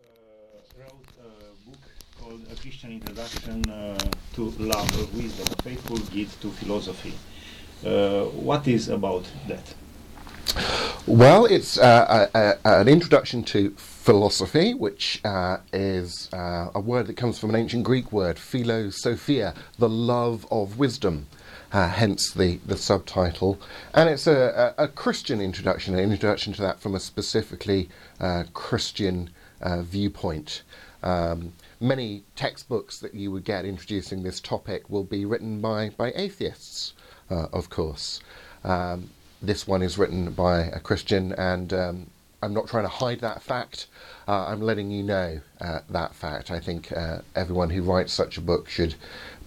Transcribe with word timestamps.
uh, 0.00 0.80
wrote 0.80 1.06
a 1.20 1.70
book 1.70 1.80
called 2.20 2.42
A 2.50 2.56
Christian 2.56 2.92
Introduction 2.92 3.68
uh, 3.70 3.98
to 4.34 4.50
Love 4.58 4.88
of 5.00 5.14
Wisdom, 5.16 5.46
a 5.58 5.62
faithful 5.62 5.98
guide 5.98 6.28
to 6.40 6.50
philosophy. 6.50 7.14
Uh, 7.84 8.24
what 8.26 8.66
is 8.68 8.88
about 8.88 9.24
that? 9.48 9.74
Well, 11.06 11.46
it's 11.46 11.78
uh, 11.78 12.28
a, 12.34 12.38
a, 12.38 12.80
an 12.80 12.88
introduction 12.88 13.42
to 13.44 13.70
philosophy, 13.76 14.74
which 14.74 15.20
uh, 15.24 15.58
is 15.72 16.28
uh, 16.32 16.68
a 16.74 16.80
word 16.80 17.06
that 17.08 17.16
comes 17.16 17.38
from 17.38 17.50
an 17.50 17.56
ancient 17.56 17.84
Greek 17.84 18.12
word, 18.12 18.38
philosophia, 18.38 19.54
the 19.78 19.88
love 19.88 20.46
of 20.50 20.78
wisdom. 20.78 21.26
Uh, 21.72 21.88
hence 21.88 22.30
the, 22.30 22.58
the 22.66 22.76
subtitle. 22.76 23.58
And 23.94 24.10
it's 24.10 24.26
a, 24.26 24.74
a, 24.76 24.84
a, 24.84 24.88
Christian 24.88 25.40
introduction, 25.40 25.94
an 25.94 26.00
introduction 26.00 26.52
to 26.52 26.60
that 26.60 26.80
from 26.80 26.94
a 26.94 27.00
specifically 27.00 27.88
uh, 28.20 28.44
Christian 28.52 29.30
uh, 29.62 29.80
viewpoint. 29.80 30.64
Um, 31.02 31.54
many 31.80 32.24
textbooks 32.36 32.98
that 33.00 33.14
you 33.14 33.30
would 33.30 33.44
get 33.44 33.64
introducing 33.64 34.22
this 34.22 34.38
topic 34.38 34.90
will 34.90 35.04
be 35.04 35.24
written 35.24 35.62
by, 35.62 35.88
by 35.96 36.12
atheists, 36.14 36.92
uh, 37.30 37.46
of 37.54 37.70
course. 37.70 38.20
Um, 38.64 39.08
this 39.40 39.66
one 39.66 39.80
is 39.80 39.96
written 39.96 40.30
by 40.32 40.64
a 40.64 40.78
Christian, 40.78 41.32
and 41.32 41.72
um, 41.72 42.10
I'm 42.42 42.52
not 42.52 42.68
trying 42.68 42.84
to 42.84 42.90
hide 42.90 43.20
that 43.20 43.42
fact. 43.42 43.86
Uh, 44.28 44.44
I'm 44.44 44.60
letting 44.60 44.90
you 44.90 45.02
know 45.02 45.40
uh, 45.60 45.80
that 45.88 46.14
fact. 46.14 46.50
I 46.50 46.60
think 46.60 46.92
everyone 47.34 47.70
who 47.70 47.82
writes 47.82 48.12
such 48.12 48.36
a 48.36 48.42
book 48.42 48.68
should 48.68 48.94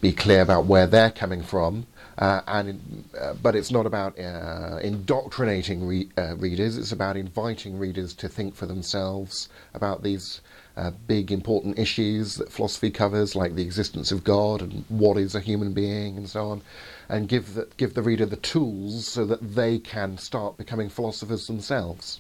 be 0.02 0.12
clear 0.12 0.42
about 0.42 0.66
where 0.66 0.88
they're 0.88 1.12
coming 1.12 1.44
from 1.44 1.86
uh, 2.18 2.42
and 2.48 3.06
uh, 3.20 3.34
but 3.42 3.56
it's 3.56 3.72
not 3.72 3.86
about 3.86 4.18
uh, 4.20 4.80
indoctrinating 4.82 5.86
re- 5.86 6.10
uh, 6.18 6.36
readers. 6.38 6.78
It's 6.78 6.92
about 6.92 7.18
inviting 7.18 7.78
readers 7.78 8.14
to 8.16 8.30
think 8.30 8.56
for 8.56 8.66
themselves 8.66 9.50
about 9.74 10.04
these 10.04 10.42
uh, 10.78 10.92
big 11.08 11.32
important 11.32 11.80
issues 11.80 12.36
that 12.36 12.52
philosophy 12.52 12.90
covers, 12.90 13.36
like 13.36 13.56
the 13.56 13.64
existence 13.64 14.12
of 14.12 14.24
God 14.24 14.62
and 14.62 14.86
what 14.90 15.18
is 15.18 15.36
a 15.36 15.40
human 15.40 15.74
being, 15.74 16.18
and 16.18 16.30
so 16.30 16.50
on, 16.50 16.62
and 17.10 17.28
give 17.28 17.54
the, 17.54 17.68
give 17.78 17.94
the 17.94 18.02
reader 18.02 18.26
the 18.26 18.36
tools 18.38 19.08
so 19.08 19.26
that 19.26 19.56
they 19.56 19.80
can 19.80 20.18
start 20.18 20.58
becoming 20.58 20.90
philosophers 20.90 21.48
themselves. 21.48 22.20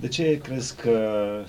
De 0.00 0.08
ce 0.08 0.38
crezi 0.42 0.74
că 0.76 1.44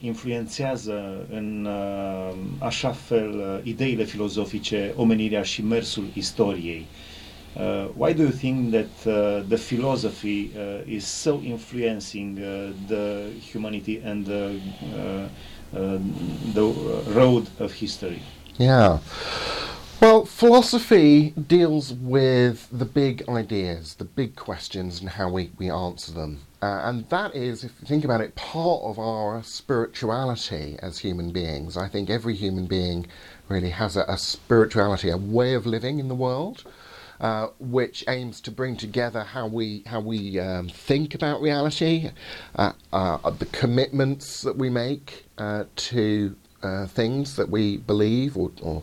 influențează 0.00 1.26
în 1.32 1.68
uh, 1.70 2.36
așa 2.58 2.90
fel 2.90 3.34
uh, 3.38 3.60
ideile 3.62 4.04
filozofice, 4.04 4.92
omenirea 4.96 5.42
și 5.42 5.62
mersul 5.62 6.04
istoriei. 6.14 6.86
Uh, 7.56 7.88
why 7.96 8.14
do 8.14 8.22
you 8.22 8.30
think 8.30 8.70
that 8.70 9.04
uh, 9.06 9.42
the 9.48 9.56
philosophy 9.56 10.50
uh, 10.54 10.94
is 10.94 11.04
so 11.04 11.40
influencing 11.44 12.38
uh, 12.38 12.70
the 12.86 13.26
humanity 13.52 14.00
and 14.04 14.24
the, 14.24 14.50
uh, 14.94 15.80
uh, 15.80 15.98
the 16.54 16.72
road 17.14 17.48
of 17.58 17.72
history? 17.72 18.22
Yeah. 18.56 18.98
Well, 20.00 20.24
philosophy 20.24 21.32
deals 21.32 21.92
with 21.92 22.68
the 22.72 22.86
big 22.86 23.22
ideas, 23.28 23.96
the 23.96 24.06
big 24.06 24.34
questions, 24.34 24.98
and 24.98 25.10
how 25.10 25.28
we, 25.30 25.50
we 25.58 25.70
answer 25.70 26.10
them. 26.10 26.40
Uh, 26.62 26.80
and 26.84 27.06
that 27.10 27.36
is, 27.36 27.64
if 27.64 27.72
you 27.78 27.86
think 27.86 28.06
about 28.06 28.22
it, 28.22 28.34
part 28.34 28.80
of 28.82 28.98
our 28.98 29.42
spirituality 29.42 30.78
as 30.80 31.00
human 31.00 31.32
beings. 31.32 31.76
I 31.76 31.86
think 31.86 32.08
every 32.08 32.34
human 32.34 32.64
being 32.64 33.08
really 33.50 33.68
has 33.68 33.94
a, 33.94 34.04
a 34.08 34.16
spirituality, 34.16 35.10
a 35.10 35.18
way 35.18 35.52
of 35.52 35.66
living 35.66 35.98
in 35.98 36.08
the 36.08 36.14
world. 36.14 36.64
Uh, 37.20 37.48
which 37.58 38.02
aims 38.08 38.40
to 38.40 38.50
bring 38.50 38.78
together 38.78 39.22
how 39.22 39.46
we 39.46 39.82
how 39.84 40.00
we 40.00 40.40
um, 40.40 40.66
think 40.70 41.14
about 41.14 41.42
reality, 41.42 42.08
uh, 42.56 42.72
uh 42.94 43.30
the 43.32 43.44
commitments 43.44 44.40
that 44.40 44.56
we 44.56 44.70
make 44.70 45.26
uh, 45.36 45.64
to 45.76 46.34
uh, 46.62 46.86
things 46.86 47.36
that 47.36 47.48
we 47.48 47.78
believe, 47.78 48.36
or, 48.36 48.50
or 48.62 48.82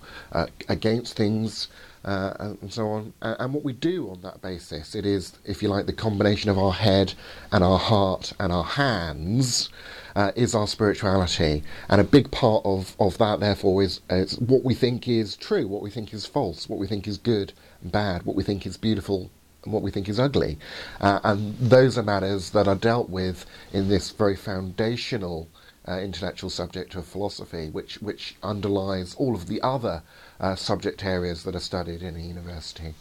against 0.68 1.16
things 1.16 1.68
uh, 2.06 2.54
and 2.62 2.74
so 2.74 2.88
on. 2.88 3.14
And 3.22 3.54
what 3.54 3.64
we 3.64 3.74
do 3.74 4.10
on 4.10 4.22
that 4.22 4.42
basis, 4.42 4.96
it 4.96 5.06
is, 5.06 5.34
if 5.46 5.62
you 5.62 5.70
like, 5.70 5.86
the 5.86 5.94
combination 5.94 6.50
of 6.50 6.58
our 6.58 6.74
head 6.74 7.14
and 7.52 7.64
our 7.64 7.80
heart 7.80 8.34
and 8.40 8.52
our 8.52 8.64
hands. 8.64 9.70
Uh, 10.16 10.32
is 10.36 10.56
our 10.56 10.66
spirituality, 10.66 11.62
and 11.90 12.02
a 12.02 12.04
big 12.04 12.32
part 12.32 12.66
of, 12.66 12.96
of 13.00 13.16
that, 13.20 13.40
therefore, 13.40 13.84
is, 13.84 14.02
is 14.10 14.40
what 14.40 14.64
we 14.64 14.74
think 14.74 15.08
is 15.08 15.36
true, 15.36 15.68
what 15.68 15.84
we 15.84 15.92
think 15.92 16.12
is 16.12 16.26
false, 16.26 16.68
what 16.68 16.80
we 16.80 16.88
think 16.88 17.08
is 17.08 17.20
good 17.20 17.54
and 17.84 17.92
bad, 17.92 18.24
what 18.24 18.36
we 18.36 18.44
think 18.44 18.66
is 18.66 18.78
beautiful 18.78 19.30
and 19.64 19.72
what 19.72 19.84
we 19.84 19.92
think 19.92 20.10
is 20.10 20.20
ugly. 20.20 20.58
Uh, 21.02 21.20
and 21.24 21.56
those 21.60 22.00
are 22.00 22.04
matters 22.04 22.50
that 22.50 22.68
are 22.68 22.76
dealt 22.76 23.12
with 23.12 23.46
in 23.74 23.90
this 23.90 24.10
very 24.10 24.36
foundational 24.36 25.48
uh, 25.88 26.04
intellectual 26.04 26.50
subject 26.50 26.96
of 26.96 27.06
philosophy, 27.06 27.70
which, 27.72 27.98
which 28.02 28.36
underlies 28.44 29.16
all 29.20 29.34
of 29.34 29.46
the 29.46 29.60
other 29.62 30.02
uh, 30.40 30.56
subject 30.56 31.04
areas 31.04 31.44
that 31.44 31.54
are 31.54 31.64
studied 31.64 32.02
in 32.02 32.16
a 32.16 32.24
university. 32.36 32.94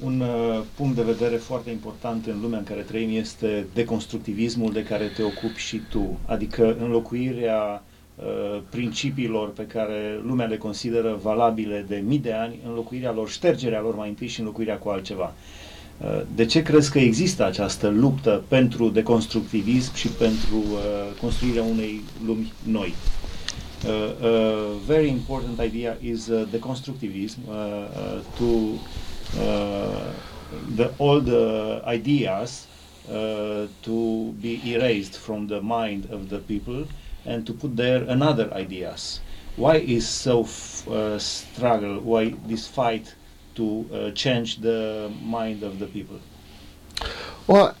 Un 0.00 0.20
uh, 0.20 0.62
punct 0.76 0.96
de 0.96 1.02
vedere 1.02 1.36
foarte 1.36 1.70
important 1.70 2.26
în 2.26 2.40
lumea 2.40 2.58
în 2.58 2.64
care 2.64 2.80
trăim 2.80 3.16
este 3.16 3.66
deconstructivismul 3.74 4.72
de 4.72 4.84
care 4.84 5.06
te 5.06 5.22
ocupi 5.22 5.58
și 5.58 5.80
tu, 5.90 6.18
adică 6.26 6.76
înlocuirea 6.80 7.82
uh, 8.14 8.62
principiilor 8.70 9.50
pe 9.52 9.66
care 9.66 10.20
lumea 10.22 10.46
le 10.46 10.56
consideră 10.56 11.18
valabile 11.22 11.84
de 11.88 11.96
mii 11.96 12.18
de 12.18 12.32
ani, 12.32 12.60
înlocuirea 12.66 13.12
lor, 13.12 13.28
ștergerea 13.28 13.80
lor 13.80 13.94
mai 13.94 14.08
întâi 14.08 14.26
și 14.26 14.40
înlocuirea 14.40 14.78
cu 14.78 14.88
altceva. 14.88 15.24
Uh, 15.24 15.73
de 16.34 16.44
ce 16.44 16.62
crezi 16.62 16.90
că 16.90 16.98
există 16.98 17.44
această 17.44 17.88
luptă 17.88 18.44
pentru 18.48 18.88
deconstructivism 18.88 19.94
și 19.94 20.08
pentru 20.08 20.56
uh, 20.56 21.20
construirea 21.20 21.62
unei 21.62 22.00
lumi 22.26 22.52
noi? 22.62 22.94
Uh, 23.84 23.90
a 23.90 24.78
very 24.86 25.08
important 25.10 25.60
idea 25.60 25.98
is 26.00 26.26
uh, 26.28 26.46
the 26.50 26.58
constructivism 26.58 27.40
uh, 27.46 27.54
uh 27.54 28.20
to 28.38 28.78
uh, 29.38 30.12
the 30.76 30.90
old 30.96 31.28
ideas 31.94 32.66
to 33.80 34.32
be 34.40 34.60
erased 34.64 35.16
from 35.16 35.46
the 35.46 35.60
mind 35.60 36.08
of 36.12 36.28
the 36.28 36.38
people 36.38 36.86
and 37.26 37.44
to 37.44 37.52
put 37.52 37.76
there 37.76 38.04
another 38.08 38.50
ideas. 38.56 39.20
Why 39.56 39.76
is 39.86 40.08
so 40.08 40.46
struggle? 41.18 42.00
Why 42.02 42.34
this 42.46 42.66
fight 42.66 43.14
to 43.54 44.12
change 44.14 44.60
the 44.60 45.12
mind 45.22 45.62
of 45.62 45.78
the 45.78 45.86
people? 45.86 46.20
Well, 47.46 47.76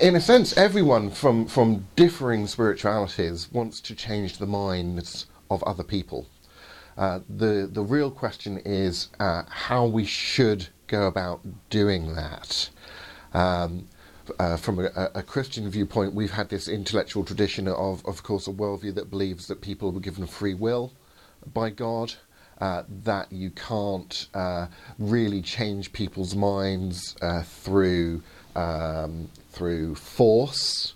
in 0.00 0.14
a 0.14 0.20
sense, 0.20 0.56
everyone 0.56 1.10
from, 1.10 1.46
from 1.46 1.86
differing 1.96 2.46
spiritualities 2.46 3.50
wants 3.50 3.80
to 3.82 3.94
change 3.94 4.38
the 4.38 4.46
minds 4.46 5.26
of 5.50 5.62
other 5.64 5.82
people. 5.82 6.26
Uh, 6.96 7.20
the 7.28 7.68
the 7.72 7.82
real 7.82 8.10
question 8.10 8.58
is 8.58 9.08
uh, 9.18 9.44
how 9.48 9.86
we 9.86 10.04
should 10.04 10.68
go 10.86 11.06
about 11.06 11.40
doing 11.70 12.14
that. 12.14 12.68
Um, 13.32 13.88
uh, 14.38 14.56
from 14.56 14.80
a, 14.80 15.10
a, 15.14 15.22
Christian 15.22 15.68
viewpoint, 15.70 16.14
we've 16.14 16.32
had 16.32 16.50
this 16.50 16.68
intellectual 16.68 17.24
tradition 17.24 17.66
of, 17.66 18.04
of 18.06 18.22
course, 18.22 18.46
a 18.46 18.52
worldview 18.52 18.94
that 18.94 19.10
believes 19.10 19.46
that 19.46 19.60
people 19.60 19.90
were 19.92 20.00
given 20.00 20.26
free 20.26 20.54
will 20.54 20.92
by 21.52 21.70
God, 21.70 22.14
uh, 22.60 22.82
that 23.04 23.32
you 23.32 23.50
can't 23.50 24.28
uh, 24.34 24.66
really 24.98 25.42
change 25.42 25.92
people's 25.92 26.34
minds 26.34 27.16
uh, 27.22 27.42
through 27.42 28.22
um, 28.54 29.28
through 29.52 29.94
force 29.94 30.94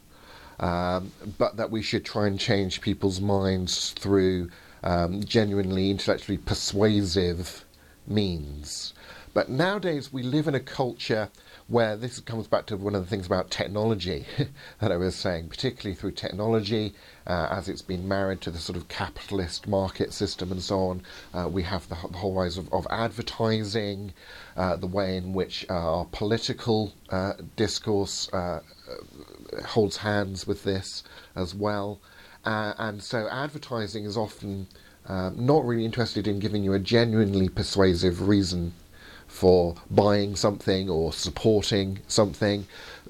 um, 0.60 1.12
but 1.38 1.56
that 1.56 1.70
we 1.70 1.82
should 1.82 2.04
try 2.04 2.26
and 2.26 2.38
change 2.38 2.80
people's 2.80 3.20
minds 3.20 3.90
through 3.92 4.50
um, 4.82 5.22
genuinely 5.24 5.90
intellectually 5.90 6.38
persuasive 6.38 7.64
means. 8.06 8.94
But 9.32 9.48
nowadays 9.48 10.12
we 10.12 10.22
live 10.22 10.46
in 10.46 10.54
a 10.54 10.60
culture 10.60 11.30
where 11.66 11.96
this 11.96 12.20
comes 12.20 12.46
back 12.46 12.66
to 12.66 12.76
one 12.76 12.94
of 12.94 13.02
the 13.02 13.08
things 13.08 13.24
about 13.24 13.50
technology 13.50 14.26
that 14.80 14.92
I 14.92 14.96
was 14.96 15.14
saying, 15.14 15.48
particularly 15.48 15.94
through 15.94 16.12
technology, 16.12 16.92
uh, 17.26 17.48
as 17.50 17.70
it's 17.70 17.80
been 17.80 18.06
married 18.06 18.42
to 18.42 18.50
the 18.50 18.58
sort 18.58 18.76
of 18.76 18.88
capitalist 18.88 19.66
market 19.66 20.12
system 20.12 20.52
and 20.52 20.60
so 20.60 20.78
on. 20.78 21.02
Uh, 21.32 21.48
we 21.48 21.62
have 21.62 21.88
the, 21.88 21.96
the, 22.10 22.18
whole 22.18 22.34
rise 22.34 22.58
of, 22.58 22.70
of 22.70 22.86
advertising, 22.90 24.12
uh, 24.56 24.76
the 24.76 24.86
way 24.86 25.16
in 25.16 25.32
which 25.32 25.64
uh, 25.70 25.98
our 25.98 26.04
political 26.06 26.92
uh, 27.08 27.32
discourse 27.56 28.30
uh, 28.34 28.60
holds 29.64 29.96
hands 29.96 30.46
with 30.46 30.64
this 30.64 31.02
as 31.34 31.54
well. 31.54 31.98
And 32.44 33.02
so 33.02 33.26
advertising 33.30 34.04
is 34.04 34.18
often 34.18 34.66
not 35.08 35.64
really 35.64 35.86
interested 35.86 36.28
in 36.28 36.40
giving 36.40 36.62
you 36.62 36.74
a 36.74 36.78
genuinely 36.78 37.48
persuasive 37.48 38.28
reason 38.28 38.74
for 39.34 39.74
buying 39.90 40.36
something 40.36 40.88
or 40.88 41.12
supporting 41.12 41.98
something. 42.06 42.66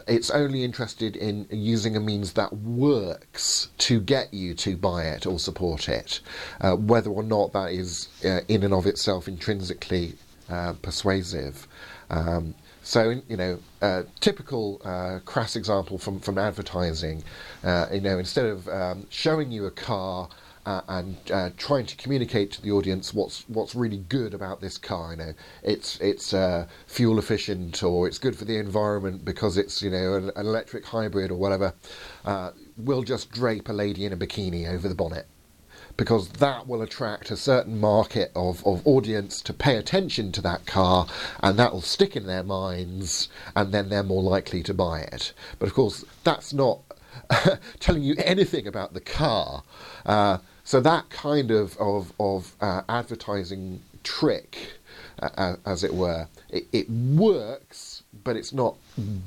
It's 0.08 0.30
only 0.30 0.64
interested 0.64 1.16
in 1.16 1.46
using 1.50 1.96
a 1.96 2.00
means 2.00 2.32
that 2.32 2.52
works 2.52 3.68
to 3.86 4.00
get 4.00 4.32
you 4.32 4.54
to 4.54 4.76
buy 4.76 5.04
it 5.14 5.26
or 5.26 5.38
support 5.38 5.88
it, 5.88 6.20
uh, 6.60 6.76
whether 6.76 7.10
or 7.10 7.22
not 7.22 7.52
that 7.52 7.72
is 7.72 8.08
uh, 8.24 8.40
in 8.48 8.64
and 8.64 8.74
of 8.74 8.86
itself 8.86 9.28
intrinsically 9.28 10.14
uh, 10.48 10.72
persuasive. 10.82 11.66
Um, 12.10 12.54
So, 12.86 13.02
you 13.30 13.38
know, 13.38 13.58
uh, 13.80 14.02
typical 14.20 14.64
uh, 14.84 15.20
crass 15.24 15.56
example 15.56 15.96
from, 15.96 16.20
from 16.20 16.36
advertising, 16.36 17.24
uh, 17.70 17.86
you 17.90 18.02
know, 18.02 18.18
instead 18.18 18.46
of 18.54 18.68
um, 18.68 19.06
showing 19.08 19.50
you 19.50 19.64
a 19.64 19.70
car 19.70 20.28
uh, 20.66 20.80
and 20.88 21.16
uh, 21.30 21.50
trying 21.56 21.86
to 21.86 21.96
communicate 21.96 22.50
to 22.52 22.62
the 22.62 22.70
audience 22.70 23.12
what's 23.12 23.48
what's 23.48 23.74
really 23.74 23.98
good 24.08 24.34
about 24.34 24.60
this 24.60 24.78
car. 24.78 25.12
You 25.12 25.16
know, 25.18 25.34
it's 25.62 26.00
it's 26.00 26.32
uh, 26.32 26.66
fuel 26.86 27.18
efficient 27.18 27.82
or 27.82 28.06
it's 28.06 28.18
good 28.18 28.36
for 28.36 28.44
the 28.44 28.56
environment 28.56 29.24
because 29.24 29.56
it's 29.56 29.82
you 29.82 29.90
know 29.90 30.14
an, 30.14 30.30
an 30.36 30.46
electric 30.46 30.84
hybrid 30.86 31.30
or 31.30 31.36
whatever. 31.36 31.74
Uh, 32.24 32.50
we'll 32.76 33.02
just 33.02 33.30
drape 33.30 33.68
a 33.68 33.72
lady 33.72 34.04
in 34.04 34.12
a 34.12 34.16
bikini 34.16 34.68
over 34.68 34.88
the 34.88 34.94
bonnet 34.94 35.26
because 35.96 36.28
that 36.28 36.66
will 36.66 36.82
attract 36.82 37.30
a 37.30 37.36
certain 37.36 37.78
market 37.78 38.32
of, 38.34 38.66
of 38.66 38.84
audience 38.86 39.40
to 39.42 39.52
pay 39.52 39.76
attention 39.76 40.32
to 40.32 40.40
that 40.40 40.66
car 40.66 41.06
and 41.40 41.58
that 41.58 41.72
will 41.72 41.80
stick 41.80 42.16
in 42.16 42.26
their 42.26 42.42
minds 42.42 43.28
and 43.54 43.72
then 43.72 43.88
they're 43.88 44.02
more 44.02 44.22
likely 44.22 44.62
to 44.62 44.74
buy 44.74 45.00
it. 45.00 45.32
But 45.58 45.68
of 45.68 45.74
course, 45.74 46.04
that's 46.24 46.52
not 46.52 46.80
telling 47.78 48.02
you 48.02 48.16
anything 48.18 48.66
about 48.66 48.94
the 48.94 49.00
car. 49.00 49.62
Uh, 50.04 50.38
so 50.74 50.80
that 50.80 51.08
kind 51.08 51.52
of 51.52 51.76
of, 51.76 52.12
of 52.18 52.52
uh, 52.60 52.82
advertising 52.88 53.80
trick, 54.02 54.72
uh, 55.22 55.54
as 55.64 55.84
it 55.84 55.94
were, 55.94 56.26
it, 56.50 56.66
it, 56.72 56.90
works, 56.90 58.02
but 58.24 58.34
it's 58.34 58.52
not 58.52 58.74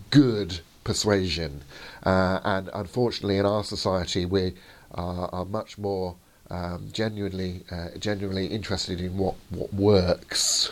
good 0.09 0.59
persuasion. 0.83 1.61
Uh, 2.03 2.41
and 2.43 2.69
unfortunately, 2.73 3.37
in 3.37 3.45
our 3.45 3.63
society, 3.63 4.25
we 4.25 4.55
are 4.91 5.45
much 5.45 5.77
more 5.77 6.17
um, 6.49 6.89
genuinely 6.91 7.63
uh, 7.71 7.97
genuinely 7.97 8.47
interested 8.47 8.99
in 8.99 9.17
what 9.17 9.35
what 9.49 9.73
works 9.73 10.69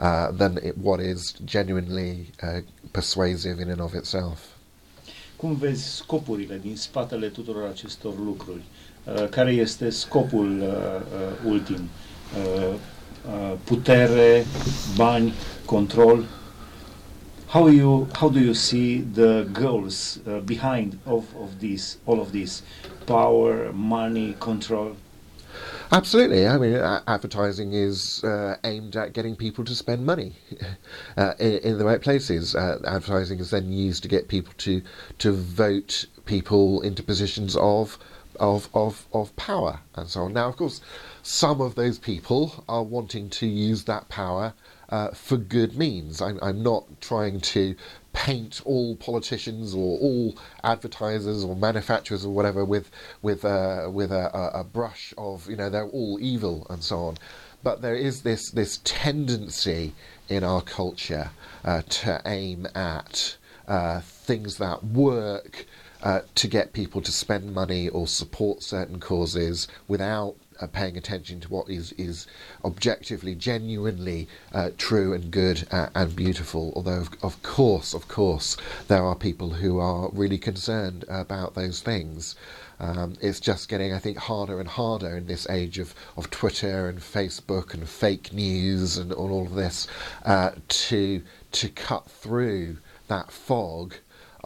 uh, 0.00 0.32
than 0.32 0.58
it, 0.58 0.76
what 0.78 0.98
is 0.98 1.34
genuinely 1.44 2.32
uh, 2.42 2.62
persuasive 2.92 3.60
in 3.60 3.70
and 3.70 3.80
of 3.80 3.94
itself. 3.94 4.56
Cum 5.38 5.56
vezi 5.56 5.88
scopurile 5.88 6.58
din 6.58 6.76
spatele 6.76 7.30
tuturor 7.30 7.68
acestor 7.68 8.14
lucruri? 8.18 8.64
Uh, 9.08 9.26
care 9.28 9.50
este 9.50 9.90
scopul 9.90 10.60
uh, 10.60 10.66
uh, 10.66 11.50
ultim? 11.50 11.88
Putere, 13.64 14.44
bani, 14.96 15.32
control. 15.66 16.24
How 17.46 17.68
you 17.68 18.06
how 18.12 18.28
do 18.28 18.38
you 18.38 18.54
see 18.54 19.00
the 19.14 19.48
goals 19.52 20.20
behind 20.44 20.98
of, 21.06 21.24
of 21.40 21.58
this 21.58 21.98
all 22.06 22.20
of 22.20 22.32
this 22.32 22.62
power, 23.06 23.72
money, 23.72 24.34
control? 24.38 24.96
Absolutely. 25.90 26.46
I 26.46 26.58
mean, 26.58 26.74
advertising 27.06 27.72
is 27.72 28.22
uh, 28.22 28.56
aimed 28.64 28.94
at 28.94 29.14
getting 29.14 29.34
people 29.34 29.64
to 29.64 29.74
spend 29.74 30.04
money 30.04 30.36
uh, 31.16 31.32
in, 31.38 31.58
in, 31.58 31.78
the 31.78 31.84
right 31.84 32.00
places. 32.00 32.54
Uh, 32.54 32.78
advertising 32.86 33.38
is 33.38 33.50
then 33.50 33.72
used 33.72 34.02
to 34.02 34.08
get 34.08 34.28
people 34.28 34.52
to 34.58 34.82
to 35.18 35.32
vote 35.32 36.04
people 36.26 36.82
into 36.82 37.02
positions 37.02 37.56
of 37.56 37.98
of, 38.38 38.68
of, 38.74 39.06
of 39.12 39.34
power 39.36 39.80
and 39.94 40.08
so 40.08 40.22
on. 40.22 40.32
Now, 40.32 40.48
of 40.48 40.56
course, 40.56 40.80
some 41.22 41.60
of 41.60 41.74
those 41.74 41.98
people 41.98 42.64
are 42.68 42.82
wanting 42.82 43.30
to 43.30 43.46
use 43.46 43.84
that 43.84 44.08
power 44.08 44.54
uh, 44.88 45.10
for 45.10 45.36
good 45.36 45.76
means. 45.76 46.22
I'm, 46.22 46.38
I'm 46.40 46.62
not 46.62 47.00
trying 47.00 47.40
to 47.40 47.74
paint 48.12 48.62
all 48.64 48.96
politicians 48.96 49.74
or 49.74 49.98
all 49.98 50.36
advertisers 50.64 51.44
or 51.44 51.54
manufacturers 51.54 52.24
or 52.24 52.30
whatever 52.30 52.64
with 52.64 52.90
with 53.22 53.44
uh, 53.44 53.88
with 53.92 54.10
a, 54.10 54.50
a, 54.54 54.64
brush 54.64 55.14
of 55.18 55.48
you 55.48 55.56
know 55.56 55.70
they're 55.70 55.86
all 55.86 56.18
evil 56.20 56.66
and 56.70 56.82
so 56.82 56.98
on. 57.00 57.18
But 57.62 57.82
there 57.82 57.94
is 57.94 58.22
this 58.22 58.50
this 58.50 58.80
tendency 58.82 59.94
in 60.28 60.42
our 60.42 60.62
culture 60.62 61.30
uh, 61.64 61.82
to 61.82 62.22
aim 62.24 62.66
at 62.74 63.36
uh, 63.68 64.00
things 64.00 64.56
that 64.58 64.82
work 64.84 65.66
uh, 66.02 66.20
to 66.34 66.48
get 66.48 66.72
people 66.72 67.00
to 67.02 67.12
spend 67.12 67.54
money 67.54 67.88
or 67.88 68.06
support 68.06 68.62
certain 68.62 69.00
causes 69.00 69.68
without 69.86 70.36
uh, 70.60 70.66
paying 70.66 70.96
attention 70.96 71.40
to 71.40 71.48
what 71.48 71.68
is 71.68 71.92
is 71.92 72.26
objectively, 72.64 73.34
genuinely 73.34 74.28
uh, 74.52 74.70
true 74.76 75.12
and 75.12 75.30
good 75.30 75.66
uh, 75.70 75.88
and 75.94 76.16
beautiful. 76.16 76.72
Although, 76.74 77.00
of, 77.00 77.10
of, 77.22 77.42
course, 77.42 77.94
of 77.94 78.08
course, 78.08 78.56
there 78.88 79.04
are 79.04 79.14
people 79.14 79.50
who 79.50 79.78
are 79.78 80.10
really 80.12 80.38
concerned 80.38 81.04
about 81.08 81.54
those 81.54 81.80
things. 81.80 82.34
Um, 82.80 83.14
it's 83.20 83.40
just 83.40 83.68
getting, 83.68 83.92
I 83.92 83.98
think, 83.98 84.18
harder 84.18 84.60
and 84.60 84.68
harder 84.68 85.16
in 85.16 85.26
this 85.26 85.48
age 85.48 85.78
of, 85.78 85.94
of 86.16 86.30
Twitter 86.30 86.88
and 86.88 87.00
Facebook 87.00 87.74
and 87.74 87.88
fake 87.88 88.32
news 88.32 88.96
and 88.96 89.12
all 89.12 89.46
of 89.46 89.54
this 89.54 89.86
uh, 90.24 90.52
to 90.68 91.22
to 91.50 91.68
cut 91.70 92.10
through 92.10 92.78
that 93.08 93.30
fog 93.32 93.94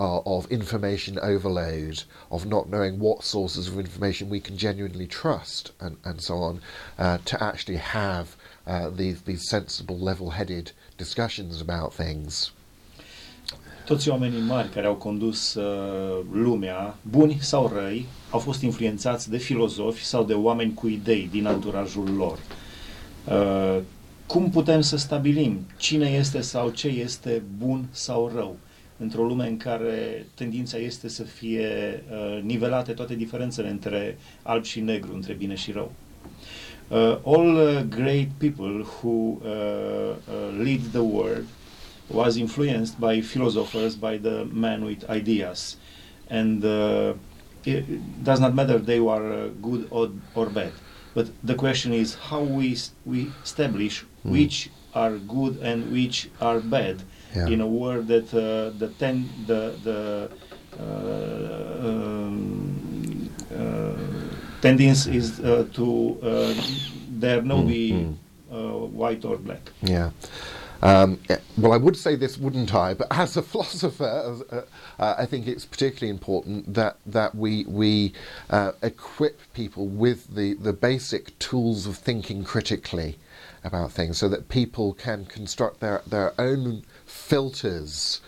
uh, 0.02 0.34
of 0.37 0.40
information 0.50 1.14
overload, 1.32 1.96
of 2.37 2.40
not 2.54 2.64
knowing 2.72 2.94
what 3.06 3.19
sources 3.22 3.64
of 3.70 3.75
information 3.87 4.25
we 4.31 4.40
can 4.40 4.56
genuinely 4.56 5.06
trust, 5.06 5.72
and, 5.84 5.94
and 6.08 6.20
so 6.28 6.34
on, 6.49 6.54
uh, 6.99 7.19
to 7.31 7.34
actually 7.49 7.81
have 8.00 8.26
uh, 8.66 8.90
these, 9.00 9.19
these 9.22 9.43
sensible, 9.49 9.99
level-headed 10.08 10.66
discussions 10.96 11.60
about 11.60 11.90
things. 11.94 12.52
Toți 13.84 14.08
oamenii 14.08 14.40
mari 14.40 14.69
care 14.69 14.87
au 14.87 14.94
condus 14.94 15.54
uh, 15.54 16.25
lumea, 16.32 16.96
buni 17.02 17.38
sau 17.40 17.72
răi, 17.75 18.06
au 18.31 18.38
fost 18.38 18.62
influențați 18.62 19.31
de 19.31 19.37
filozofi 19.38 20.04
sau 20.04 20.25
de 20.25 20.34
oameni 20.34 20.75
cu 20.75 20.87
idei 20.88 21.28
din 21.31 21.46
anturajul 21.46 22.14
lor. 22.16 22.38
Uh, 23.25 23.82
cum 24.26 24.50
putem 24.50 24.81
să 24.81 24.96
stabilim 24.96 25.66
cine 25.76 26.08
este 26.08 26.40
sau 26.40 26.70
ce 26.70 26.88
este 26.88 27.43
bun 27.58 27.87
sau 27.90 28.31
rău? 28.34 28.56
Într-o 28.99 29.23
lume 29.23 29.49
în 29.49 29.56
care 29.56 30.27
tendința 30.35 30.77
este 30.79 31.09
să 31.09 31.23
fie 31.23 32.03
uh, 32.11 32.43
nivelate 32.43 32.93
toate 32.93 33.15
diferențele 33.15 33.69
între 33.69 34.19
alb 34.43 34.65
și 34.65 34.81
negru, 34.81 35.15
între 35.15 35.33
bine 35.33 35.55
și 35.55 35.73
rău. 35.73 35.93
Uh, 36.89 37.17
all 37.25 37.56
uh, 37.56 37.81
great 37.89 38.29
people 38.39 38.85
who 39.00 39.39
uh, 39.43 40.15
uh, 40.29 40.62
lead 40.62 40.81
the 40.91 41.00
world 41.00 41.47
was 42.09 42.37
influenced 42.37 42.99
by 42.99 43.21
philosophers, 43.23 43.94
by 43.94 44.19
the 44.19 44.44
men 44.53 44.85
with 44.85 45.05
ideas. 45.09 45.77
And 46.29 46.65
uh, 46.65 47.15
it 47.65 48.23
does 48.23 48.41
not 48.41 48.55
matter 48.55 48.79
they 48.79 49.00
were 49.00 49.33
uh, 49.33 49.49
good 49.61 49.87
or, 49.91 50.11
or 50.35 50.47
bad. 50.50 50.73
But 51.15 51.29
the 51.43 51.55
question 51.55 51.93
is 51.93 52.15
how 52.15 52.43
we, 52.43 52.77
we 53.05 53.31
establish 53.43 54.05
mm. 54.25 54.31
which 54.31 54.71
are 54.95 55.17
good 55.17 55.59
and 55.62 55.93
which 55.93 56.29
are 56.41 56.61
bad 56.61 57.03
yeah. 57.34 57.46
in 57.49 57.61
a 57.61 57.67
world 57.67 58.06
that 58.08 58.32
uh, 58.34 58.70
the 58.79 58.88
ten 58.99 59.29
the 59.46 59.75
the 59.84 60.31
uh, 60.81 61.87
um, 61.88 63.31
uh, 63.55 63.95
tendency 64.61 65.16
is 65.16 65.40
uh, 65.40 65.66
to 65.73 66.18
uh, 66.23 66.54
there 67.09 67.42
no 67.42 67.59
mm, 67.59 67.68
be 67.68 67.92
mm. 67.92 68.88
white 68.90 69.25
or 69.25 69.37
black. 69.37 69.71
Yeah. 69.83 70.11
Um, 70.83 71.21
well, 71.57 71.73
I 71.73 71.76
would 71.76 71.97
say 71.97 72.16
this, 72.16 72.37
wouldn't 72.37 72.75
I? 72.75 72.95
But 72.95 73.07
as 73.16 73.37
a 73.37 73.42
philosopher, 73.42 74.42
uh, 74.50 74.62
uh, 74.99 75.14
I 75.18 75.26
think 75.26 75.47
it's 75.47 75.64
particularly 75.64 76.11
important 76.11 76.75
that 76.75 76.97
that 77.07 77.35
we 77.35 77.64
we 77.66 78.12
uh, 78.50 78.73
equip 78.83 79.40
people 79.52 79.87
with 79.87 80.35
the 80.35 80.54
the 80.54 80.73
basic 80.73 81.38
tools 81.38 81.87
of 81.87 81.97
thinking 81.97 82.42
critically 82.42 83.18
about 83.64 83.92
things, 83.92 84.18
so 84.18 84.28
that 84.28 84.49
people 84.49 84.92
can 84.95 85.25
construct 85.25 85.78
their 85.80 86.02
their 86.07 86.35
own 86.40 86.85
filters 87.12 88.21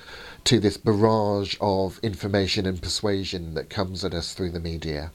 to 0.45 0.61
this 0.61 0.77
barrage 0.77 1.57
of 1.61 1.99
information 2.03 2.67
and 2.67 2.83
persuasion 2.83 3.55
that 3.55 3.71
comes 3.71 4.05
at 4.05 4.13
us 4.13 4.35
through 4.35 4.51
the 4.51 4.61
media, 4.61 5.11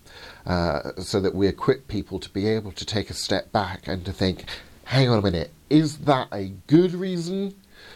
uh, 0.45 0.91
so 0.97 1.21
that 1.21 1.35
we 1.35 1.47
equip 1.47 1.87
people 1.87 2.19
to 2.19 2.29
be 2.31 2.47
able 2.47 2.71
to 2.71 2.85
take 2.85 3.09
a 3.09 3.13
step 3.13 3.51
back 3.51 3.87
and 3.87 4.03
to 4.05 4.11
think, 4.11 4.45
hang 4.85 5.07
on 5.07 5.19
a 5.19 5.21
minute, 5.21 5.51
is 5.69 5.99
that 5.99 6.27
a 6.31 6.51
good 6.65 6.93
reason 6.93 7.53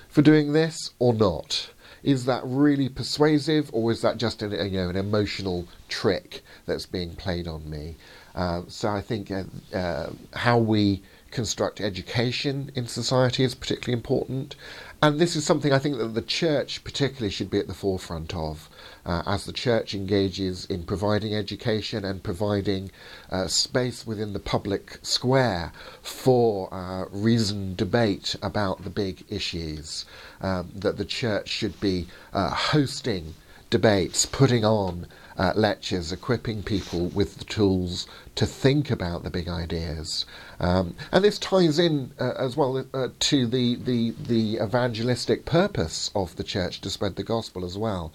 for 0.08 0.22
doing 0.22 0.54
this 0.54 0.92
or 1.00 1.14
not? 1.14 1.72
Is 2.04 2.26
that 2.26 2.44
really 2.46 2.90
persuasive, 2.90 3.70
or 3.74 3.92
is 3.92 4.02
that 4.02 4.18
just 4.18 4.44
an, 4.44 4.52
you 4.52 4.80
know 4.80 4.90
an 4.90 4.96
emotional 4.96 5.68
trick 5.88 6.44
that's 6.66 6.86
being 6.86 7.16
played 7.16 7.48
on 7.48 7.68
me? 7.70 7.96
Uh, 8.36 8.64
so 8.68 8.90
I 8.90 9.02
think 9.02 9.32
uh, 9.32 9.44
uh, 9.74 10.10
how 10.34 10.58
we 10.58 11.02
construct 11.32 11.82
education 11.82 12.72
in 12.76 12.88
society 12.88 13.44
is 13.44 13.56
particularly 13.56 13.98
important, 13.98 14.56
and 15.04 15.20
this 15.20 15.36
is 15.36 15.44
something 15.44 15.74
I 15.74 15.80
think 15.80 15.98
that 15.98 16.14
the 16.14 16.22
church 16.22 16.82
particularly 16.86 17.30
should 17.30 17.50
be 17.50 17.60
at 17.60 17.68
the 17.68 17.74
forefront 17.74 18.34
of, 18.34 18.70
uh, 19.06 19.22
as 19.26 19.44
the 19.44 19.52
church 19.52 19.94
engages 19.94 20.66
in 20.68 20.84
providing 20.84 21.36
education 21.36 22.06
and 22.06 22.24
providing 22.24 22.90
uh, 23.30 23.48
space 23.48 24.08
within 24.08 24.32
the 24.32 24.40
public 24.40 25.00
square 25.02 25.74
for 26.02 26.74
uh, 26.74 27.04
reasoned 27.12 27.76
debate 27.76 28.38
about 28.42 28.86
the 28.86 28.90
big 28.90 29.26
issues. 29.28 30.06
Um, 30.40 30.72
that 30.74 30.96
the 30.96 31.04
church 31.04 31.50
should 31.50 31.82
be 31.82 32.08
uh, 32.32 32.52
hosting 32.52 33.34
debates, 33.70 34.26
putting 34.26 34.64
on 34.64 35.08
uh, 35.38 35.54
lectures, 35.56 36.12
equipping 36.12 36.64
people 36.64 37.08
with 37.08 37.38
the 37.38 37.46
tools 37.46 38.08
to 38.36 38.46
think 38.46 38.90
about 38.90 39.24
the 39.24 39.30
big 39.30 39.48
ideas. 39.48 40.26
Um, 40.60 40.96
and 41.12 41.24
this 41.24 41.38
ties 41.38 41.78
in 41.78 42.12
uh, 42.20 42.34
as 42.38 42.58
well 42.58 42.86
uh, 42.94 43.10
to 43.20 43.48
the, 43.48 43.76
the, 43.76 44.12
the 44.12 44.64
evangelistic 44.64 45.46
purpose 45.46 46.10
of 46.16 46.36
the 46.36 46.44
church 46.44 46.82
to 46.82 46.90
spread 46.90 47.16
the 47.16 47.24
gospel 47.24 47.64
as 47.66 47.78
well. 47.78 48.14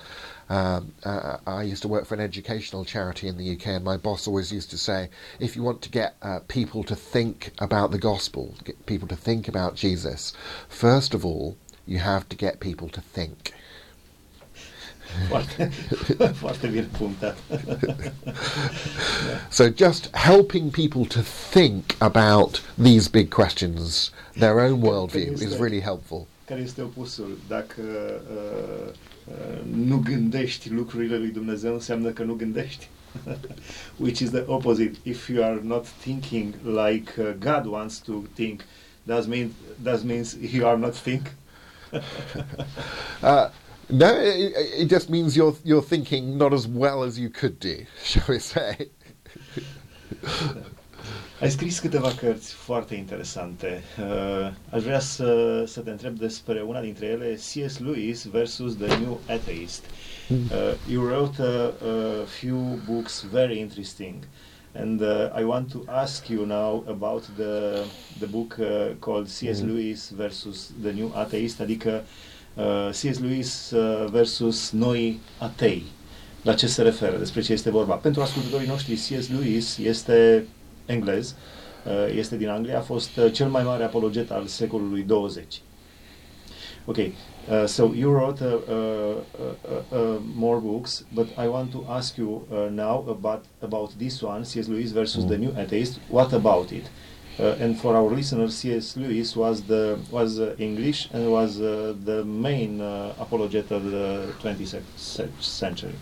Um, 0.49 0.95
uh, 1.05 1.39
I 1.47 1.63
used 1.63 1.83
to 1.83 1.89
work 1.89 2.07
for 2.07 2.15
an 2.15 2.21
educational 2.21 2.85
charity 2.85 3.29
in 3.29 3.37
the 3.37 3.53
UK, 3.53 3.67
and 3.69 3.85
my 3.85 3.97
boss 3.97 4.27
always 4.27 4.53
used 4.53 4.71
to 4.71 4.79
say, 4.79 5.11
if 5.39 5.55
you 5.55 5.63
want 5.63 5.83
to 5.83 5.91
get 5.91 6.17
uh, 6.23 6.41
people 6.49 6.83
to 6.85 6.97
think 6.97 7.53
about 7.59 7.91
the 7.91 7.99
gospel, 7.99 8.55
get 8.65 8.87
people 8.87 9.09
to 9.09 9.17
think 9.17 9.47
about 9.47 9.77
Jesus, 9.77 10.33
first 10.69 11.13
of 11.15 11.25
all, 11.25 11.57
you 11.87 11.99
have 11.99 12.29
to 12.29 12.37
get 12.37 12.61
people 12.61 12.89
to 12.91 13.01
think. 13.01 13.53
Foarte, 15.29 15.71
foarte 16.35 16.67
bine 16.67 16.89
punctat. 16.99 17.37
So 19.51 19.69
just 19.77 20.09
helping 20.13 20.71
people 20.71 21.05
to 21.07 21.21
think 21.51 21.95
about 21.99 22.63
these 22.83 23.09
big 23.11 23.29
questions, 23.29 24.13
their 24.33 24.59
own 24.59 24.83
worldview, 24.83 25.33
is 25.33 25.59
really 25.59 25.81
helpful. 25.81 26.27
Care 26.45 26.61
este 26.61 26.83
opusul? 26.83 27.39
Dacă 27.49 27.83
uh, 28.31 28.93
uh, 29.27 29.75
nu 29.75 29.97
gândești 29.97 30.71
lucrurile 30.71 31.17
lui 31.17 31.29
Dumnezeu, 31.31 31.73
înseamnă 31.73 32.11
că 32.11 32.23
nu 32.23 32.35
gândești. 32.35 32.89
Which 33.97 34.21
is 34.21 34.31
the 34.31 34.43
opposite. 34.47 34.99
If 35.03 35.29
you 35.29 35.45
are 35.45 35.61
not 35.63 35.87
thinking 35.87 36.55
like 36.65 37.13
uh, 37.19 37.33
God 37.39 37.67
wants 37.67 37.99
to 37.99 38.23
think, 38.35 38.61
that 39.07 39.27
mean 39.27 39.51
that 39.83 40.03
means 40.03 40.37
you 40.53 40.67
are 40.67 40.79
not 40.79 40.95
think. 40.95 41.27
Uh, 43.23 43.49
no, 43.91 44.15
it, 44.21 44.53
it 44.57 44.87
just 44.87 45.09
means 45.11 45.37
you're 45.37 45.57
you're 45.65 45.83
thinking 45.83 46.37
not 46.37 46.53
as 46.53 46.67
well 46.67 47.03
as 47.03 47.19
you 47.19 47.31
could 47.31 47.59
do, 47.59 47.87
shall 48.03 48.25
we 48.29 48.39
say? 48.39 48.91
Ai 51.41 51.51
scris 51.51 51.79
câteva 51.79 52.13
cărți 52.15 52.53
foarte 52.53 52.95
interesante. 52.95 53.83
Uh, 53.99 54.51
aș 54.71 54.83
vrea 54.83 55.01
să, 55.01 55.65
să 55.67 55.81
te 55.81 55.91
întreb 55.91 56.19
despre 56.19 56.63
una 56.63 56.81
dintre 56.81 57.07
ele, 57.07 57.35
C.S. 57.35 57.79
Lewis 57.79 58.25
versus 58.25 58.75
The 58.75 58.99
New 58.99 59.21
Atheist. 59.29 59.85
Uh, 60.31 60.37
you 60.91 61.05
wrote 61.05 61.43
a, 61.43 61.73
a 62.23 62.25
few 62.41 62.81
books 62.87 63.25
very 63.31 63.59
interesting. 63.59 64.15
And 64.75 65.01
uh, 65.01 65.41
I 65.41 65.45
want 65.45 65.71
to 65.71 65.85
ask 65.87 66.29
you 66.29 66.45
now 66.45 66.85
about 66.89 67.25
the, 67.37 67.85
the 68.19 68.27
book 68.27 68.59
uh, 68.59 68.95
called 68.99 69.29
C.S. 69.29 69.61
Mm. 69.61 69.67
Lewis 69.67 70.11
versus 70.11 70.73
The 70.83 70.93
New 70.93 71.13
Atheist, 71.15 71.61
adică 71.61 71.91
uh, 71.91 72.38
C.S. 72.91 73.19
Lewis 73.19 73.71
uh, 73.71 74.07
versus 74.11 74.71
noi 74.71 75.21
atei. 75.39 75.83
La 76.43 76.55
ce 76.55 76.67
se 76.67 76.83
referă? 76.83 77.17
Despre 77.19 77.41
ce 77.41 77.53
este 77.53 77.71
vorba? 77.71 77.95
Pentru 77.95 78.23
ascultătorii 78.23 78.69
noștri, 78.69 78.95
C.S. 78.95 79.29
Lewis 79.29 79.77
este 79.79 80.47
englez, 80.87 81.35
uh, 81.87 82.15
este 82.17 82.37
din 82.37 82.49
Anglia, 82.49 82.79
a 82.79 82.83
fost 82.83 83.17
uh, 83.17 83.33
cel 83.33 83.49
mai 83.49 83.63
mare 83.63 83.85
apologet 83.85 84.31
al 84.31 84.47
secolului 84.47 85.03
20. 85.03 85.61
Okay, 86.85 87.15
uh, 87.51 87.67
so 87.67 87.91
you 87.95 88.11
wrote 88.13 88.45
uh, 88.45 88.53
uh, 88.53 89.17
uh, 89.41 89.99
uh, 89.99 90.17
more 90.35 90.59
books, 90.59 91.05
but 91.15 91.27
I 91.29 91.47
want 91.47 91.71
to 91.71 91.85
ask 91.89 92.17
you 92.17 92.47
uh, 92.51 92.69
now 92.71 93.05
about 93.09 93.45
about 93.63 93.91
this 93.99 94.21
one, 94.23 94.43
C.S. 94.45 94.67
Lewis 94.67 94.91
versus 94.93 95.25
Mm. 95.25 95.29
the 95.29 95.37
New 95.37 95.53
Atheist. 95.57 95.99
What 96.11 96.33
about 96.33 96.71
it? 96.73 96.85
Uh, 97.41 97.55
and 97.61 97.81
for 97.81 97.95
our 97.95 98.11
listeners, 98.11 98.57
C.S. 98.57 98.97
Lewis 98.97 99.37
was 99.37 99.63
the 99.63 99.99
was 100.11 100.41
uh, 100.41 100.57
English 100.59 101.09
and 101.13 101.31
was 101.31 101.61
uh, 101.61 101.95
the 102.05 102.25
main 102.25 102.81
apologet 102.81 103.71
of 103.71 103.85
the 103.85 104.35
20th 104.41 104.83
century. 105.41 105.95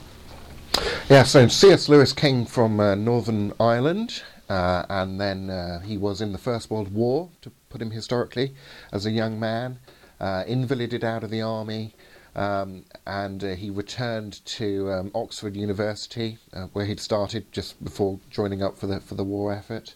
Yeah, 1.11 1.25
so 1.25 1.47
C.S. 1.47 1.89
Lewis 1.91 2.15
came 2.15 2.47
from 2.47 2.81
uh, 2.81 2.95
Northern 2.95 3.53
Ireland, 3.61 4.23
uh, 4.49 4.85
and 4.89 5.21
then 5.21 5.51
uh, 5.51 5.81
he 5.81 5.99
was 5.99 6.23
in 6.23 6.33
the 6.33 6.39
First 6.39 6.71
World 6.71 6.93
War, 6.95 7.29
to 7.43 7.51
put 7.69 7.83
him 7.83 7.91
historically, 7.91 8.55
as 8.91 9.05
a 9.05 9.11
young 9.11 9.39
man, 9.39 9.79
invalided 10.47 11.05
out 11.05 11.23
of 11.23 11.31
the 11.31 11.43
army, 11.43 11.95
um, 12.35 12.85
and 13.07 13.43
he 13.43 13.69
returned 13.69 14.45
to 14.47 14.91
um, 14.91 15.11
Oxford 15.15 15.55
University, 15.55 16.39
where 16.73 16.87
he'd 16.87 17.01
started 17.01 17.53
just 17.53 17.83
before 17.85 18.21
joining 18.31 18.63
up 18.63 18.79
for 18.79 18.87
the 18.87 19.01
for 19.01 19.15
the 19.15 19.25
war 19.25 19.53
effort. 19.53 19.95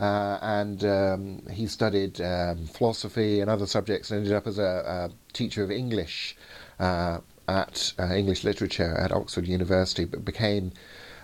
Uh, 0.00 0.38
and 0.40 0.82
um, 0.84 1.42
he 1.52 1.66
studied 1.66 2.18
um, 2.22 2.66
philosophy 2.66 3.40
and 3.40 3.50
other 3.50 3.66
subjects, 3.66 4.10
and 4.10 4.20
ended 4.20 4.32
up 4.32 4.46
as 4.46 4.58
a, 4.58 5.10
a 5.12 5.34
teacher 5.34 5.62
of 5.62 5.70
English 5.70 6.36
uh, 6.78 7.18
at 7.46 7.92
uh, 7.98 8.14
English 8.14 8.42
literature 8.42 8.96
at 8.96 9.12
Oxford 9.12 9.46
University, 9.46 10.06
but 10.06 10.24
became 10.24 10.72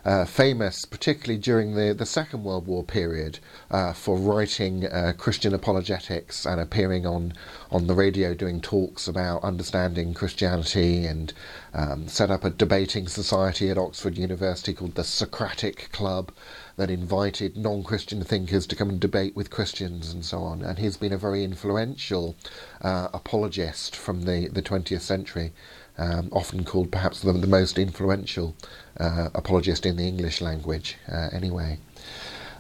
uh, 0.07 0.25
famous, 0.25 0.85
particularly 0.85 1.37
during 1.37 1.75
the, 1.75 1.93
the 1.93 2.07
Second 2.07 2.45
World 2.45 2.69
War 2.69 2.85
period, 2.85 3.41
uh, 3.73 3.93
for 3.93 4.17
writing 4.17 4.87
uh, 4.87 5.13
Christian 5.19 5.53
apologetics 5.53 6.47
and 6.47 6.61
appearing 6.61 7.05
on, 7.05 7.33
on 7.73 7.89
the 7.89 7.95
radio 7.95 8.33
doing 8.33 8.61
talks 8.61 9.09
about 9.09 9.43
understanding 9.43 10.15
Christianity 10.15 11.05
and 11.07 11.33
um, 11.75 12.07
set 12.07 12.31
up 12.31 12.45
a 12.45 12.51
debating 12.51 13.09
society 13.09 13.69
at 13.69 13.79
Oxford 13.79 14.17
University 14.17 14.73
called 14.73 14.95
the 14.95 15.03
Socratic 15.03 15.91
Club 15.91 16.31
that 16.77 16.89
invited 16.89 17.57
non 17.57 17.83
Christian 17.83 18.23
thinkers 18.23 18.65
to 18.69 18.77
come 18.77 18.91
and 18.91 19.01
debate 19.01 19.35
with 19.35 19.51
Christians 19.51 20.13
and 20.13 20.25
so 20.25 20.39
on. 20.39 20.63
And 20.63 20.79
he's 20.79 20.97
been 20.97 21.13
a 21.13 21.19
very 21.19 21.43
influential 21.43 22.37
uh, 22.81 23.09
apologist 23.13 23.97
from 23.97 24.23
the, 24.23 24.47
the 24.53 24.63
20th 24.63 25.01
century 25.01 25.53
um, 25.99 26.29
often 26.33 26.65
called 26.65 26.91
perhaps 26.91 27.21
the, 27.21 27.33
the 27.33 27.47
most 27.47 27.79
influential 27.79 28.55
uh, 28.99 29.29
apologist 29.35 29.87
in 29.87 29.97
the 29.97 30.07
English 30.07 30.41
language, 30.41 30.97
uh, 31.11 31.29
anyway. 31.33 31.79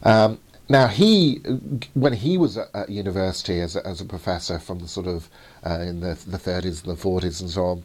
Um, 0.03 0.39
now, 0.69 0.89
he, 0.89 1.37
when 1.95 2.15
he 2.15 2.37
was 2.37 2.57
at, 2.57 2.89
university 2.89 3.61
as 3.61 3.77
a, 3.77 3.87
as 3.87 4.01
a 4.01 4.05
professor 4.05 4.59
from 4.59 4.81
the 4.81 4.89
sort 4.89 5.07
of 5.07 5.29
uh, 5.65 5.79
in 5.81 6.01
the, 6.01 6.19
the 6.27 6.39
30s 6.39 6.85
and 6.85 6.97
the 6.97 7.01
40s 7.01 7.41
and 7.41 7.51
so 7.51 7.65
on, 7.67 7.83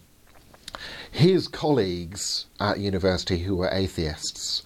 his 1.12 1.48
colleagues 1.48 2.48
at 2.60 2.80
university 2.80 3.40
who 3.40 3.56
were 3.56 3.70
atheists, 3.72 4.64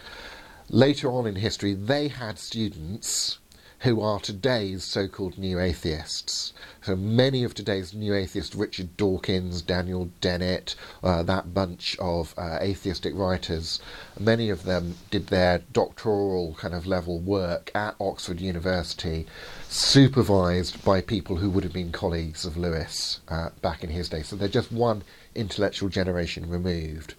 later 0.70 1.12
on 1.12 1.28
in 1.28 1.36
history, 1.36 1.74
they 1.74 2.08
had 2.08 2.40
students 2.40 3.40
who 3.80 4.02
are 4.02 4.20
today's 4.20 4.84
so 4.84 5.08
called 5.08 5.38
new 5.38 5.60
atheists. 5.60 6.54
So 6.82 6.96
many 6.96 7.44
of 7.44 7.54
today's 7.54 7.94
new 7.94 8.14
atheists, 8.14 8.56
Richard 8.56 8.96
Dawkins, 8.98 9.62
Daniel 9.62 10.10
Dennett, 10.22 10.76
uh, 11.04 11.24
that 11.24 11.54
bunch 11.54 11.98
of 12.00 12.34
uh, 12.38 12.60
atheistic 12.62 13.14
writers, 13.16 13.80
many 14.20 14.50
of 14.50 14.64
them 14.64 14.96
did 15.12 15.28
their 15.28 15.60
doctoral 15.74 16.56
kind 16.56 16.74
of 16.74 16.86
level 16.86 17.20
work 17.20 17.72
at 17.76 17.96
Oxford 18.00 18.40
University, 18.40 19.26
supervised 19.70 20.84
by 20.84 21.02
people 21.02 21.38
who 21.38 21.50
would 21.50 21.64
have 21.64 21.74
been 21.74 21.92
colleagues 21.92 22.46
of 22.46 22.58
Lewis 22.58 23.20
uh, 23.28 23.50
back 23.62 23.84
in 23.84 23.90
his 23.90 24.10
day. 24.10 24.22
So 24.22 24.36
they're 24.36 24.48
just 24.48 24.72
one 24.72 25.04
intellectual 25.34 25.90
generation 25.90 26.50
removed. 26.50 27.16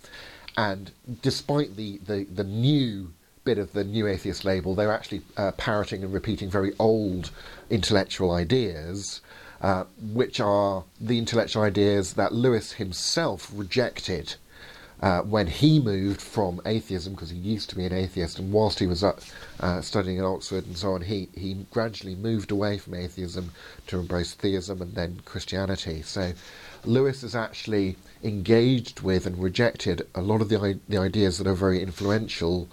And 0.56 0.90
despite 1.22 1.76
the, 1.76 1.98
the, 1.98 2.24
the 2.24 2.44
new 2.44 3.12
bit 3.46 3.58
of 3.58 3.72
the 3.72 3.84
new 3.84 4.06
atheist 4.06 4.44
label, 4.44 4.74
they're 4.74 4.92
actually 4.92 5.22
uh, 5.36 5.52
parroting 5.52 6.02
and 6.04 6.12
repeating 6.12 6.50
very 6.50 6.72
old 6.78 7.30
intellectual 7.70 8.32
ideas, 8.32 9.22
uh, 9.62 9.84
which 10.20 10.40
are 10.40 10.84
the 11.00 11.16
intellectual 11.16 11.62
ideas 11.62 12.14
that 12.14 12.32
Lewis 12.32 12.72
himself 12.72 13.50
rejected 13.54 14.34
uh, 15.00 15.20
when 15.20 15.46
he 15.46 15.78
moved 15.78 16.20
from 16.20 16.60
atheism, 16.66 17.12
because 17.12 17.30
he 17.30 17.36
used 17.36 17.68
to 17.70 17.76
be 17.76 17.84
an 17.84 17.92
atheist, 17.92 18.38
and 18.38 18.52
whilst 18.52 18.78
he 18.78 18.86
was 18.86 19.04
uh, 19.04 19.12
uh, 19.60 19.80
studying 19.80 20.18
at 20.18 20.24
Oxford 20.24 20.66
and 20.66 20.76
so 20.76 20.92
on, 20.92 21.02
he, 21.02 21.28
he 21.34 21.54
gradually 21.70 22.14
moved 22.14 22.50
away 22.50 22.78
from 22.78 22.94
atheism 22.94 23.52
to 23.86 23.98
embrace 23.98 24.32
theism 24.34 24.82
and 24.82 24.94
then 24.94 25.20
Christianity. 25.24 26.02
So 26.02 26.32
Lewis 26.84 27.20
has 27.22 27.36
actually 27.36 27.96
engaged 28.24 29.02
with 29.02 29.26
and 29.26 29.38
rejected 29.38 30.06
a 30.14 30.22
lot 30.22 30.40
of 30.40 30.48
the, 30.48 30.80
the 30.88 30.98
ideas 30.98 31.38
that 31.38 31.46
are 31.46 31.54
very 31.54 31.82
influential 31.82 32.68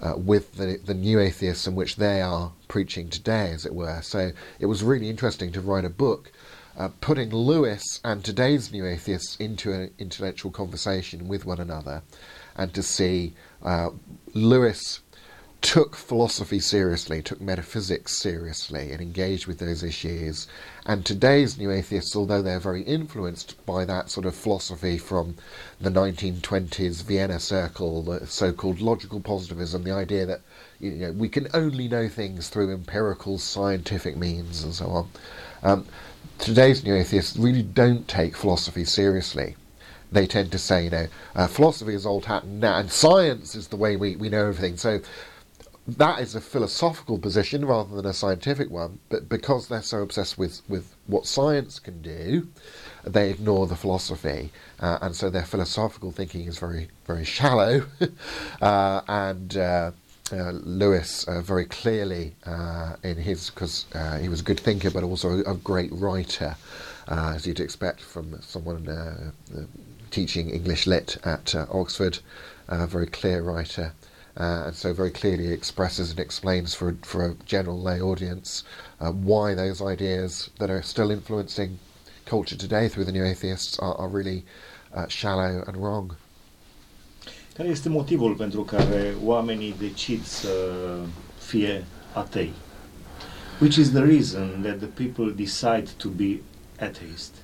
uh, 0.00 0.14
with 0.16 0.54
the, 0.54 0.78
the 0.84 0.94
new 0.94 1.18
atheists 1.20 1.66
in 1.66 1.74
which 1.74 1.96
they 1.96 2.20
are 2.20 2.52
preaching 2.68 3.08
today, 3.08 3.50
as 3.52 3.66
it 3.66 3.74
were. 3.74 4.00
So 4.02 4.32
it 4.60 4.66
was 4.66 4.82
really 4.82 5.08
interesting 5.08 5.52
to 5.52 5.60
write 5.60 5.84
a 5.84 5.90
book 5.90 6.32
uh, 6.78 6.90
putting 7.00 7.30
Lewis 7.30 8.00
and 8.04 8.24
today's 8.24 8.70
new 8.70 8.86
atheists 8.86 9.36
into 9.36 9.72
an 9.72 9.90
intellectual 9.98 10.52
conversation 10.52 11.26
with 11.26 11.44
one 11.44 11.58
another 11.58 12.02
and 12.54 12.72
to 12.74 12.82
see 12.82 13.34
uh, 13.62 13.90
Lewis 14.34 15.00
took 15.60 15.96
philosophy 15.96 16.60
seriously, 16.60 17.20
took 17.20 17.40
metaphysics 17.40 18.16
seriously, 18.16 18.92
and 18.92 19.00
engaged 19.00 19.46
with 19.46 19.58
those 19.58 19.82
issues. 19.82 20.46
And 20.88 21.04
today's 21.04 21.58
new 21.58 21.70
atheists, 21.70 22.16
although 22.16 22.40
they're 22.40 22.58
very 22.58 22.80
influenced 22.80 23.54
by 23.66 23.84
that 23.84 24.08
sort 24.08 24.24
of 24.24 24.34
philosophy 24.34 24.96
from 24.96 25.36
the 25.78 25.90
1920s 25.90 27.02
Vienna 27.02 27.38
Circle, 27.38 28.04
the 28.04 28.26
so-called 28.26 28.80
logical 28.80 29.20
positivism, 29.20 29.84
the 29.84 29.92
idea 29.92 30.24
that 30.24 30.40
you 30.80 30.92
know 30.92 31.12
we 31.12 31.28
can 31.28 31.46
only 31.52 31.88
know 31.88 32.08
things 32.08 32.48
through 32.48 32.72
empirical 32.72 33.36
scientific 33.36 34.16
means 34.16 34.64
and 34.64 34.72
so 34.72 34.86
on. 34.86 35.08
Um, 35.62 35.86
today's 36.38 36.82
new 36.82 36.94
atheists 36.94 37.36
really 37.36 37.62
don't 37.62 38.08
take 38.08 38.34
philosophy 38.34 38.86
seriously. 38.86 39.56
they 40.10 40.26
tend 40.26 40.50
to 40.52 40.58
say, 40.58 40.84
you 40.84 40.90
know, 40.90 41.06
uh, 41.34 41.46
philosophy 41.46 41.92
is 41.92 42.06
old 42.06 42.24
hat 42.24 42.44
and, 42.44 42.64
and 42.64 42.90
science 42.90 43.54
is 43.54 43.68
the 43.68 43.76
way 43.76 43.96
we, 43.96 44.16
we 44.16 44.30
know 44.30 44.46
everything. 44.48 44.78
So 44.78 45.00
that 45.96 46.20
is 46.20 46.34
a 46.34 46.40
philosophical 46.40 47.18
position 47.18 47.64
rather 47.64 47.96
than 47.96 48.04
a 48.04 48.12
scientific 48.12 48.70
one. 48.70 48.98
But 49.08 49.28
because 49.28 49.68
they're 49.68 49.82
so 49.82 50.02
obsessed 50.02 50.36
with, 50.36 50.60
with 50.68 50.94
what 51.06 51.26
science 51.26 51.78
can 51.78 52.02
do, 52.02 52.48
they 53.04 53.30
ignore 53.30 53.66
the 53.66 53.76
philosophy, 53.76 54.50
uh, 54.80 54.98
and 55.00 55.16
so 55.16 55.30
their 55.30 55.46
philosophical 55.46 56.12
thinking 56.12 56.46
is 56.46 56.58
very 56.58 56.88
very 57.06 57.24
shallow, 57.24 57.84
uh, 58.60 59.00
and. 59.08 59.56
Uh, 59.56 59.90
uh, 60.30 60.50
Lewis 60.50 61.26
uh, 61.26 61.40
very 61.40 61.64
clearly 61.64 62.34
uh, 62.44 62.96
in 63.02 63.16
his 63.16 63.48
because 63.48 63.86
he 64.20 64.28
was 64.28 64.40
a 64.40 64.44
good 64.44 64.60
thinker 64.60 64.90
but 64.90 65.02
also 65.02 65.42
a, 65.44 65.54
great 65.54 65.90
writer, 65.90 66.54
as 67.06 67.46
you'd 67.46 67.60
expect 67.60 68.02
from 68.02 68.38
someone 68.42 69.32
teaching 70.10 70.50
English 70.50 70.86
lit 70.86 71.16
at 71.24 71.54
Oxford, 71.70 72.18
a 72.68 72.86
very 72.86 73.06
clear 73.06 73.42
writer, 73.42 73.94
Uh, 74.38 74.66
and 74.66 74.76
so 74.76 74.92
very 74.92 75.10
clearly 75.10 75.48
expresses 75.48 76.10
and 76.10 76.20
explains 76.20 76.72
for 76.72 76.96
for 77.02 77.24
a 77.24 77.34
general 77.44 77.82
lay 77.82 78.00
audience 78.00 78.62
uh, 79.00 79.10
why 79.10 79.52
those 79.54 79.82
ideas 79.82 80.50
that 80.58 80.70
are 80.70 80.82
still 80.82 81.10
influencing 81.10 81.78
culture 82.24 82.56
today 82.56 82.88
through 82.88 83.04
the 83.04 83.12
new 83.12 83.24
atheists 83.24 83.78
are, 83.80 83.94
are 83.96 84.08
really 84.08 84.44
uh, 84.94 85.08
shallow 85.08 85.64
and 85.66 85.76
wrong. 85.76 86.16
Care 87.54 87.68
este 87.68 87.88
motivul 87.88 88.34
pentru 88.34 88.62
care 88.62 89.14
oamenii 89.24 89.74
decid 89.78 90.24
să 90.24 90.48
fie 91.38 91.84
atei? 92.12 92.52
Which 93.60 93.76
is 93.76 93.90
the 93.90 94.02
reason 94.02 94.62
that 94.62 94.78
the 94.78 94.86
people 94.86 95.34
decide 95.34 95.88
to 95.96 96.08
be 96.08 96.42
atheist? 96.78 97.34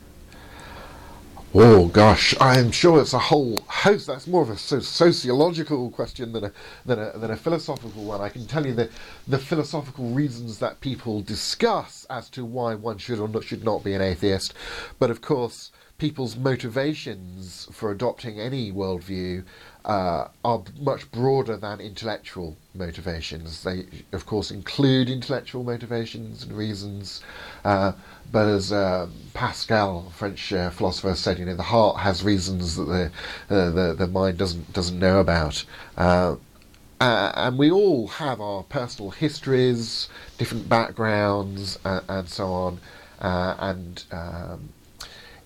Oh 1.57 1.87
gosh, 1.87 2.35
I'm 2.41 2.73
sure 2.73 3.01
it's 3.01 3.13
a 3.13 3.19
whole 3.21 3.63
host. 3.69 4.09
That's 4.09 4.27
more 4.27 4.43
of 4.43 4.51
a 4.51 4.57
so- 4.59 4.81
sociological 4.81 5.89
question 5.93 6.33
than 6.33 6.47
a, 6.47 6.53
than 6.85 6.99
a 6.99 7.17
than 7.17 7.31
a 7.31 7.37
philosophical 7.37 8.03
one. 8.03 8.21
I 8.21 8.29
can 8.29 8.45
tell 8.45 8.67
you 8.67 8.75
the 8.75 8.91
the 9.29 9.39
philosophical 9.39 10.07
reasons 10.07 10.59
that 10.59 10.81
people 10.81 11.21
discuss 11.21 12.07
as 12.11 12.29
to 12.31 12.45
why 12.45 12.75
one 12.75 12.99
should 12.99 13.21
or 13.21 13.29
not, 13.29 13.45
should 13.45 13.63
not 13.63 13.85
be 13.85 13.95
an 13.95 14.03
atheist, 14.03 14.53
but 14.99 15.13
of 15.13 15.21
course, 15.21 15.71
people's 15.97 16.37
motivations 16.37 17.69
for 17.71 17.93
adopting 17.93 18.41
any 18.41 18.73
worldview 18.73 19.45
uh, 19.85 20.29
are 20.45 20.63
much 20.81 21.11
broader 21.11 21.57
than 21.57 21.81
intellectual 21.81 22.57
motivations. 22.75 23.63
They, 23.63 23.87
of 24.13 24.25
course, 24.25 24.51
include 24.51 25.11
intellectual 25.11 25.63
motivations 25.63 26.43
and 26.43 26.57
reasons, 26.57 27.23
uh, 27.65 27.93
but 28.33 28.49
as 28.49 28.73
uh, 28.73 29.09
Pascal, 29.35 30.11
French 30.17 30.53
uh, 30.53 30.71
philosopher, 30.71 31.15
said, 31.15 31.39
you 31.39 31.45
know, 31.45 31.55
the 31.55 31.63
heart 31.63 31.99
has 31.99 32.25
reasons 32.25 32.77
that 32.77 32.85
the 32.85 33.11
uh, 33.55 33.71
the, 33.71 33.95
the 33.95 34.07
mind 34.07 34.39
doesn't 34.39 34.73
doesn't 34.73 34.99
know 34.99 35.21
about. 35.21 35.65
Uh, 35.97 36.37
and 37.01 37.59
we 37.59 37.71
all 37.71 38.07
have 38.07 38.41
our 38.41 38.63
personal 38.63 39.11
histories, 39.11 40.09
different 40.39 40.67
backgrounds, 40.71 41.79
and 41.85 42.27
so 42.29 42.47
on, 42.47 42.81
and 43.21 44.05
um, 44.11 44.71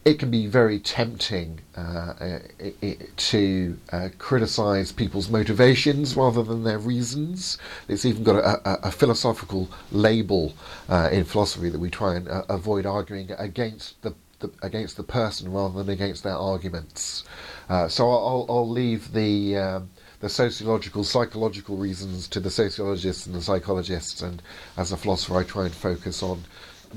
it 0.08 0.18
can 0.18 0.30
be 0.30 0.46
very 0.46 0.78
tempting 0.78 1.60
uh, 1.76 2.14
it, 2.58 2.76
it, 2.80 3.16
to 3.18 3.78
uh, 3.92 4.08
criticize 4.16 4.90
people's 4.90 5.28
motivations 5.28 6.16
rather 6.16 6.42
than 6.42 6.64
their 6.64 6.78
reasons. 6.78 7.58
It's 7.88 8.06
even 8.06 8.24
got 8.24 8.36
a, 8.36 8.68
a, 8.68 8.74
a 8.84 8.90
philosophical 8.90 9.68
label 9.92 10.54
uh, 10.88 11.10
in 11.12 11.24
philosophy 11.24 11.68
that 11.68 11.78
we 11.78 11.90
try 11.90 12.14
and 12.14 12.26
uh, 12.26 12.44
avoid 12.48 12.86
arguing 12.86 13.30
against 13.38 14.00
the, 14.00 14.14
the, 14.40 14.50
against 14.62 14.96
the 14.96 15.02
person 15.02 15.52
rather 15.52 15.82
than 15.82 15.90
against 15.90 16.22
their 16.22 16.36
arguments. 16.36 17.24
Uh, 17.68 17.86
so 17.86 18.10
I'll, 18.10 18.46
I'll 18.48 18.68
leave 18.68 19.12
the 19.12 19.58
um, 19.58 19.90
the 20.20 20.28
sociological, 20.28 21.04
psychological 21.04 21.76
reasons 21.76 22.26
to 22.28 22.40
the 22.40 22.50
sociologists 22.50 23.26
and 23.26 23.34
the 23.36 23.42
psychologists, 23.42 24.20
and 24.20 24.42
as 24.76 24.90
a 24.90 24.96
philosopher, 24.96 25.36
I 25.36 25.44
try 25.44 25.66
and 25.66 25.74
focus 25.74 26.24
on 26.24 26.44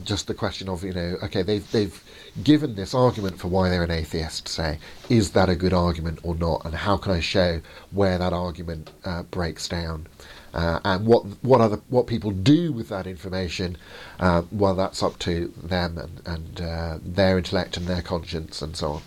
just 0.04 0.28
the 0.28 0.34
question 0.34 0.70
of 0.70 0.84
you 0.84 0.94
know 0.94 1.18
okay 1.24 1.42
they've 1.42 1.70
they've 1.72 2.04
given 2.44 2.76
this 2.76 2.94
argument 2.94 3.38
for 3.38 3.48
why 3.50 3.70
they're 3.70 3.84
an 3.84 3.92
atheist 3.92 4.48
say 4.48 4.80
is 5.10 5.32
that 5.32 5.50
a 5.50 5.56
good 5.56 5.74
argument 5.74 6.20
or 6.24 6.36
not? 6.36 6.64
And 6.66 6.74
how 6.74 6.98
can 6.98 7.12
I 7.12 7.20
show 7.20 7.62
where 7.92 8.18
that 8.18 8.34
argument 8.34 8.90
uh, 9.04 9.24
breaks 9.24 9.68
down? 9.68 10.08
Uh, 10.54 10.80
and 10.84 11.06
what 11.06 11.24
what 11.42 11.62
other 11.62 11.80
what 11.90 12.08
people 12.08 12.32
do 12.32 12.74
with 12.74 12.90
that 12.90 13.08
information 13.08 13.78
uh, 14.20 14.42
well 14.52 14.76
that's 14.76 15.02
up 15.02 15.18
to 15.20 15.54
them 15.64 15.98
and, 15.98 16.22
and 16.26 16.62
uh, 16.62 16.98
their 17.04 17.38
intellect 17.38 17.78
and 17.78 17.88
their 17.88 18.02
conscience 18.02 18.62
and 18.62 18.76
so 18.76 18.92
on. 18.94 19.02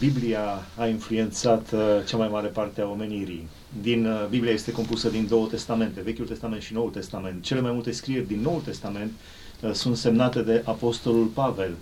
Biblia 0.00 0.64
a 0.76 0.86
influențat 0.86 1.72
uh, 1.72 2.04
cea 2.04 2.16
mai 2.16 2.28
mare 2.28 2.48
parte 2.48 2.80
a 2.80 2.84
omenirii. 2.84 3.48
Din 3.82 4.06
uh, 4.06 4.26
Biblia 4.28 4.52
este 4.52 4.72
compusă 4.72 5.08
din 5.08 5.26
două 5.28 5.46
testamente, 5.46 6.00
Vechiul 6.00 6.26
Testament 6.26 6.62
și 6.62 6.72
Noul 6.72 6.90
Testament. 6.90 7.42
Cele 7.42 7.60
mai 7.60 7.72
multe 7.72 7.90
scrieri 7.90 8.26
din 8.26 8.40
Noul 8.40 8.60
Testament 8.60 9.12
uh, 9.60 9.72
sunt 9.72 9.96
semnate 9.96 10.42
de 10.42 10.62
Apostolul 10.64 11.26
Pavel. 11.26 11.74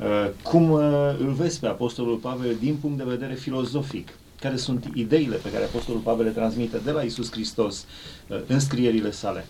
Uh, 0.00 0.30
cum 0.42 0.70
uh, 0.70 0.80
îl 1.18 1.32
vezi 1.32 1.60
pe 1.60 1.66
Apostolul 1.66 2.16
Pavel 2.16 2.56
din 2.60 2.76
punct 2.76 2.96
de 2.98 3.04
vedere 3.04 3.34
filozofic? 3.34 4.08
Care 4.40 4.56
sunt 4.56 4.90
ideile 4.94 5.36
pe 5.36 5.50
care 5.50 5.64
Apostolul 5.64 6.00
Pavel 6.00 6.24
le 6.24 6.30
transmite 6.30 6.78
de 6.84 6.90
la 6.90 7.02
Isus 7.02 7.30
Hristos 7.30 7.86
uh, 8.28 8.40
în 8.46 8.60
scrierile 8.60 9.10
sale? 9.10 9.46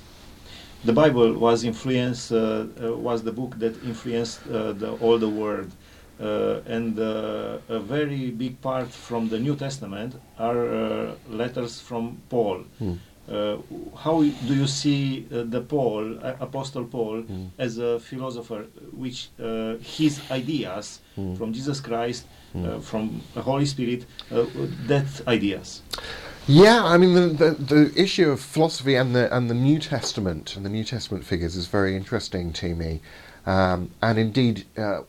The 0.85 0.93
Bible 0.93 1.37
was 1.39 1.63
influenced, 1.63 2.37
uh, 2.37 2.65
uh, 2.83 2.97
was 3.03 3.21
the 3.21 3.31
book 3.31 3.55
that 3.59 3.73
influenced 3.87 4.41
uh, 4.51 4.75
the, 4.79 5.07
all 5.07 5.19
the 5.19 5.33
world. 5.39 5.67
Uh, 5.67 5.88
and 6.19 6.99
uh, 6.99 7.59
a 7.69 7.79
very 7.79 8.31
big 8.31 8.61
part 8.61 8.89
from 8.89 9.29
the 9.29 9.39
New 9.39 9.57
Testament 9.57 10.15
are 10.39 10.69
uh, 10.69 11.15
letters 11.29 11.81
from 11.81 12.21
Paul. 12.29 12.65
Mm. 12.81 12.99
how 13.95 14.23
do 14.49 14.55
you 14.55 14.67
see 14.67 15.27
the 15.31 15.61
Paul, 15.61 16.19
Apostle 16.41 16.85
Paul, 16.85 17.23
mm. 17.23 17.51
as 17.59 17.79
a 17.79 18.01
philosopher, 18.01 18.67
which 18.93 19.29
his 19.97 20.21
ideas 20.31 21.01
mm. 21.17 21.37
from 21.37 21.53
Jesus 21.53 21.81
Christ, 21.81 22.25
hmm. 22.53 22.81
from 22.81 23.21
the 23.35 23.43
Holy 23.43 23.67
Spirit, 23.67 24.07
that 24.31 25.09
ideas? 25.27 25.83
Yeah, 26.51 26.83
I 26.83 26.97
mean 26.97 27.13
the, 27.13 27.29
the, 27.29 27.51
the 27.75 27.93
issue 27.95 28.31
of 28.31 28.41
philosophy 28.41 28.95
and 28.95 29.15
the 29.15 29.35
and 29.37 29.51
the 29.51 29.55
New 29.55 29.79
Testament 29.79 30.57
and 30.57 30.65
the 30.65 30.71
New 30.71 30.83
Testament 30.83 31.23
figures 31.23 31.55
is 31.57 31.67
very 31.67 31.95
interesting 31.95 32.55
to 32.55 32.75
me, 32.75 33.03
um, 33.45 33.91
and 34.01 34.19
indeed 34.19 34.65
uh, 34.79 35.03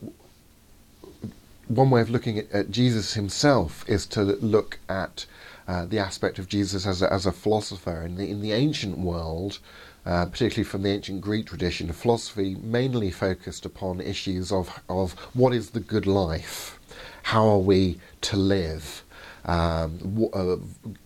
one 1.70 1.90
way 1.90 2.00
of 2.00 2.10
looking 2.10 2.38
at, 2.38 2.50
at, 2.50 2.70
Jesus 2.70 3.14
himself 3.14 3.84
is 3.88 4.04
to 4.06 4.22
look 4.22 4.78
at 4.88 5.24
uh, 5.68 5.86
the 5.86 5.98
aspect 5.98 6.38
of 6.40 6.48
Jesus 6.48 6.84
as 6.84 7.00
a, 7.00 7.12
as 7.12 7.26
a 7.26 7.32
philosopher. 7.32 8.02
In 8.02 8.16
the, 8.16 8.28
in 8.28 8.42
the 8.42 8.52
ancient 8.52 8.98
world, 8.98 9.60
uh, 10.04 10.26
particularly 10.26 10.64
from 10.64 10.82
the 10.82 10.90
ancient 10.90 11.20
Greek 11.20 11.46
tradition, 11.46 11.92
philosophy 11.92 12.56
mainly 12.60 13.10
focused 13.10 13.64
upon 13.64 14.00
issues 14.00 14.50
of, 14.50 14.82
of 14.88 15.12
what 15.32 15.52
is 15.52 15.70
the 15.70 15.80
good 15.80 16.06
life, 16.06 16.80
how 17.22 17.46
are 17.46 17.58
we 17.58 17.98
to 18.22 18.36
live, 18.36 19.04
um, 19.44 19.98
w- 19.98 20.30
uh, 20.30 20.56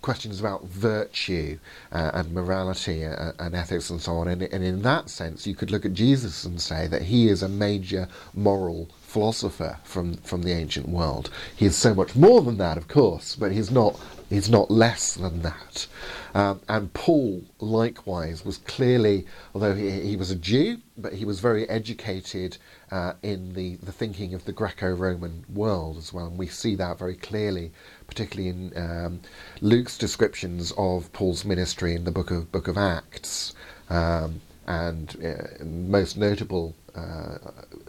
questions 0.01 0.41
about 0.41 0.65
virtue 0.65 1.59
uh, 1.93 2.11
and 2.15 2.33
morality 2.33 3.05
uh, 3.05 3.33
and 3.39 3.55
ethics 3.55 3.91
and 3.91 4.01
so 4.01 4.13
on. 4.17 4.29
And, 4.29 4.43
and, 4.43 4.65
in 4.65 4.83
that 4.83 5.11
sense, 5.11 5.47
you 5.47 5.55
could 5.55 5.71
look 5.71 5.85
at 5.85 5.93
Jesus 5.93 6.45
and 6.45 6.61
say 6.61 6.87
that 6.89 7.03
he 7.03 7.29
is 7.29 7.43
a 7.43 7.49
major 7.49 8.09
moral 8.33 8.89
philosopher 9.15 9.79
from, 9.85 10.15
from 10.31 10.43
the 10.43 10.51
ancient 10.51 10.89
world. 10.89 11.31
He 11.55 11.67
is 11.67 11.77
so 11.77 11.95
much 11.95 12.17
more 12.17 12.43
than 12.43 12.59
that, 12.59 12.77
of 12.77 12.89
course, 12.89 13.37
but 13.37 13.53
he's 13.53 13.71
not 13.71 13.93
he's 14.29 14.51
not 14.51 14.73
less 14.73 15.15
than 15.15 15.43
that. 15.43 15.87
Um, 16.35 16.61
and 16.69 16.93
Paul, 16.93 17.45
likewise, 17.61 18.45
was 18.45 18.59
clearly, 18.59 19.25
although 19.55 19.77
he, 19.77 19.89
he 20.11 20.17
was 20.17 20.33
a 20.33 20.35
Jew, 20.35 20.79
but 20.99 21.13
he 21.13 21.25
was 21.25 21.39
very 21.39 21.69
educated 21.69 22.59
uh, 22.91 23.13
in 23.23 23.55
the, 23.55 23.77
the 23.77 23.93
thinking 23.93 24.35
of 24.35 24.45
the 24.45 24.53
Greco-Roman 24.53 25.45
world 25.49 25.97
as 25.97 26.13
well. 26.13 26.27
And 26.27 26.37
we 26.37 26.49
see 26.49 26.75
that 26.75 26.99
very 26.99 27.15
clearly, 27.15 27.71
particularly 28.09 28.49
in 28.49 28.73
um, 28.77 29.21
Luke's 29.61 29.97
descriptions 29.97 30.73
of 30.77 31.13
Paul's 31.13 31.45
ministry 31.45 31.95
in 31.95 32.03
the 32.03 32.11
book 32.19 32.33
of 32.33 32.51
book 32.51 32.67
of 32.67 32.77
Acts. 32.77 33.55
Um, 33.89 34.41
and 34.67 35.17
uh, 35.25 35.65
most 35.65 36.17
notable 36.17 36.75
uh, 36.95 37.39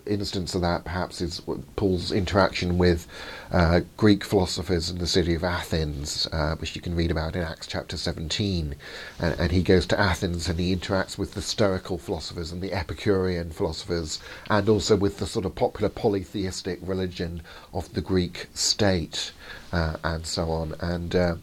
instance 0.07 0.55
of 0.55 0.61
that 0.61 0.83
perhaps 0.83 1.21
is 1.21 1.41
Paul's 1.75 2.11
interaction 2.11 2.77
with 2.77 3.07
uh, 3.51 3.81
Greek 3.97 4.23
philosophers 4.23 4.89
in 4.89 4.97
the 4.97 5.07
city 5.07 5.35
of 5.35 5.43
Athens, 5.43 6.27
uh, 6.31 6.55
which 6.55 6.75
you 6.75 6.81
can 6.81 6.95
read 6.95 7.11
about 7.11 7.35
in 7.35 7.43
Acts 7.43 7.67
chapter 7.67 7.97
17. 7.97 8.75
And, 9.19 9.39
and, 9.39 9.51
he 9.51 9.61
goes 9.61 9.85
to 9.87 9.99
Athens 9.99 10.49
and 10.49 10.59
he 10.59 10.75
interacts 10.75 11.17
with 11.17 11.33
the 11.33 11.41
Stoical 11.41 11.97
philosophers 11.97 12.51
and 12.51 12.61
the 12.61 12.73
Epicurean 12.73 13.51
philosophers, 13.51 14.19
and 14.49 14.67
also 14.67 14.95
with 14.95 15.19
the 15.19 15.27
sort 15.27 15.45
of 15.45 15.53
popular 15.55 15.89
polytheistic 15.89 16.79
religion 16.81 17.41
of 17.73 17.93
the 17.93 18.01
Greek 18.01 18.47
state, 18.53 19.31
uh, 19.71 19.97
and 20.03 20.25
so 20.25 20.49
on. 20.49 20.73
And 20.79 21.15
uh, 21.15 21.35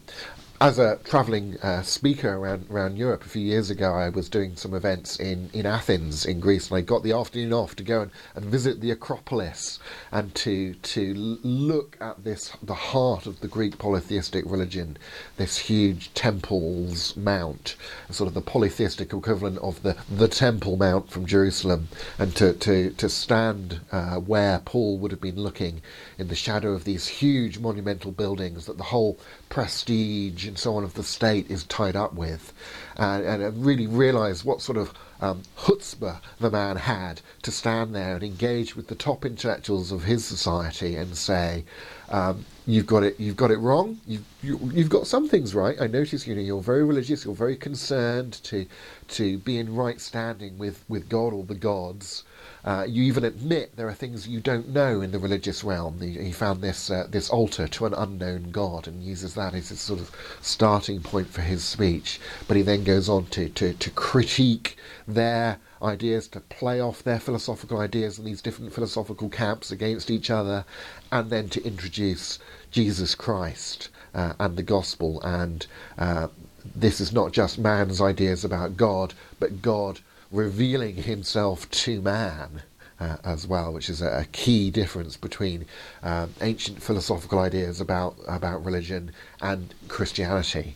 as 0.63 0.79
a 0.79 0.97
traveling 1.03 1.57
uh, 1.61 1.81
speaker 1.81 2.37
around 2.37 2.65
around 2.71 2.95
Europe 2.95 3.25
a 3.25 3.27
few 3.27 3.41
years 3.41 3.69
ago, 3.69 3.91
I 3.91 4.07
was 4.07 4.29
doing 4.29 4.55
some 4.55 4.73
events 4.73 5.19
in, 5.19 5.49
in 5.51 5.65
Athens 5.65 6.25
in 6.25 6.39
Greece, 6.39 6.69
and 6.69 6.77
I 6.77 6.81
got 6.81 7.03
the 7.03 7.11
afternoon 7.11 7.51
off 7.51 7.75
to 7.75 7.83
go 7.83 8.03
and, 8.03 8.11
and 8.33 8.45
visit 8.45 8.79
the 8.79 8.89
Acropolis 8.89 9.79
and 10.09 10.33
to 10.35 10.73
to 10.75 11.13
look 11.13 11.97
at 11.99 12.23
this 12.23 12.55
the 12.63 12.75
heart 12.75 13.25
of 13.25 13.41
the 13.41 13.49
Greek 13.49 13.77
polytheistic 13.77 14.45
religion, 14.47 14.97
this 15.35 15.57
huge 15.57 16.13
temples 16.13 17.17
mount, 17.17 17.75
sort 18.09 18.29
of 18.29 18.33
the 18.33 18.39
polytheistic 18.39 19.11
equivalent 19.11 19.57
of 19.57 19.83
the 19.83 19.97
the 20.09 20.29
Temple 20.29 20.77
Mount 20.77 21.11
from 21.11 21.25
Jerusalem, 21.25 21.89
and 22.17 22.33
to 22.37 22.53
to 22.53 22.91
to 22.91 23.09
stand 23.09 23.81
uh, 23.91 24.15
where 24.15 24.59
Paul 24.59 24.97
would 24.99 25.11
have 25.11 25.19
been 25.19 25.41
looking 25.41 25.81
in 26.17 26.29
the 26.29 26.35
shadow 26.35 26.71
of 26.71 26.85
these 26.85 27.05
huge 27.05 27.59
monumental 27.59 28.13
buildings 28.13 28.65
that 28.67 28.77
the 28.77 28.85
whole 28.85 29.19
prestige 29.53 30.47
and 30.47 30.57
so 30.57 30.75
on 30.75 30.83
of 30.83 30.95
the 30.95 31.03
state 31.03 31.47
is 31.51 31.63
tied 31.65 31.95
up 31.95 32.15
with, 32.15 32.51
and, 32.97 33.23
and 33.23 33.63
really 33.63 33.85
realise 33.85 34.43
what 34.43 34.63
sort 34.63 34.79
of 34.79 34.91
um, 35.21 35.43
chutzpah 35.59 36.19
the 36.39 36.49
man 36.49 36.75
had 36.75 37.21
to 37.43 37.51
stand 37.51 37.93
there 37.93 38.15
and 38.15 38.23
engage 38.23 38.75
with 38.75 38.87
the 38.87 38.95
top 38.95 39.23
intellectuals 39.23 39.91
of 39.91 40.05
his 40.05 40.25
society 40.25 40.95
and 40.95 41.15
say, 41.15 41.63
um, 42.09 42.43
"You've 42.65 42.87
got 42.87 43.03
it. 43.03 43.19
You've 43.19 43.35
got 43.35 43.51
it 43.51 43.57
wrong. 43.57 44.01
You've 44.07 44.25
you, 44.41 44.57
you 44.73 44.81
have 44.81 44.89
got 44.89 45.05
some 45.05 45.29
things 45.29 45.53
right. 45.53 45.79
I 45.79 45.85
notice. 45.85 46.25
You 46.25 46.33
know, 46.33 46.41
you're 46.41 46.59
very 46.59 46.83
religious. 46.83 47.23
You're 47.23 47.35
very 47.35 47.55
concerned 47.55 48.33
to 48.45 48.65
to 49.09 49.37
be 49.37 49.59
in 49.59 49.75
right 49.75 50.01
standing 50.01 50.57
with 50.57 50.83
with 50.89 51.09
God 51.09 51.31
or 51.31 51.43
the 51.43 51.53
gods." 51.53 52.23
Uh, 52.65 52.85
you 52.87 53.03
even 53.03 53.25
admit 53.25 53.75
there 53.75 53.89
are 53.89 53.93
things 53.93 54.27
you 54.27 54.39
don't 54.39 54.69
know 54.69 55.01
in 55.01 55.11
the 55.11 55.19
religious 55.19 55.63
realm. 55.63 55.99
He, 55.99 56.11
he 56.11 56.31
found 56.31 56.61
this 56.61 56.89
uh, 56.89 57.07
this 57.09 57.29
altar 57.29 57.67
to 57.67 57.85
an 57.85 57.93
unknown 57.93 58.51
god 58.51 58.87
and 58.87 59.03
uses 59.03 59.33
that 59.33 59.53
as 59.53 59.69
his 59.69 59.81
sort 59.81 59.99
of 59.99 60.11
starting 60.41 61.01
point 61.01 61.27
for 61.27 61.41
his 61.41 61.63
speech. 61.63 62.21
But 62.47 62.55
he 62.55 62.63
then 62.63 62.83
goes 62.85 63.09
on 63.09 63.25
to, 63.27 63.49
to, 63.49 63.73
to 63.73 63.89
critique 63.91 64.77
their 65.05 65.59
ideas, 65.81 66.29
to 66.29 66.39
play 66.39 66.79
off 66.79 67.03
their 67.03 67.19
philosophical 67.19 67.79
ideas 67.79 68.17
in 68.17 68.23
these 68.23 68.41
different 68.41 68.73
philosophical 68.73 69.27
camps 69.27 69.71
against 69.71 70.09
each 70.09 70.29
other, 70.29 70.63
and 71.11 71.29
then 71.29 71.49
to 71.49 71.63
introduce 71.65 72.39
Jesus 72.71 73.13
Christ 73.13 73.89
uh, 74.15 74.33
and 74.39 74.55
the 74.55 74.63
gospel. 74.63 75.21
And 75.21 75.67
uh, 75.97 76.29
this 76.75 77.01
is 77.01 77.11
not 77.11 77.33
just 77.33 77.59
man's 77.59 77.99
ideas 77.99 78.45
about 78.45 78.77
God, 78.77 79.13
but 79.39 79.61
God 79.61 79.99
revealing 80.33 80.95
himself 80.95 81.69
to 81.69 82.01
man. 82.01 82.63
Uh, 82.99 83.17
as 83.25 83.45
well, 83.47 83.73
which 83.73 83.89
is 83.89 84.01
a, 84.01 84.19
a 84.19 84.25
key 84.31 84.69
difference 84.69 85.17
between 85.17 85.65
um, 86.03 86.29
ancient 86.41 86.81
philosophical 86.81 87.39
ideas 87.39 87.81
about 87.81 88.15
about 88.27 88.63
religion 88.63 89.11
and 89.41 89.73
Christianity. 89.89 90.75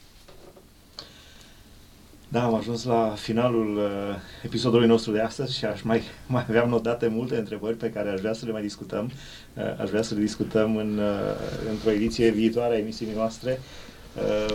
Da, 2.29 2.43
am 2.43 2.53
ajuns 2.55 2.83
la 2.83 3.13
finalul 3.17 3.77
uh, 3.77 4.15
episodului 4.43 4.87
nostru 4.87 5.11
de 5.11 5.21
astăzi 5.21 5.57
și 5.57 5.65
aș 5.65 5.81
mai, 5.81 6.01
mai 6.27 6.45
aveam 6.49 6.69
notate 6.69 7.07
multe 7.07 7.37
întrebări 7.37 7.77
pe 7.77 7.91
care 7.91 8.09
aș 8.09 8.19
vrea 8.19 8.33
să 8.33 8.45
le 8.45 8.51
mai 8.51 8.61
discutăm. 8.61 9.11
Uh, 9.53 9.79
aș 9.79 9.89
vrea 9.89 10.01
să 10.01 10.13
le 10.13 10.19
discutăm 10.19 10.75
în, 10.75 10.97
uh, 10.97 11.69
într-o 11.69 11.91
ediție 11.91 12.29
viitoare 12.29 12.75
a 12.75 12.79
emisiunii 12.79 13.15
noastre. 13.15 13.59
Uh, 13.59 13.86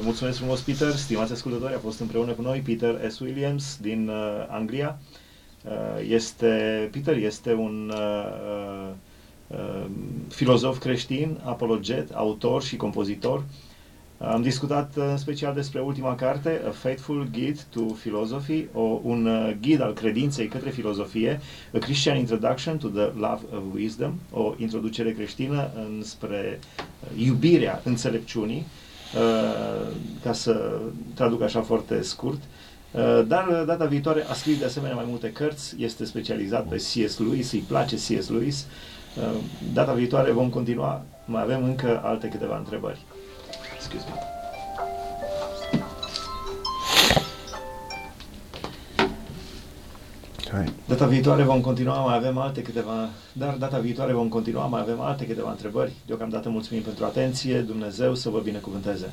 mulțumesc 0.02 0.38
frumos, 0.38 0.60
Peter. 0.60 0.90
Stimați 0.90 1.32
ascultători, 1.32 1.74
a 1.74 1.78
fost 1.78 2.00
împreună 2.00 2.32
cu 2.32 2.42
noi 2.42 2.58
Peter 2.58 3.10
S. 3.10 3.18
Williams 3.18 3.78
din 3.80 4.08
uh, 4.08 4.46
Anglia. 4.48 4.98
Uh, 5.64 6.04
este, 6.08 6.88
Peter 6.92 7.16
este 7.16 7.54
un 7.54 7.92
uh, 7.94 8.88
uh, 9.46 9.84
filozof 10.28 10.78
creștin, 10.78 11.38
apologet, 11.44 12.10
autor 12.14 12.62
și 12.62 12.76
compozitor. 12.76 13.44
Am 14.18 14.42
discutat 14.42 14.92
în 14.96 15.16
special 15.16 15.54
despre 15.54 15.80
ultima 15.80 16.14
carte, 16.14 16.60
A 16.66 16.70
Faithful 16.70 17.28
Guide 17.32 17.60
to 17.70 17.80
Philosophy, 17.80 18.64
o, 18.72 19.00
un 19.02 19.28
ghid 19.60 19.80
al 19.80 19.92
credinței 19.92 20.46
către 20.46 20.70
filozofie, 20.70 21.40
A 21.74 21.78
Christian 21.78 22.16
Introduction 22.16 22.76
to 22.78 22.88
the 22.88 23.04
Love 23.14 23.40
of 23.54 23.62
Wisdom, 23.74 24.12
o 24.30 24.54
introducere 24.58 25.12
creștină 25.12 25.70
înspre 25.96 26.58
iubirea 27.16 27.80
înțelepciunii, 27.84 28.66
ca 30.22 30.32
să 30.32 30.80
traduc 31.14 31.42
așa 31.42 31.60
foarte 31.60 32.02
scurt. 32.02 32.40
Dar 33.26 33.64
data 33.66 33.84
viitoare 33.84 34.24
a 34.28 34.32
scris 34.32 34.58
de 34.58 34.64
asemenea 34.64 34.96
mai 34.96 35.04
multe 35.08 35.32
cărți, 35.32 35.74
este 35.78 36.04
specializat 36.04 36.66
pe 36.66 36.76
C.S. 36.76 37.18
Lewis, 37.18 37.52
îi 37.52 37.64
place 37.68 37.96
C.S. 37.96 38.28
Lewis. 38.28 38.66
Data 39.72 39.92
viitoare 39.92 40.30
vom 40.30 40.48
continua, 40.48 41.02
mai 41.24 41.42
avem 41.42 41.64
încă 41.64 42.00
alte 42.04 42.28
câteva 42.28 42.56
întrebări. 42.56 43.00
Excuse 43.76 44.04
me. 44.08 44.41
Data 50.88 51.06
viitoare 51.06 51.42
vom 51.42 51.60
continua, 51.60 52.04
mai 52.04 52.16
avem 52.16 52.38
alte 52.38 52.62
câteva, 52.62 53.08
dar 53.32 53.54
data 53.54 53.78
viitoare 53.78 54.12
vom 54.12 54.28
continua, 54.28 54.66
mai 54.66 54.80
avem 54.80 55.00
alte 55.00 55.26
câteva 55.26 55.50
întrebări. 55.50 55.92
Deocamdată 56.06 56.48
mulțumim 56.48 56.82
pentru 56.82 57.04
atenție, 57.04 57.58
Dumnezeu 57.58 58.14
să 58.14 58.28
vă 58.28 58.40
binecuvânteze. 58.40 59.12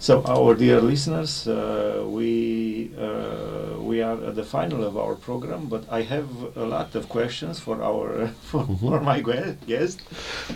So, 0.00 0.22
our 0.26 0.54
dear 0.54 0.80
listeners, 0.80 1.48
uh, 1.48 2.04
we 2.06 2.92
uh, 2.96 3.80
we 3.80 4.00
are 4.00 4.22
at 4.28 4.36
the 4.36 4.44
final 4.44 4.84
of 4.84 4.96
our 4.96 5.16
program, 5.16 5.66
but 5.66 5.84
I 5.90 6.02
have 6.02 6.28
a 6.56 6.64
lot 6.64 6.94
of 6.94 7.08
questions 7.08 7.58
for 7.58 7.82
our 7.82 8.28
for, 8.42 8.62
mm-hmm. 8.62 8.76
for 8.76 9.00
my 9.00 9.20
guest. 9.20 10.02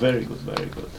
Very 0.00 0.24
good, 0.24 0.38
very 0.38 0.68
good. 0.74 0.90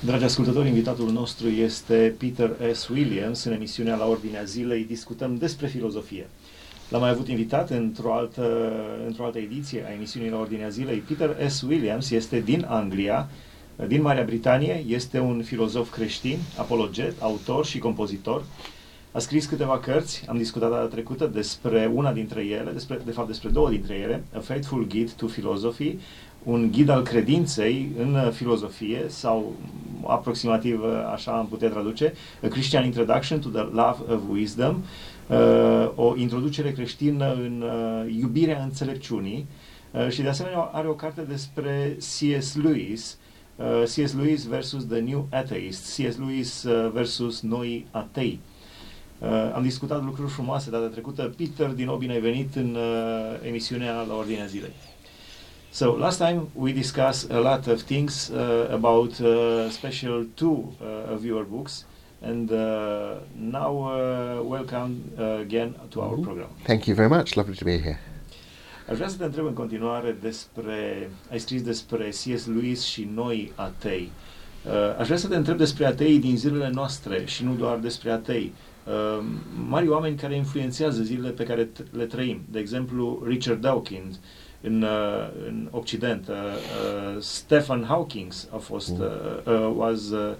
Dragi 0.00 0.24
ascultători, 0.24 0.68
invitatul 0.68 1.10
nostru 1.10 1.48
este 1.48 2.14
Peter 2.18 2.56
S. 2.72 2.88
Williams. 2.88 3.44
În 3.44 3.52
emisiunea 3.52 3.96
La 3.96 4.06
Ordinea 4.06 4.42
Zilei 4.42 4.84
discutăm 4.84 5.36
despre 5.36 5.66
filozofie. 5.66 6.28
L-am 6.88 7.00
mai 7.00 7.10
avut 7.10 7.28
invitat 7.28 7.70
într-o 7.70 8.14
altă, 8.14 8.72
într-o 9.06 9.24
altă 9.24 9.38
ediție 9.38 9.84
a 9.88 9.92
emisiunii 9.92 10.30
La 10.30 10.38
Ordinea 10.38 10.68
Zilei. 10.68 10.98
Peter 10.98 11.48
S. 11.48 11.62
Williams 11.62 12.10
este 12.10 12.40
din 12.40 12.64
Anglia, 12.68 13.28
din 13.86 14.02
Marea 14.02 14.24
Britanie, 14.24 14.84
este 14.86 15.20
un 15.20 15.42
filozof 15.42 15.90
creștin, 15.90 16.38
apologet, 16.56 17.22
autor 17.22 17.66
și 17.66 17.78
compozitor. 17.78 18.44
A 19.12 19.18
scris 19.18 19.46
câteva 19.46 19.78
cărți, 19.78 20.24
am 20.28 20.36
discutat 20.36 20.70
data 20.70 20.86
trecută 20.86 21.26
despre 21.26 21.90
una 21.94 22.12
dintre 22.12 22.44
ele, 22.44 22.70
despre, 22.72 23.00
de 23.04 23.10
fapt 23.10 23.26
despre 23.26 23.48
două 23.48 23.68
dintre 23.68 23.94
ele, 23.94 24.24
A 24.36 24.38
Faithful 24.38 24.86
Guide 24.86 25.10
to 25.16 25.26
Philosophy, 25.26 25.98
un 26.42 26.70
ghid 26.70 26.88
al 26.88 27.02
credinței 27.02 27.88
în 27.98 28.14
uh, 28.14 28.30
filozofie 28.30 29.04
sau 29.08 29.56
aproximativ 30.06 30.82
uh, 30.82 30.88
așa 31.12 31.32
am 31.32 31.46
putea 31.46 31.68
traduce, 31.68 32.14
A 32.42 32.46
Christian 32.46 32.84
Introduction 32.84 33.40
to 33.40 33.48
the 33.48 33.62
Love 33.62 34.14
of 34.14 34.20
Wisdom, 34.30 34.82
uh, 35.26 35.90
o 35.94 36.16
introducere 36.16 36.72
creștină 36.72 37.32
în 37.32 37.64
uh, 37.64 38.14
iubirea 38.20 38.62
înțelepciunii 38.62 39.46
uh, 39.90 40.08
și 40.08 40.22
de 40.22 40.28
asemenea 40.28 40.58
are 40.58 40.88
o 40.88 40.94
carte 40.94 41.20
despre 41.20 41.96
C.S. 41.98 42.56
Lewis, 42.56 43.12
uh, 43.12 43.21
C.S. 43.84 44.12
Lewis 44.14 44.44
versus 44.46 44.86
The 44.86 44.98
New 45.00 45.26
Atheist, 45.30 45.84
C.S. 45.84 46.16
Lewis 46.16 46.64
uh, 46.64 46.90
versus 46.92 47.40
Noi 47.40 47.86
Atei. 47.90 48.38
Uh, 49.18 49.28
am 49.54 49.62
discutat 49.62 50.04
lucruri 50.04 50.30
frumoase 50.30 50.70
data 50.70 50.86
trecută. 50.86 51.32
Peter, 51.36 51.66
din 51.68 51.84
nou 51.86 51.96
bine 51.96 52.12
ai 52.12 52.20
venit 52.20 52.54
în 52.54 52.74
uh, 52.74 53.46
emisiunea 53.48 54.00
la 54.00 54.14
Ordinea 54.14 54.46
Zilei. 54.46 54.72
So 55.70 55.96
last 55.96 56.18
time 56.18 56.42
we 56.54 56.72
discussed 56.72 57.30
a 57.30 57.38
lot 57.38 57.66
of 57.66 57.82
things 57.82 58.28
uh, 58.28 58.70
about 58.72 59.18
uh, 59.18 59.70
special 59.70 60.26
two 60.34 60.72
uh, 60.80 61.14
of 61.14 61.24
your 61.24 61.44
books, 61.50 61.84
and 62.20 62.50
uh, 62.50 62.58
now 63.34 63.70
uh, 63.78 64.48
welcome 64.48 64.92
uh, 65.18 65.40
again 65.40 65.74
to 65.88 66.00
our 66.00 66.16
Mhm. 66.16 66.22
program. 66.22 66.48
Thank 66.64 66.84
you 66.86 66.94
very 66.96 67.08
much. 67.08 67.34
Lovely 67.36 67.54
to 67.56 67.64
be 67.64 67.78
here. 67.78 67.98
Aș 68.90 68.96
vrea 68.96 69.08
să 69.08 69.16
te 69.16 69.24
întreb 69.24 69.46
în 69.46 69.52
continuare 69.52 70.16
despre, 70.20 71.10
ai 71.30 71.38
scris 71.38 71.62
despre 71.62 72.08
C.S. 72.08 72.46
Lewis 72.46 72.82
și 72.84 73.08
noi 73.14 73.52
atei. 73.54 74.10
Uh, 74.66 74.98
aș 74.98 75.06
vrea 75.06 75.18
să 75.18 75.28
te 75.28 75.36
întreb 75.36 75.56
despre 75.56 75.86
atei 75.86 76.18
din 76.18 76.36
zilele 76.36 76.70
noastre 76.74 77.24
și 77.24 77.44
nu 77.44 77.54
doar 77.54 77.78
despre 77.78 78.10
atei. 78.10 78.52
Uh, 78.86 79.24
mari 79.68 79.88
oameni 79.88 80.16
care 80.16 80.36
influențează 80.36 81.02
zilele 81.02 81.30
pe 81.30 81.44
care 81.44 81.64
t- 81.64 81.90
le 81.96 82.04
trăim. 82.04 82.40
De 82.50 82.58
exemplu, 82.58 83.22
Richard 83.26 83.60
Dawkins 83.60 84.20
în, 84.60 84.82
uh, 84.82 85.28
în 85.46 85.68
Occident, 85.70 86.28
uh, 86.28 86.34
uh, 86.34 87.20
Stephen 87.20 87.84
Hawking 87.88 88.32
a 88.50 88.56
fost, 88.56 88.98
uh, 88.98 89.06
uh, 89.54 89.72
was, 89.76 90.10
uh, 90.10 90.34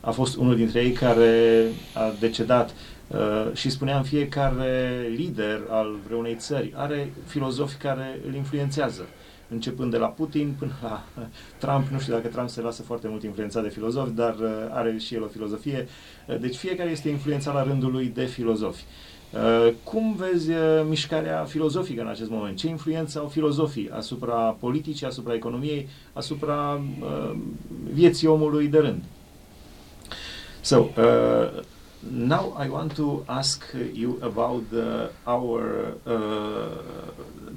a 0.00 0.10
fost 0.10 0.36
unul 0.36 0.56
dintre 0.56 0.80
ei 0.80 0.92
care 0.92 1.64
a 1.94 2.12
decedat 2.20 2.74
Uh, 3.08 3.52
și 3.52 3.70
spuneam, 3.70 4.02
fiecare 4.02 5.06
lider 5.16 5.60
al 5.70 5.96
vreunei 6.06 6.34
țări 6.34 6.72
are 6.76 7.12
filozofi 7.26 7.76
care 7.76 8.20
îl 8.26 8.34
influențează, 8.34 9.06
începând 9.48 9.90
de 9.90 9.96
la 9.96 10.06
Putin 10.06 10.54
până 10.58 10.72
la 10.82 11.04
Trump. 11.62 11.86
Nu 11.88 11.98
știu 11.98 12.12
dacă 12.12 12.28
Trump 12.28 12.48
se 12.48 12.60
lasă 12.60 12.82
foarte 12.82 13.08
mult 13.08 13.22
influențat 13.22 13.62
de 13.62 13.68
filozofi, 13.68 14.10
dar 14.10 14.34
uh, 14.34 14.48
are 14.70 14.96
și 14.98 15.14
el 15.14 15.22
o 15.22 15.26
filozofie. 15.26 15.88
Uh, 16.26 16.38
deci 16.40 16.56
fiecare 16.56 16.90
este 16.90 17.08
influențat 17.08 17.54
la 17.54 17.62
rândul 17.62 17.92
lui 17.92 18.06
de 18.06 18.24
filozofi. 18.24 18.84
Uh, 19.32 19.72
Cum 19.82 20.14
vezi 20.14 20.50
uh, 20.50 20.56
mișcarea 20.88 21.44
filozofică 21.44 22.00
în 22.00 22.08
acest 22.08 22.30
moment? 22.30 22.56
Ce 22.56 22.68
influență 22.68 23.18
au 23.18 23.28
filozofii 23.28 23.90
asupra 23.90 24.34
politicii, 24.34 25.06
asupra 25.06 25.34
economiei, 25.34 25.88
asupra 26.12 26.80
uh, 27.00 27.36
vieții 27.92 28.26
omului 28.26 28.66
de 28.66 28.78
rând? 28.78 29.02
So, 30.60 30.76
uh, 30.78 31.62
now 32.10 32.52
I 32.56 32.68
want 32.68 32.96
to 32.96 33.24
ask 33.28 33.64
you 33.74 34.18
about 34.22 34.70
the, 34.70 35.10
our 35.26 35.94
uh, 36.06 36.68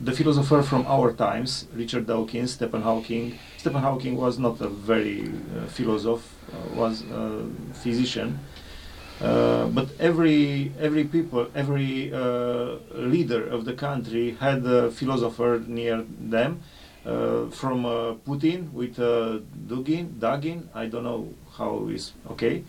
the 0.03 0.11
philosopher 0.11 0.61
from 0.61 0.85
our 0.87 1.11
times, 1.13 1.67
Richard 1.73 2.07
Dawkins, 2.07 2.53
Stephen 2.53 2.81
Hawking. 2.81 3.37
Stephen 3.57 3.81
Hawking 3.81 4.15
was 4.15 4.39
not 4.39 4.61
a 4.61 4.69
very 4.69 5.23
uh, 5.27 5.65
philosopher, 5.67 6.23
uh, 6.53 6.75
was 6.75 7.03
a 7.11 7.45
physician. 7.73 8.39
Uh, 9.19 9.65
but 9.67 9.89
every 9.99 10.71
every 10.79 11.03
people, 11.03 11.47
every 11.55 12.13
uh, 12.13 12.77
leader 12.93 13.47
of 13.47 13.65
the 13.65 13.73
country 13.73 14.37
had 14.39 14.63
a 14.65 14.91
philosopher 14.91 15.61
near 15.65 16.05
them. 16.19 16.61
Uh, 17.05 17.49
from 17.51 17.83
Putin 18.27 18.69
with 18.73 18.97
Dugin, 18.97 20.19
Dugin, 20.19 20.67
I 20.75 20.87
don't 20.87 21.05
know 21.05 21.33
how 21.57 21.87
is 21.87 22.11
okay, 22.31 22.65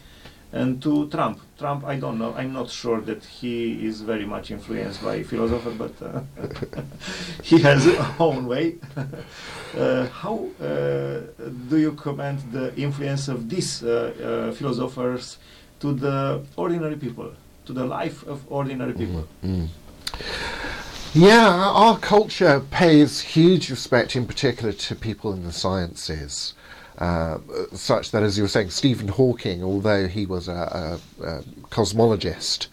and 0.52 0.82
to 0.82 1.08
Trump. 1.08 1.40
Trump, 1.58 1.84
I 1.84 1.96
don't 1.96 2.18
know. 2.18 2.34
I'm 2.34 2.52
not 2.52 2.70
sure 2.70 3.00
that 3.02 3.24
he 3.24 3.86
is 3.86 4.00
very 4.00 4.24
much 4.24 4.50
influenced 4.50 5.02
by 5.02 5.22
philosopher, 5.22 5.70
but 5.70 5.92
uh, 6.02 6.20
he 7.42 7.58
has 7.60 7.84
his 7.84 7.98
own 8.18 8.46
way. 8.46 8.76
uh, 9.76 10.06
how 10.06 10.48
uh, 10.60 11.20
do 11.68 11.76
you 11.76 11.92
comment 11.92 12.40
the 12.52 12.74
influence 12.76 13.28
of 13.28 13.48
these 13.48 13.82
uh, 13.82 14.48
uh, 14.50 14.52
philosophers 14.52 15.38
to 15.80 15.92
the 15.92 16.42
ordinary 16.56 16.96
people, 16.96 17.32
to 17.66 17.72
the 17.72 17.84
life 17.84 18.26
of 18.26 18.40
ordinary 18.50 18.94
people? 18.94 19.26
Mm. 19.44 19.68
Yeah, 21.14 21.48
our 21.48 21.98
culture 21.98 22.60
pays 22.70 23.20
huge 23.20 23.70
respect, 23.70 24.14
in 24.14 24.26
particular, 24.26 24.72
to 24.72 24.94
people 24.94 25.32
in 25.32 25.42
the 25.44 25.52
sciences. 25.52 26.54
Uh, 26.98 27.38
such 27.72 28.10
that, 28.10 28.24
as 28.24 28.36
you 28.36 28.42
were 28.42 28.48
saying, 28.48 28.70
Stephen 28.70 29.08
Hawking, 29.08 29.62
although 29.62 30.08
he 30.08 30.26
was 30.26 30.48
a, 30.48 31.00
a, 31.20 31.24
a 31.24 31.42
cosmologist, 31.70 32.66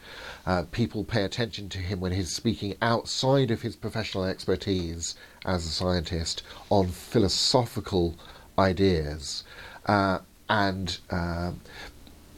uh, 0.48 0.64
people 0.72 1.04
pay 1.04 1.24
attention 1.24 1.70
to 1.70 1.78
him 1.78 2.00
when 2.00 2.12
he's 2.12 2.32
speaking 2.32 2.76
outside 2.82 3.52
of 3.52 3.62
his 3.62 3.76
professional 3.76 4.26
expertise 4.26 5.16
as 5.46 5.66
a 5.66 5.70
scientist 5.70 6.44
on 6.70 6.88
philosophical 6.88 8.16
ideas. 8.58 9.44
Uh, 9.86 10.20
and 10.50 11.00
uh, 11.10 11.52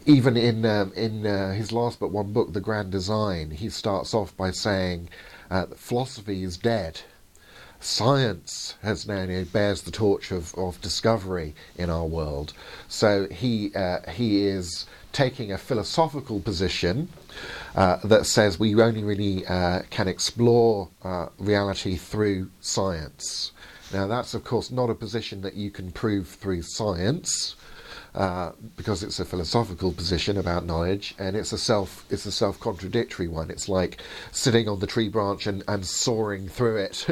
even 0.06 0.38
in 0.38 0.65
um, 0.65 0.93
in 0.95 1.26
uh, 1.26 1.52
his 1.52 1.71
last 1.71 2.00
but 2.00 2.12
one 2.12 2.32
book, 2.32 2.54
The 2.54 2.62
Grand 2.62 2.91
Design, 2.91 3.52
he 3.52 3.69
starts 3.69 4.13
off 4.13 4.36
by 4.38 4.52
saying 4.52 5.10
that 5.50 5.78
philosophy 5.78 6.43
is 6.43 6.58
dead. 6.58 7.02
Science 7.80 8.76
has 8.82 9.08
now 9.08 9.22
you 9.22 9.28
know, 9.28 9.46
bears 9.46 9.84
the 9.84 9.92
torch 9.92 10.32
of, 10.32 10.54
of 10.56 10.82
discovery 10.82 11.54
in 11.78 11.90
our 11.90 12.06
world. 12.06 12.54
So 12.88 13.28
he 13.30 13.74
uh, 13.76 14.10
he 14.10 14.46
is 14.46 14.86
taking 15.12 15.52
a 15.52 15.58
philosophical 15.58 16.40
position 16.40 17.10
uh, 17.76 17.98
that 18.04 18.26
says 18.26 18.60
we 18.60 18.80
only 18.82 19.04
really 19.04 19.46
uh, 19.46 19.82
can 19.90 20.08
explore 20.08 20.90
uh, 21.04 21.28
reality 21.38 21.96
through 21.96 22.50
science. 22.62 23.52
Now 23.94 24.08
that's 24.08 24.34
of 24.34 24.44
course 24.44 24.72
not 24.72 24.90
a 24.90 24.96
position 24.96 25.42
that 25.42 25.54
you 25.54 25.72
can 25.72 25.92
prove 25.92 26.28
through 26.28 26.63
science 26.63 27.56
uh, 28.18 28.52
because 28.76 29.04
it's 29.04 29.20
a 29.20 29.26
philosophical 29.26 29.92
position 29.92 30.38
about 30.38 30.66
knowledge, 30.66 31.14
and 31.20 31.36
it's 31.36 31.54
a 31.54 31.58
self 31.58 32.04
it's 32.10 32.26
a 32.26 32.32
self 32.32 32.60
contradictory 32.60 33.28
one. 33.28 33.52
It's 33.52 33.70
like 33.70 34.02
sitting 34.32 34.68
on 34.68 34.80
the 34.80 34.88
tree 34.88 35.08
branch 35.08 35.46
and, 35.46 35.64
and 35.68 35.86
sawing 35.86 36.50
through 36.50 36.78
it, 36.78 37.06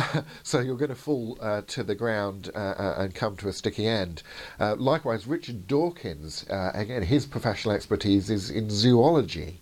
so 0.44 0.60
you're 0.60 0.76
going 0.76 0.88
to 0.90 0.94
fall 0.94 1.36
uh, 1.40 1.62
to 1.66 1.82
the 1.82 1.96
ground 1.96 2.52
uh, 2.54 2.58
uh, 2.58 2.94
and 2.98 3.12
come 3.12 3.36
to 3.38 3.48
a 3.48 3.52
sticky 3.52 3.88
end. 3.88 4.22
Uh, 4.60 4.76
likewise, 4.76 5.26
Richard 5.26 5.66
Dawkins, 5.66 6.46
again, 6.48 7.02
his 7.02 7.26
professional 7.26 7.74
expertise 7.74 8.30
is 8.30 8.48
in 8.48 8.70
zoology, 8.70 9.60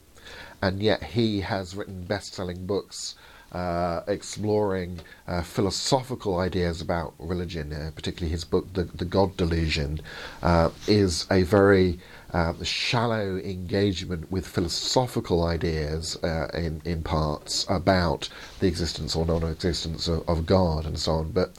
and 0.61 0.83
yet 0.83 1.03
he 1.03 1.41
has 1.41 1.75
written 1.75 2.05
best-selling 2.05 2.67
books 2.67 3.15
uh, 3.53 4.03
exploring 4.07 5.01
uh, 5.27 5.43
philosophical 5.43 6.39
ideas 6.39 6.81
about 6.81 7.15
religion, 7.19 7.73
uh, 7.73 7.91
particularly 7.95 8.31
his 8.31 8.45
book, 8.45 8.73
The, 8.75 8.85
the 8.85 9.05
God 9.05 9.37
Delusion, 9.37 10.01
uh, 10.43 10.71
is 10.87 11.27
a 11.31 11.43
very 11.43 11.99
uh, 12.33 12.55
shallow 12.63 13.39
engagement 13.39 14.31
with 14.31 14.47
philosophical 14.47 15.45
ideas 15.45 16.17
in, 16.55 16.81
in 16.85 17.03
parts 17.03 17.67
about 17.69 18.29
the 18.61 18.69
existence 18.69 19.17
or 19.17 19.27
non 19.27 19.43
existence 19.43 20.07
of, 20.07 20.29
of 20.29 20.47
God 20.47 20.87
and 20.87 20.99
so 20.99 21.13
on. 21.13 21.33
But 21.33 21.57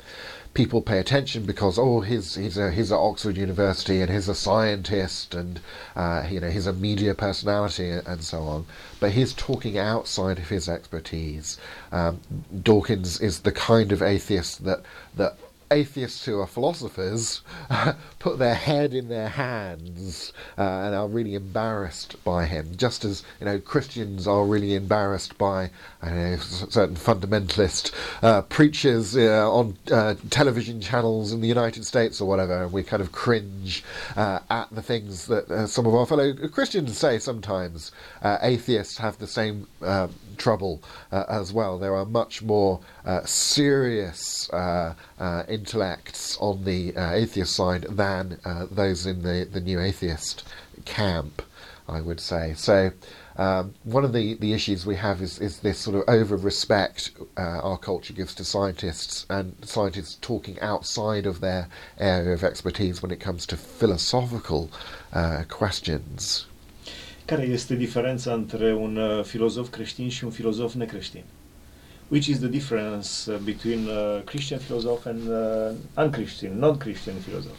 people 0.53 0.81
pay 0.81 0.99
attention 0.99 1.45
because 1.45 1.79
oh 1.79 2.01
he's 2.01 2.35
he's 2.35 2.57
a 2.57 2.71
he's 2.71 2.91
at 2.91 2.97
Oxford 2.97 3.37
University 3.37 4.01
and 4.01 4.11
he's 4.11 4.27
a 4.27 4.35
scientist 4.35 5.33
and 5.33 5.59
uh, 5.95 6.25
you 6.29 6.39
know 6.39 6.49
he's 6.49 6.67
a 6.67 6.73
media 6.73 7.13
personality 7.15 7.89
and 7.89 8.23
so 8.23 8.41
on. 8.41 8.65
But 8.99 9.11
he's 9.11 9.33
talking 9.33 9.77
outside 9.77 10.39
of 10.39 10.49
his 10.49 10.67
expertise. 10.67 11.57
Um, 11.91 12.19
Dawkins 12.63 13.19
is 13.21 13.39
the 13.39 13.51
kind 13.51 13.91
of 13.91 14.01
atheist 14.01 14.65
that 14.65 14.81
that 15.15 15.37
atheists 15.71 16.25
who 16.25 16.39
are 16.39 16.47
philosophers 16.47 17.41
put 18.19 18.37
their 18.37 18.55
head 18.55 18.93
in 18.93 19.07
their 19.07 19.29
hands 19.29 20.33
uh, 20.57 20.61
and 20.61 20.95
are 20.95 21.07
really 21.07 21.35
embarrassed 21.35 22.23
by 22.23 22.45
him, 22.45 22.73
just 22.77 23.05
as 23.05 23.23
you 23.39 23.45
know 23.45 23.59
Christians 23.59 24.27
are 24.27 24.45
really 24.45 24.75
embarrassed 24.75 25.37
by 25.37 25.69
know, 26.03 26.37
certain 26.37 26.95
fundamentalist 26.95 27.91
uh, 28.21 28.41
preachers 28.43 29.15
uh, 29.15 29.51
on 29.51 29.77
uh, 29.91 30.15
television 30.29 30.81
channels 30.81 31.31
in 31.31 31.41
the 31.41 31.47
United 31.47 31.85
States 31.85 32.21
or 32.21 32.27
whatever. 32.27 32.67
We 32.67 32.83
kind 32.83 33.01
of 33.01 33.11
cringe 33.11 33.83
uh, 34.15 34.39
at 34.49 34.73
the 34.73 34.81
things 34.81 35.27
that 35.27 35.49
uh, 35.49 35.67
some 35.67 35.85
of 35.85 35.93
our 35.93 36.05
fellow 36.05 36.33
Christians 36.33 36.97
say. 36.97 37.19
Sometimes 37.19 37.91
atheists 38.23 38.97
have 38.97 39.17
the 39.17 39.27
same 39.27 39.67
trouble 40.37 40.81
as 41.11 41.53
well. 41.53 41.77
There 41.77 41.95
are 41.95 42.05
much 42.05 42.41
more 42.41 42.79
serious 43.25 44.49
uh, 44.51 45.43
intellects 45.61 46.37
on 46.39 46.55
the 46.63 46.81
uh, 46.95 47.21
atheist 47.21 47.53
side 47.55 47.83
than 48.03 48.23
uh, 48.43 48.65
those 48.71 49.05
in 49.11 49.17
the, 49.21 49.37
the 49.55 49.61
new 49.69 49.79
atheist 49.79 50.37
camp, 50.85 51.41
I 51.97 51.99
would 52.01 52.19
say. 52.19 52.53
So 52.55 52.75
Um, 53.37 53.73
one 53.83 54.03
of 54.03 54.13
the, 54.13 54.35
the 54.35 54.53
issues 54.53 54.85
we 54.85 54.95
have 54.97 55.21
is, 55.21 55.39
is 55.39 55.59
this 55.59 55.79
sort 55.79 55.95
of 55.95 56.03
over 56.07 56.35
respect 56.35 57.11
uh, 57.37 57.41
our 57.41 57.77
culture 57.77 58.13
gives 58.13 58.35
to 58.35 58.43
scientists 58.43 59.25
and 59.29 59.55
scientists 59.63 60.17
talking 60.21 60.59
outside 60.59 61.25
of 61.25 61.39
their 61.39 61.67
area 61.97 62.33
of 62.33 62.43
expertise 62.43 63.01
when 63.01 63.11
it 63.11 63.19
comes 63.19 63.45
to 63.47 63.55
philosophical 63.57 64.69
uh, 65.13 65.43
questions. 65.49 66.45
Care 67.25 67.43
este 67.43 67.75
diferența 67.75 68.33
între 68.33 68.73
un 68.73 68.95
uh, 68.95 69.23
filozof 69.23 69.69
creștin 69.69 70.09
și 70.09 70.23
un 70.23 70.31
filozof 70.31 70.73
necreștin? 70.73 71.23
Which 72.11 72.27
is 72.27 72.41
the 72.41 72.49
difference 72.49 73.29
uh, 73.29 73.37
between 73.37 73.87
uh, 73.89 74.23
Christian 74.25 74.59
philosopher 74.59 75.11
and 75.11 75.29
uh, 75.29 75.73
unchristian, 75.95 76.59
non-Christian 76.59 77.17
philosopher? 77.21 77.55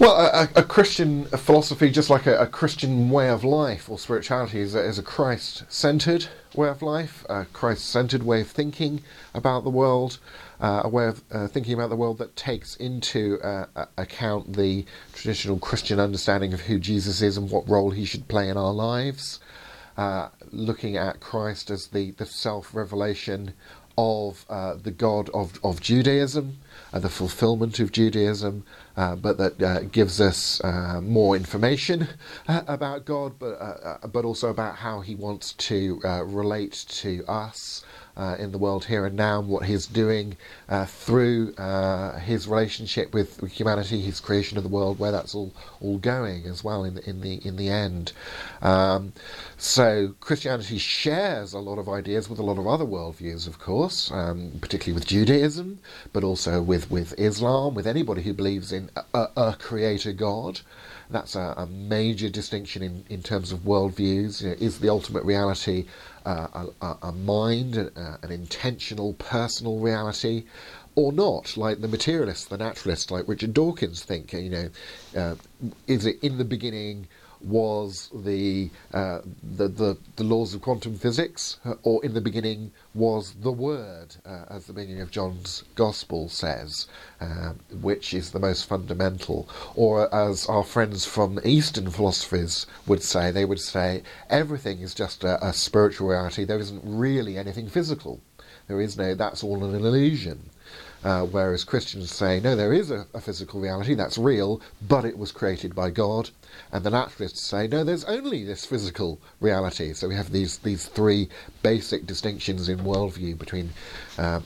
Well, 0.00 0.16
a, 0.16 0.48
a, 0.56 0.64
Christian 0.64 1.26
philosophy, 1.26 1.90
just 1.90 2.10
like 2.10 2.26
a, 2.26 2.36
a, 2.38 2.48
Christian 2.48 3.08
way 3.08 3.28
of 3.28 3.44
life 3.44 3.88
or 3.88 4.00
spirituality, 4.00 4.58
is 4.58 4.74
a, 4.74 4.80
is 4.80 4.98
a 4.98 5.04
Christ 5.04 5.62
centered 5.68 6.26
way 6.56 6.68
of 6.68 6.82
life, 6.82 7.24
a 7.28 7.44
Christ 7.52 7.84
centered 7.84 8.24
way 8.24 8.40
of 8.40 8.48
thinking 8.48 9.04
about 9.32 9.62
the 9.62 9.70
world, 9.70 10.18
uh, 10.60 10.80
a 10.82 10.88
way 10.88 11.06
of 11.06 11.22
uh, 11.30 11.46
thinking 11.46 11.74
about 11.74 11.90
the 11.90 11.96
world 11.96 12.18
that 12.18 12.34
takes 12.34 12.74
into 12.76 13.40
uh, 13.42 13.66
account 13.96 14.54
the 14.54 14.84
traditional 15.12 15.60
Christian 15.60 16.00
understanding 16.00 16.52
of 16.52 16.62
who 16.62 16.80
Jesus 16.80 17.22
is 17.22 17.36
and 17.36 17.48
what 17.48 17.68
role 17.68 17.90
he 17.92 18.04
should 18.04 18.26
play 18.26 18.48
in 18.48 18.56
our 18.56 18.72
lives. 18.72 19.38
Uh, 19.98 20.28
looking 20.52 20.96
at 20.96 21.18
Christ 21.18 21.70
as 21.70 21.88
the, 21.88 22.12
the 22.12 22.24
self 22.24 22.72
revelation 22.72 23.52
of 23.98 24.46
uh, 24.48 24.74
the 24.74 24.92
God 24.92 25.28
of, 25.30 25.58
of 25.64 25.80
Judaism, 25.80 26.58
uh, 26.92 27.00
the 27.00 27.08
fulfillment 27.08 27.80
of 27.80 27.90
Judaism, 27.90 28.64
uh, 28.96 29.16
but 29.16 29.38
that 29.38 29.60
uh, 29.60 29.80
gives 29.80 30.20
us 30.20 30.62
uh, 30.62 31.00
more 31.02 31.34
information 31.34 32.06
uh, 32.46 32.62
about 32.68 33.04
God, 33.06 33.40
but 33.40 33.58
but 34.12 34.24
also 34.24 34.50
about 34.50 34.76
how 34.76 35.00
He 35.00 35.16
wants 35.16 35.52
to 35.54 36.00
relate 36.24 36.84
to 36.88 37.24
us 37.26 37.84
uh, 38.18 38.36
in 38.38 38.50
the 38.52 38.58
world 38.58 38.84
here 38.84 39.06
and 39.06 39.16
now, 39.16 39.38
and 39.38 39.48
what 39.48 39.64
He's 39.64 39.86
doing 39.86 40.36
uh, 40.68 40.84
through 40.84 41.54
uh, 41.54 42.18
His 42.18 42.48
relationship 42.48 43.14
with 43.14 43.48
humanity, 43.50 44.00
His 44.00 44.20
creation 44.20 44.58
of 44.58 44.64
the 44.64 44.68
world, 44.68 44.98
where 44.98 45.12
that's 45.12 45.34
all 45.34 45.54
all 45.80 45.98
going 45.98 46.44
as 46.44 46.64
well 46.64 46.84
in 46.84 46.94
the 46.96 47.08
in 47.08 47.20
the 47.20 47.34
in 47.46 47.56
the 47.56 47.68
end. 47.68 48.12
Um, 48.60 49.12
so 49.56 50.14
Christianity 50.20 50.78
shares 50.78 51.52
a 51.52 51.60
lot 51.60 51.78
of 51.78 51.88
ideas 51.88 52.28
with 52.28 52.40
a 52.40 52.42
lot 52.42 52.58
of 52.58 52.66
other 52.66 52.84
worldviews, 52.84 53.46
of 53.46 53.58
course, 53.58 54.10
um, 54.10 54.52
particularly 54.60 54.94
with 54.94 55.06
Judaism, 55.06 55.78
but 56.12 56.24
also 56.24 56.60
with 56.60 56.90
with 56.90 57.14
Islam, 57.18 57.74
with 57.74 57.86
anybody 57.86 58.22
who 58.22 58.32
believes 58.32 58.72
in 58.72 58.90
a, 59.14 59.28
a 59.36 59.56
creator 59.58 60.12
God. 60.12 60.60
That's 61.10 61.34
a, 61.34 61.54
a, 61.56 61.66
major 61.66 62.28
distinction 62.28 62.82
in, 62.82 63.04
in 63.08 63.22
terms 63.22 63.50
of 63.50 63.60
worldviews. 63.60 64.42
You 64.42 64.50
know, 64.50 64.56
is 64.60 64.78
the 64.80 64.90
ultimate 64.90 65.24
reality 65.24 65.86
a, 66.24 66.66
a, 67.02 67.12
mind, 67.12 67.76
a, 67.76 68.18
an 68.22 68.30
intentional 68.30 69.14
personal 69.14 69.78
reality, 69.78 70.44
or 70.94 71.12
not, 71.12 71.56
like 71.56 71.80
the 71.80 71.88
materialists, 71.88 72.46
the 72.46 72.58
naturalists, 72.58 73.10
like 73.10 73.28
Richard 73.28 73.54
Dawkins 73.54 74.02
think. 74.02 74.32
You 74.32 74.50
know, 74.50 74.70
uh, 75.16 75.34
is 75.86 76.06
it 76.06 76.18
in 76.22 76.38
the 76.38 76.44
beginning? 76.44 77.06
Was 77.40 78.10
the, 78.14 78.70
uh, 78.92 79.20
the, 79.42 79.68
the, 79.68 79.96
the 80.16 80.24
laws 80.24 80.54
of 80.54 80.62
quantum 80.62 80.96
physics, 80.96 81.58
or 81.82 82.04
in 82.04 82.14
the 82.14 82.20
beginning 82.20 82.72
was 82.94 83.34
the 83.40 83.52
Word, 83.52 84.16
uh, 84.26 84.44
as 84.50 84.66
the 84.66 84.72
beginning 84.72 85.00
of 85.00 85.10
John's 85.10 85.64
Gospel 85.74 86.28
says, 86.28 86.86
uh, 87.20 87.52
which 87.80 88.12
is 88.14 88.30
the 88.30 88.38
most 88.38 88.66
fundamental. 88.66 89.48
Or 89.74 90.12
as 90.14 90.46
our 90.46 90.64
friends 90.64 91.04
from 91.04 91.40
Eastern 91.44 91.90
philosophies 91.90 92.66
would 92.86 93.02
say, 93.02 93.30
they 93.30 93.44
would 93.44 93.60
say 93.60 94.02
everything 94.28 94.80
is 94.80 94.94
just 94.94 95.24
a, 95.24 95.44
a 95.46 95.52
spiritual 95.52 96.08
reality. 96.08 96.44
There 96.44 96.58
isn't 96.58 96.82
really 96.84 97.38
anything 97.38 97.68
physical. 97.68 98.20
There 98.66 98.80
is 98.80 98.96
no. 98.96 99.14
That's 99.14 99.42
all 99.42 99.64
an 99.64 99.74
illusion. 99.74 100.50
Uh, 101.04 101.24
whereas 101.24 101.62
Christians 101.62 102.10
say, 102.10 102.40
no, 102.40 102.56
there 102.56 102.72
is 102.72 102.90
a, 102.90 103.06
a, 103.14 103.20
physical 103.20 103.60
reality 103.60 103.94
that's 103.94 104.18
real, 104.18 104.60
but 104.88 105.04
it 105.04 105.16
was 105.16 105.30
created 105.30 105.72
by 105.72 105.90
God. 105.90 106.30
And 106.72 106.84
the 106.84 106.90
naturalists 106.90 107.42
say, 107.42 107.66
no, 107.66 107.84
there's 107.84 108.04
only 108.04 108.44
this 108.44 108.64
physical 108.64 109.20
reality. 109.40 109.94
So 109.94 110.08
we 110.08 110.14
have 110.14 110.30
these, 110.32 110.58
these 110.58 110.86
three 110.86 111.28
basic 111.62 112.06
distinctions 112.06 112.68
in 112.68 112.80
worldview 112.80 113.38
between 113.38 113.70
uh, 114.18 114.40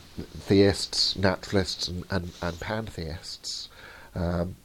theists, 0.46 1.16
naturalists, 1.16 1.88
and, 1.88 2.04
and, 2.10 2.30
and 2.40 2.60
pantheists. 2.60 3.68
Um, 4.14 4.56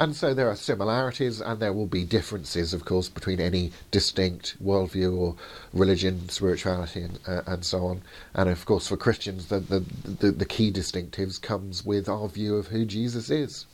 and 0.00 0.16
so 0.16 0.32
there 0.32 0.48
are 0.48 0.56
similarities 0.56 1.42
and 1.42 1.60
there 1.60 1.74
will 1.74 1.86
be 1.86 2.04
differences, 2.04 2.72
of 2.72 2.86
course, 2.86 3.10
between 3.10 3.38
any 3.38 3.70
distinct 3.90 4.56
worldview 4.64 5.14
or 5.14 5.36
religion, 5.74 6.28
spirituality, 6.30 7.02
and, 7.02 7.18
uh, 7.28 7.42
and 7.46 7.64
so 7.64 7.84
on. 7.84 8.00
And 8.32 8.48
of 8.48 8.64
course, 8.64 8.88
for 8.88 8.96
Christians, 8.96 9.48
the, 9.48 9.60
the, 9.60 9.80
the, 10.04 10.30
the 10.30 10.46
key 10.46 10.72
distinctives 10.72 11.38
comes 11.38 11.84
with 11.84 12.08
our 12.08 12.28
view 12.28 12.56
of 12.56 12.68
who 12.68 12.86
Jesus 12.86 13.28
is. 13.28 13.66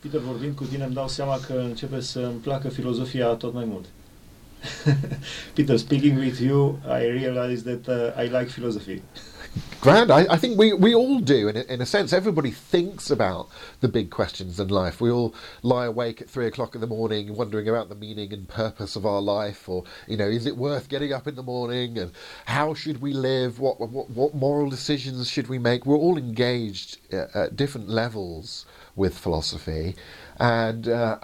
Peter, 0.00 0.20
vorbind 0.20 0.56
cu 0.56 0.64
tine, 0.64 0.84
îmi 0.84 0.94
dau 0.94 1.08
seama 1.08 1.40
că 1.46 1.52
începe 1.52 2.00
să 2.00 2.20
îmi 2.20 2.40
placă 2.40 2.68
filozofia 2.68 3.26
tot 3.26 3.52
mai 3.52 3.64
mult. 3.64 3.84
Peter, 5.54 5.76
speaking 5.76 6.18
with 6.18 6.40
you, 6.40 6.78
I 6.84 7.06
realize 7.06 7.62
that 7.62 7.86
uh, 7.86 8.24
I 8.24 8.28
like 8.28 8.50
philosophy. 8.50 9.02
grand. 9.80 10.10
I, 10.10 10.26
I, 10.34 10.36
think 10.36 10.58
we, 10.58 10.72
we 10.72 10.94
all 10.94 11.20
do, 11.20 11.48
in 11.48 11.56
a, 11.56 11.60
in 11.60 11.80
a 11.80 11.86
sense. 11.86 12.12
Everybody 12.12 12.50
thinks 12.50 13.10
about 13.10 13.48
the 13.80 13.88
big 13.88 14.10
questions 14.10 14.58
in 14.58 14.68
life. 14.68 15.00
We 15.00 15.10
all 15.10 15.34
lie 15.62 15.86
awake 15.86 16.20
at 16.20 16.28
three 16.28 16.46
o'clock 16.46 16.74
in 16.74 16.80
the 16.80 16.86
morning 16.86 17.34
wondering 17.34 17.68
about 17.68 17.88
the 17.88 17.94
meaning 17.94 18.32
and 18.32 18.48
purpose 18.48 18.96
of 18.96 19.06
our 19.06 19.20
life, 19.20 19.68
or, 19.68 19.84
you 20.06 20.16
know, 20.16 20.28
is 20.28 20.46
it 20.46 20.56
worth 20.56 20.88
getting 20.88 21.12
up 21.12 21.26
in 21.26 21.36
the 21.36 21.42
morning, 21.42 21.98
and 21.98 22.12
how 22.46 22.74
should 22.74 23.00
we 23.00 23.12
live? 23.12 23.60
What, 23.60 23.80
what, 23.80 24.10
what 24.10 24.34
moral 24.34 24.68
decisions 24.68 25.28
should 25.28 25.48
we 25.48 25.58
make? 25.58 25.86
We're 25.86 25.96
all 25.96 26.18
engaged 26.18 26.98
at, 27.12 27.34
at 27.34 27.56
different 27.56 27.88
levels 27.88 28.66
with 28.98 29.16
philosophy. 29.16 29.94
And 30.40 30.86
uh, 30.88 31.18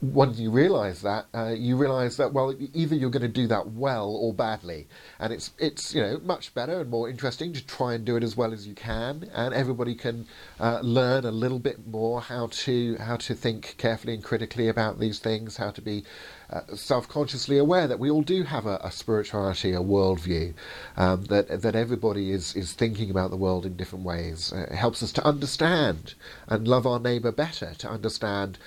when 0.00 0.34
you 0.34 0.50
realise 0.50 1.00
that, 1.00 1.26
uh, 1.34 1.54
you 1.56 1.76
realise 1.76 2.16
that 2.18 2.32
well, 2.32 2.54
either 2.72 2.94
you're 2.94 3.10
going 3.10 3.22
to 3.22 3.28
do 3.28 3.48
that 3.48 3.72
well 3.72 4.10
or 4.10 4.32
badly, 4.32 4.86
and 5.18 5.32
it's 5.32 5.50
it's 5.58 5.92
you 5.92 6.00
know 6.00 6.20
much 6.22 6.54
better 6.54 6.80
and 6.80 6.88
more 6.88 7.08
interesting 7.08 7.52
to 7.54 7.66
try 7.66 7.94
and 7.94 8.04
do 8.04 8.14
it 8.14 8.22
as 8.22 8.36
well 8.36 8.52
as 8.52 8.68
you 8.68 8.74
can, 8.74 9.28
and 9.34 9.52
everybody 9.54 9.96
can 9.96 10.26
uh, 10.60 10.78
learn 10.82 11.24
a 11.24 11.32
little 11.32 11.58
bit 11.58 11.84
more 11.84 12.20
how 12.20 12.46
to 12.52 12.96
how 12.98 13.16
to 13.16 13.34
think 13.34 13.74
carefully 13.76 14.14
and 14.14 14.22
critically 14.22 14.68
about 14.68 15.00
these 15.00 15.18
things, 15.18 15.56
how 15.56 15.72
to 15.72 15.82
be 15.82 16.04
uh, 16.50 16.74
self-consciously 16.74 17.58
aware 17.58 17.86
that 17.86 17.98
we 17.98 18.10
all 18.10 18.22
do 18.22 18.42
have 18.42 18.66
a, 18.66 18.80
a 18.82 18.90
spirituality, 18.90 19.72
a 19.72 19.78
worldview, 19.78 20.52
um, 20.96 21.24
that 21.26 21.62
that 21.62 21.74
everybody 21.74 22.32
is 22.32 22.54
is 22.56 22.72
thinking 22.72 23.10
about 23.10 23.30
the 23.30 23.36
world 23.36 23.64
in 23.66 23.76
different 23.76 24.04
ways. 24.04 24.52
Uh, 24.52 24.66
it 24.70 24.76
helps 24.76 25.02
us 25.02 25.12
to 25.12 25.24
understand 25.24 26.14
and 26.48 26.66
love 26.66 26.86
our 26.86 26.98
neighbour 27.00 27.32
better, 27.32 27.72
to 27.78 27.88
understand 27.88 28.58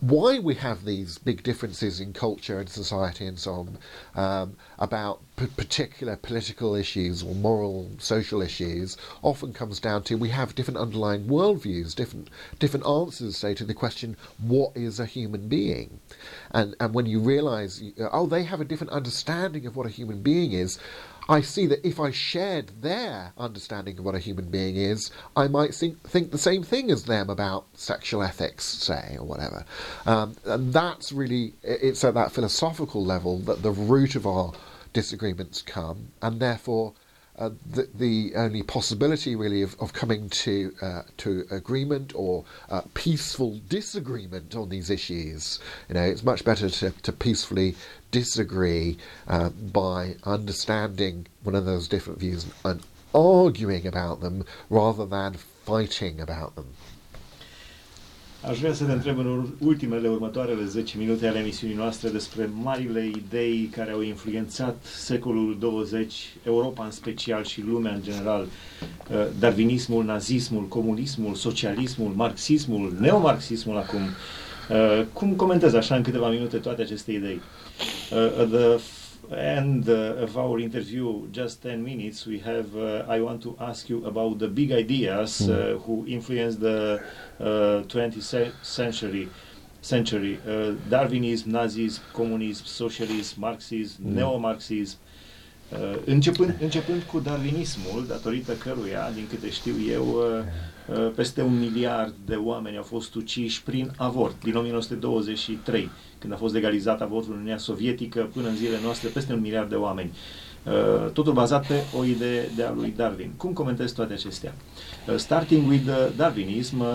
why 0.00 0.38
we 0.38 0.54
have 0.54 0.84
these 0.84 1.18
big 1.18 1.42
differences 1.42 2.00
in 2.00 2.12
culture 2.12 2.58
and 2.60 2.68
society 2.68 3.26
and 3.26 3.38
so 3.38 3.52
on 3.52 3.78
um, 4.14 4.56
about 4.78 5.20
p- 5.36 5.46
particular 5.46 6.16
political 6.16 6.74
issues 6.74 7.22
or 7.22 7.34
moral 7.34 7.90
social 7.98 8.40
issues 8.40 8.96
often 9.22 9.52
comes 9.52 9.78
down 9.78 10.02
to 10.02 10.16
we 10.16 10.30
have 10.30 10.54
different 10.54 10.78
underlying 10.78 11.26
worldviews 11.26 11.94
different 11.94 12.28
different 12.58 12.86
answers 12.86 13.36
say 13.36 13.54
to 13.54 13.64
the 13.64 13.74
question 13.74 14.16
what 14.38 14.76
is 14.76 14.98
a 15.00 15.06
human 15.06 15.48
being? 15.48 16.00
And 16.50 16.74
and 16.80 16.94
when 16.94 17.06
you 17.06 17.20
realize 17.20 17.82
oh 18.12 18.26
they 18.26 18.44
have 18.44 18.60
a 18.60 18.64
different 18.64 18.92
understanding 18.92 19.66
of 19.66 19.76
what 19.76 19.86
a 19.86 19.90
human 19.90 20.22
being 20.22 20.52
is 20.52 20.78
I 21.30 21.42
see 21.42 21.66
that 21.68 21.86
if 21.86 22.00
I 22.00 22.10
shared 22.10 22.82
their 22.82 23.32
understanding 23.38 23.96
of 24.00 24.04
what 24.04 24.16
a 24.16 24.18
human 24.18 24.50
being 24.50 24.74
is, 24.74 25.12
I 25.36 25.46
might 25.46 25.72
think, 25.72 26.02
think 26.02 26.32
the 26.32 26.38
same 26.38 26.64
thing 26.64 26.90
as 26.90 27.04
them 27.04 27.30
about 27.30 27.66
sexual 27.74 28.24
ethics, 28.24 28.64
say, 28.64 29.16
or 29.16 29.24
whatever. 29.24 29.64
Um, 30.06 30.34
and 30.44 30.72
that's 30.72 31.12
really, 31.12 31.54
it's 31.62 32.02
at 32.02 32.14
that 32.14 32.32
philosophical 32.32 33.04
level 33.04 33.38
that 33.40 33.62
the 33.62 33.70
root 33.70 34.16
of 34.16 34.26
our 34.26 34.52
disagreements 34.92 35.62
come, 35.62 36.08
and 36.20 36.40
therefore 36.40 36.94
uh, 37.38 37.50
the, 37.64 37.88
the, 37.94 38.32
only 38.36 38.62
possibility 38.62 39.34
really 39.34 39.62
of, 39.62 39.74
of 39.80 39.94
coming 39.94 40.28
to 40.28 40.74
uh, 40.82 41.02
to 41.16 41.46
agreement 41.50 42.12
or 42.14 42.44
uh, 42.68 42.82
peaceful 42.92 43.58
disagreement 43.68 44.54
on 44.54 44.68
these 44.68 44.90
issues. 44.90 45.58
You 45.88 45.94
know, 45.94 46.02
it's 46.02 46.22
much 46.22 46.44
better 46.44 46.68
to, 46.68 46.90
to 46.90 47.12
peacefully 47.12 47.76
disagree 48.10 48.96
uh, 49.28 49.50
by 49.50 50.16
understanding 50.24 51.26
one 51.42 51.54
of 51.54 51.64
those 51.64 51.88
different 51.88 52.18
views 52.18 52.46
and 52.64 52.80
arguing 53.14 53.86
about 53.86 54.20
them 54.20 54.44
rather 54.68 55.06
than 55.06 55.34
fighting 55.64 56.20
about 56.20 56.54
them. 56.54 56.66
Aș 58.48 58.58
vrea 58.58 58.72
să 58.72 58.84
te 58.84 58.92
întreb 58.92 59.18
în 59.18 59.46
ultimele 59.58 60.08
următoarele 60.08 60.64
10 60.64 60.96
minute 60.98 61.26
ale 61.26 61.38
emisiunii 61.38 61.76
noastre 61.76 62.08
despre 62.08 62.50
marile 62.62 63.06
idei 63.06 63.70
care 63.76 63.90
au 63.90 64.00
influențat 64.00 64.84
secolul 64.84 65.56
20, 65.58 66.14
Europa 66.46 66.84
în 66.84 66.90
special 66.90 67.44
și 67.44 67.62
lumea 67.62 67.92
în 67.92 68.02
general, 68.02 68.46
uh, 69.10 69.26
darwinismul, 69.38 70.04
nazismul, 70.04 70.68
comunismul, 70.68 71.34
socialismul, 71.34 72.12
marxismul, 72.14 72.96
neomarxismul 73.00 73.76
acum. 73.76 74.00
Uh, 74.00 75.04
cum 75.12 75.32
comentezi 75.32 75.76
așa 75.76 75.94
în 75.94 76.02
câteva 76.02 76.28
minute 76.28 76.56
toate 76.56 76.82
aceste 76.82 77.12
idei? 77.12 77.40
Uh, 78.12 78.42
at 78.42 78.50
the 78.50 78.74
f- 78.76 79.18
end 79.32 79.88
uh, 79.88 80.24
of 80.24 80.36
our 80.36 80.58
interview, 80.58 81.28
just 81.30 81.62
10 81.62 81.82
minutes, 81.84 82.26
we 82.26 82.38
have, 82.40 82.74
uh, 82.76 83.04
I 83.08 83.20
want 83.20 83.42
to 83.44 83.56
ask 83.60 83.88
you 83.88 84.04
about 84.06 84.38
the 84.38 84.48
big 84.48 84.72
ideas 84.72 85.48
uh, 85.48 85.78
who 85.86 86.04
influenced 86.06 86.60
the 86.60 87.00
uh, 87.38 87.44
20th 87.88 88.52
century. 88.62 89.28
Century, 89.82 90.38
uh, 90.46 90.72
Darwinism, 90.90 91.52
Nazism, 91.52 92.00
comunism, 92.12 92.66
socialism, 92.66 93.40
marxism, 93.40 94.04
neomarxism, 94.14 94.96
Uh, 94.96 95.09
începând, 96.04 96.56
începând 96.60 97.02
cu 97.02 97.18
darwinismul, 97.18 98.04
datorită 98.08 98.52
căruia, 98.52 99.10
din 99.14 99.26
câte 99.28 99.50
știu 99.50 99.74
eu, 99.90 100.04
uh, 100.06 100.96
uh, 100.96 101.12
peste 101.14 101.42
un 101.42 101.58
miliard 101.58 102.14
de 102.24 102.34
oameni 102.34 102.76
au 102.76 102.82
fost 102.82 103.14
uciși 103.14 103.62
prin 103.62 103.90
avort 103.96 104.42
din 104.42 104.56
1923, 104.56 105.90
când 106.18 106.32
a 106.32 106.36
fost 106.36 106.54
legalizat 106.54 107.00
avortul 107.00 107.32
în 107.32 107.38
Uniunea 107.38 107.58
Sovietică, 107.58 108.28
până 108.32 108.48
în 108.48 108.56
zilele 108.56 108.78
noastre, 108.82 109.08
peste 109.08 109.32
un 109.32 109.40
miliard 109.40 109.68
de 109.68 109.74
oameni. 109.74 110.10
Uh, 110.64 111.10
totul 111.12 111.32
bazat 111.32 111.66
pe 111.66 111.82
o 111.98 112.04
idee 112.04 112.50
de 112.56 112.62
a 112.62 112.72
lui 112.72 112.92
Darwin. 112.96 113.30
Cum 113.36 113.52
comentezi 113.52 113.94
toate 113.94 114.12
acestea? 114.12 114.54
Uh, 115.08 115.16
starting 115.16 115.68
with 115.68 115.88
uh, 115.88 116.08
Darwinism, 116.16 116.80
uh, 116.80 116.86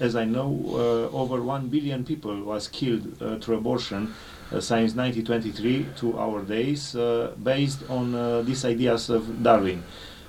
as 0.00 0.12
I 0.12 0.24
know, 0.24 0.60
uh, 0.64 1.20
over 1.20 1.38
1 1.38 1.66
billion 1.68 2.02
people 2.02 2.42
was 2.44 2.66
killed 2.66 3.02
uh, 3.20 3.36
through 3.38 3.58
abortion 3.58 4.02
uh, 4.02 4.35
since 4.50 4.94
1923 4.94 5.86
to 5.96 6.18
our 6.18 6.42
days, 6.42 6.94
uh, 6.94 7.32
based 7.42 7.82
on 7.88 8.14
uh, 8.14 8.42
these 8.42 8.64
ideas 8.64 9.10
of 9.10 9.42
Darwin. 9.42 9.82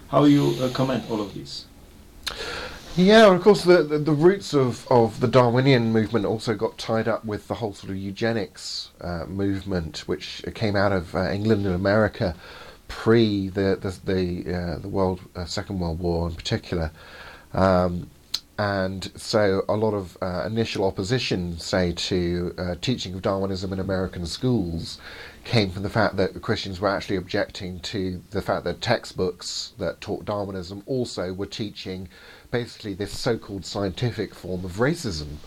How 0.09 0.23
you 0.25 0.55
uh, 0.61 0.69
comment 0.69 1.03
all 1.09 1.21
of 1.21 1.33
this? 1.33 1.65
Yeah, 2.95 3.31
of 3.31 3.41
course, 3.41 3.63
the, 3.63 3.83
the, 3.83 3.99
the 3.99 4.11
roots 4.11 4.55
of, 4.55 4.87
of 4.91 5.19
the 5.19 5.27
Darwinian 5.27 5.91
movement 5.91 6.25
also 6.25 6.55
got 6.55 6.79
tied 6.79 7.07
up 7.07 7.23
with 7.23 7.47
the 7.47 7.53
whole 7.53 7.73
sort 7.73 7.91
of 7.91 7.97
eugenics 7.97 8.89
uh, 9.01 9.25
movement, 9.27 9.99
which 10.07 10.43
came 10.55 10.75
out 10.75 10.91
of 10.91 11.13
uh, 11.13 11.29
England 11.29 11.67
and 11.67 11.75
America 11.75 12.35
pre 12.87 13.49
the 13.49 13.77
the 13.79 13.99
the, 14.11 14.55
uh, 14.55 14.79
the 14.79 14.87
World 14.87 15.21
uh, 15.35 15.45
Second 15.45 15.79
World 15.79 15.99
War 15.99 16.27
in 16.27 16.35
particular. 16.35 16.91
Um, 17.53 18.09
and 18.57 19.11
so 19.15 19.63
a 19.69 19.75
lot 19.75 19.93
of 19.93 20.17
uh, 20.21 20.43
initial 20.45 20.83
opposition, 20.83 21.59
say, 21.59 21.91
to 21.93 22.55
uh, 22.57 22.75
teaching 22.81 23.13
of 23.13 23.21
Darwinism 23.21 23.71
in 23.71 23.79
American 23.79 24.25
schools 24.25 24.97
came 25.43 25.69
from 25.69 25.83
the 25.83 25.89
fact 25.89 26.17
that 26.17 26.41
Christians 26.41 26.79
were 26.79 26.89
actually 26.89 27.17
objecting 27.17 27.79
to 27.81 28.21
the 28.31 28.41
fact 28.41 28.63
that 28.65 28.81
textbooks 28.81 29.73
that 29.77 30.01
taught 30.01 30.25
Darwinism 30.25 30.83
also 30.87 31.33
were 31.33 31.45
teaching 31.45 32.09
basically 32.51 32.93
this 32.93 33.17
so-called 33.17 33.65
scientific 33.65 34.33
form 34.33 34.65
of 34.65 34.73
racism 34.73 35.37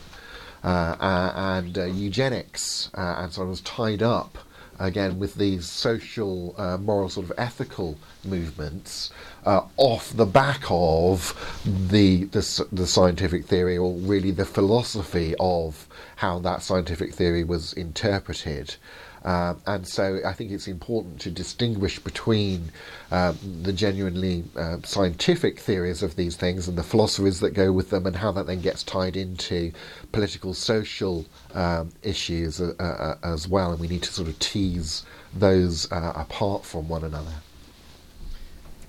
uh, 0.63 1.33
and 1.35 1.77
uh, 1.79 1.85
eugenics, 1.85 2.91
uh, 2.95 3.17
and 3.19 3.33
so 3.33 3.43
it 3.43 3.49
was 3.49 3.61
tied 3.63 4.03
up 4.03 4.39
again 4.79 5.19
with 5.19 5.35
these 5.35 5.69
social, 5.69 6.55
uh, 6.59 6.77
moral, 6.77 7.09
sort 7.09 7.27
of 7.27 7.33
ethical 7.37 7.99
movements 8.25 9.11
uh, 9.47 9.63
off 9.77 10.15
the 10.17 10.27
back 10.27 10.63
of 10.69 11.35
the, 11.65 12.25
the 12.25 12.67
the 12.73 12.87
scientific 12.87 13.47
theory, 13.47 13.77
or 13.79 13.95
really 13.95 14.31
the 14.31 14.45
philosophy 14.45 15.35
of 15.41 15.87
how 16.17 16.39
that 16.39 16.63
scientific 16.63 17.15
theory 17.15 17.45
was 17.45 17.73
interpreted. 17.75 18.77
Um, 19.23 19.61
and 19.67 19.87
so 19.87 20.21
I 20.25 20.33
think 20.33 20.51
it's 20.51 20.67
important 20.67 21.21
to 21.21 21.31
distinguish 21.31 21.99
between 21.99 22.73
um, 23.11 23.37
the 23.63 23.73
genuinely 23.73 24.45
uh, 24.57 24.79
scientific 24.83 25.59
theories 25.59 26.03
of 26.03 26.17
these 26.17 26.37
things 26.37 26.69
and 26.69 26.79
the 26.79 26.83
philosophies 26.83 27.41
that 27.41 27.53
go 27.53 27.71
with 27.71 27.91
them, 27.91 28.07
and 28.07 28.17
how 28.17 28.33
that 28.33 28.47
then 28.47 28.63
gets 28.63 28.83
tied 28.83 29.17
into 29.17 29.73
political, 30.13 30.55
social 30.55 31.27
um, 31.55 31.91
issues 32.03 32.63
uh, 32.63 32.73
uh, 32.79 33.17
as 33.23 33.47
well. 33.47 33.73
And 33.73 33.81
we 33.81 33.89
need 33.89 34.03
to 34.05 34.13
sort 34.13 34.29
of 34.29 34.39
tease 34.39 35.05
those 35.35 35.91
uh, 35.93 36.13
apart 36.17 36.65
from 36.65 36.89
one 36.89 37.05
another. 37.05 37.35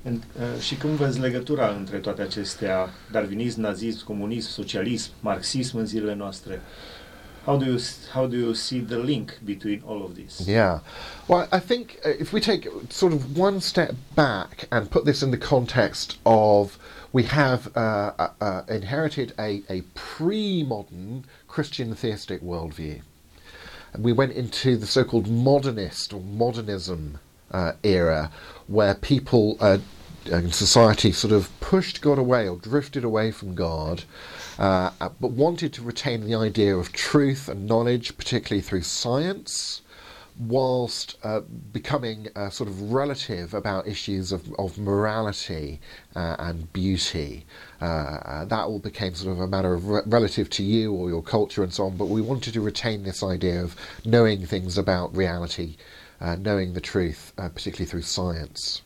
And, 0.03 0.23
uh, 0.39 0.61
și 0.61 0.77
cum 0.77 0.95
vezi 0.95 1.19
legătura 1.19 1.69
între 1.69 1.97
toate 1.97 2.21
acestea, 2.21 2.89
darwinism, 3.11 3.61
nazism, 3.61 4.05
comunism, 4.05 4.49
socialism, 4.49 5.11
marxism 5.19 5.77
în 5.77 5.85
zilele 5.85 6.13
noastre? 6.13 6.61
How 7.43 7.57
do 7.57 7.65
you 7.65 7.79
how 8.13 8.27
do 8.27 8.35
you 8.35 8.53
see 8.53 8.79
the 8.81 8.97
link 8.97 9.39
between 9.43 9.81
all 9.87 10.01
of 10.03 10.13
this? 10.13 10.47
Yeah. 10.47 10.81
Well, 11.27 11.47
I 11.51 11.59
think 11.59 11.97
uh, 12.05 12.13
if 12.19 12.31
we 12.33 12.39
take 12.39 12.69
sort 12.89 13.13
of 13.13 13.37
one 13.37 13.59
step 13.59 13.95
back 14.13 14.67
and 14.69 14.89
put 14.89 15.05
this 15.05 15.21
in 15.21 15.31
the 15.31 15.47
context 15.47 16.17
of 16.23 16.77
we 17.11 17.23
have 17.23 17.75
uh, 17.75 18.11
uh, 18.19 18.29
uh, 18.39 18.61
inherited 18.67 19.33
a, 19.39 19.63
a 19.69 19.81
pre 19.93 20.63
modern 20.63 21.25
Christian 21.47 21.95
theistic 21.95 22.41
worldview. 22.41 23.01
And 23.93 24.03
we 24.03 24.13
went 24.13 24.33
into 24.33 24.77
the 24.77 24.87
so 24.87 25.03
called 25.03 25.27
modernist 25.27 26.13
or 26.13 26.21
modernism 26.21 27.19
uh, 27.51 27.73
era 27.83 28.31
where 28.67 28.95
people 28.95 29.57
uh, 29.59 29.77
in 30.25 30.51
society 30.51 31.11
sort 31.11 31.33
of 31.33 31.49
pushed 31.59 32.01
God 32.01 32.17
away 32.17 32.47
or 32.47 32.57
drifted 32.57 33.03
away 33.03 33.31
from 33.31 33.55
God, 33.55 34.03
uh, 34.59 34.91
uh, 34.99 35.09
but 35.19 35.31
wanted 35.31 35.73
to 35.73 35.81
retain 35.81 36.25
the 36.25 36.35
idea 36.35 36.75
of 36.75 36.91
truth 36.91 37.49
and 37.49 37.67
knowledge, 37.67 38.17
particularly 38.17 38.61
through 38.61 38.83
science, 38.83 39.81
whilst 40.39 41.17
uh, 41.23 41.41
becoming 41.71 42.27
uh, 42.35 42.49
sort 42.49 42.69
of 42.69 42.91
relative 42.91 43.53
about 43.53 43.87
issues 43.87 44.31
of, 44.31 44.51
of 44.57 44.77
morality 44.77 45.79
uh, 46.15 46.35
and 46.39 46.71
beauty. 46.73 47.45
Uh, 47.81 47.85
uh, 47.85 48.45
that 48.45 48.63
all 48.63 48.79
became 48.79 49.13
sort 49.13 49.33
of 49.33 49.41
a 49.41 49.47
matter 49.47 49.73
of 49.73 49.87
re- 49.87 50.01
relative 50.05 50.49
to 50.49 50.63
you 50.63 50.93
or 50.93 51.09
your 51.09 51.21
culture 51.21 51.63
and 51.63 51.73
so 51.73 51.85
on, 51.85 51.97
but 51.97 52.05
we 52.05 52.21
wanted 52.21 52.53
to 52.53 52.61
retain 52.61 53.03
this 53.03 53.23
idea 53.23 53.61
of 53.61 53.75
knowing 54.05 54.45
things 54.45 54.77
about 54.77 55.15
reality, 55.15 55.75
uh, 56.22 56.36
knowing 56.36 56.74
the 56.74 56.82
truth, 56.82 57.34
uh, 57.38 57.49
particularly 57.49 57.89
through 57.89 58.03
science. 58.03 58.82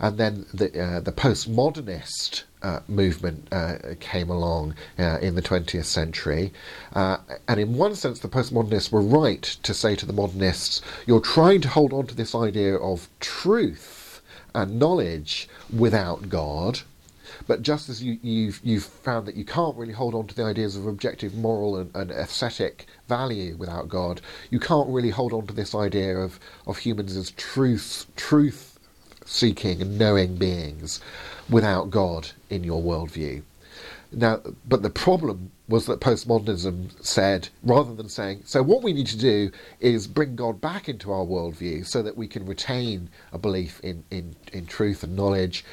And 0.00 0.18
then 0.18 0.46
the, 0.52 0.66
uh, 0.80 1.00
the 1.00 1.12
postmodernist 1.12 2.42
uh, 2.62 2.80
movement 2.88 3.48
uh, 3.52 3.76
came 4.00 4.28
along 4.28 4.74
in 4.98 5.34
the 5.34 5.42
20th 5.42 5.84
century. 5.84 6.52
And 6.92 7.60
in 7.60 7.76
one 7.76 7.94
sense, 7.94 8.18
the 8.18 8.28
postmodernists 8.28 8.90
were 8.90 9.00
right 9.00 9.42
to 9.42 9.72
say 9.72 9.94
to 9.96 10.04
the 10.04 10.12
modernists, 10.12 10.82
you're 11.06 11.20
trying 11.20 11.60
to 11.62 11.68
hold 11.68 11.92
on 11.92 12.06
to 12.08 12.14
this 12.14 12.34
idea 12.34 12.76
of 12.76 13.08
truth 13.20 14.20
and 14.54 14.78
knowledge 14.78 15.48
without 15.72 16.28
God. 16.28 16.80
But 17.46 17.62
just 17.62 17.88
as 17.88 18.02
you, 18.02 18.18
you've, 18.22 18.60
you've 18.62 18.84
found 18.84 19.26
that 19.26 19.36
you 19.36 19.44
can't 19.44 19.76
really 19.76 19.92
hold 19.92 20.14
on 20.14 20.26
to 20.28 20.34
the 20.34 20.44
ideas 20.44 20.76
of 20.76 20.86
objective 20.86 21.34
moral 21.34 21.76
and, 21.76 21.94
and 21.94 22.10
aesthetic 22.10 22.86
value 23.08 23.56
without 23.56 23.88
God, 23.88 24.20
you 24.50 24.60
can't 24.60 24.88
really 24.88 25.10
hold 25.10 25.32
on 25.32 25.46
to 25.46 25.54
this 25.54 25.74
idea 25.74 26.16
of, 26.16 26.38
of 26.66 26.78
humans 26.78 27.16
as 27.16 27.30
truth, 27.32 28.06
truth 28.16 28.78
seeking 29.24 29.80
and 29.80 29.98
knowing 29.98 30.36
beings 30.36 31.00
without 31.48 31.90
God 31.90 32.30
in 32.50 32.64
your 32.64 32.82
worldview. 32.82 33.42
Now, 34.12 34.40
but 34.68 34.82
the 34.82 34.90
problem 34.90 35.50
was 35.68 35.86
that 35.86 36.00
postmodernism 36.00 37.04
said, 37.04 37.48
rather 37.64 37.94
than 37.94 38.08
saying, 38.08 38.42
so 38.44 38.62
what 38.62 38.82
we 38.82 38.92
need 38.92 39.08
to 39.08 39.18
do 39.18 39.50
is 39.80 40.06
bring 40.06 40.36
God 40.36 40.60
back 40.60 40.88
into 40.88 41.10
our 41.10 41.24
worldview 41.24 41.86
so 41.86 42.02
that 42.02 42.16
we 42.16 42.28
can 42.28 42.46
retain 42.46 43.10
a 43.32 43.38
belief 43.38 43.80
in, 43.82 44.04
in, 44.10 44.36
in 44.52 44.66
truth 44.66 45.02
and 45.02 45.16
knowledge 45.16 45.64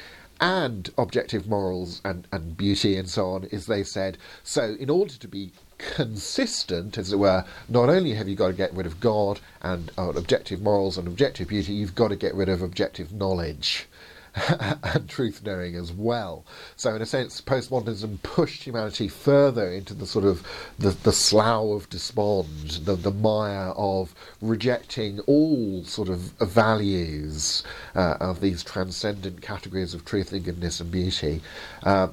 and 0.42 0.90
objective 0.98 1.48
morals 1.48 2.00
and, 2.04 2.26
and 2.32 2.56
beauty 2.56 2.96
and 2.96 3.08
so 3.08 3.30
on, 3.30 3.44
is 3.44 3.66
they 3.66 3.84
said, 3.84 4.18
so 4.42 4.74
in 4.80 4.90
order 4.90 5.14
to 5.14 5.28
be 5.28 5.52
consistent, 5.78 6.98
as 6.98 7.12
it 7.12 7.18
were, 7.18 7.44
not 7.68 7.88
only 7.88 8.12
have 8.14 8.28
you 8.28 8.34
got 8.34 8.48
to 8.48 8.52
get 8.52 8.74
rid 8.74 8.84
of 8.84 8.98
God 8.98 9.38
and 9.62 9.92
uh, 9.96 10.10
objective 10.10 10.60
morals 10.60 10.98
and 10.98 11.06
objective 11.06 11.46
beauty, 11.46 11.72
you've 11.72 11.94
got 11.94 12.08
to 12.08 12.16
get 12.16 12.34
rid 12.34 12.48
of 12.48 12.60
objective 12.60 13.12
knowledge. 13.12 13.86
And 14.34 15.08
truth 15.08 15.42
knowing 15.44 15.74
as 15.76 15.92
well. 15.92 16.44
So, 16.76 16.94
in 16.94 17.02
a 17.02 17.06
sense, 17.06 17.40
postmodernism 17.40 18.22
pushed 18.22 18.64
humanity 18.64 19.08
further 19.08 19.70
into 19.70 19.94
the 19.94 20.06
sort 20.06 20.24
of 20.24 20.46
the, 20.78 20.90
the 20.90 21.12
slough 21.12 21.82
of 21.82 21.90
despond, 21.90 22.70
the, 22.84 22.94
the 22.94 23.10
mire 23.10 23.72
of 23.76 24.14
rejecting 24.40 25.20
all 25.20 25.84
sort 25.84 26.08
of 26.08 26.18
values 26.40 27.62
uh, 27.94 28.16
of 28.20 28.40
these 28.40 28.62
transcendent 28.62 29.42
categories 29.42 29.94
of 29.94 30.04
truth 30.04 30.32
and 30.32 30.44
goodness 30.44 30.80
and 30.80 30.90
beauty. 30.90 31.42
Uh, 31.82 32.08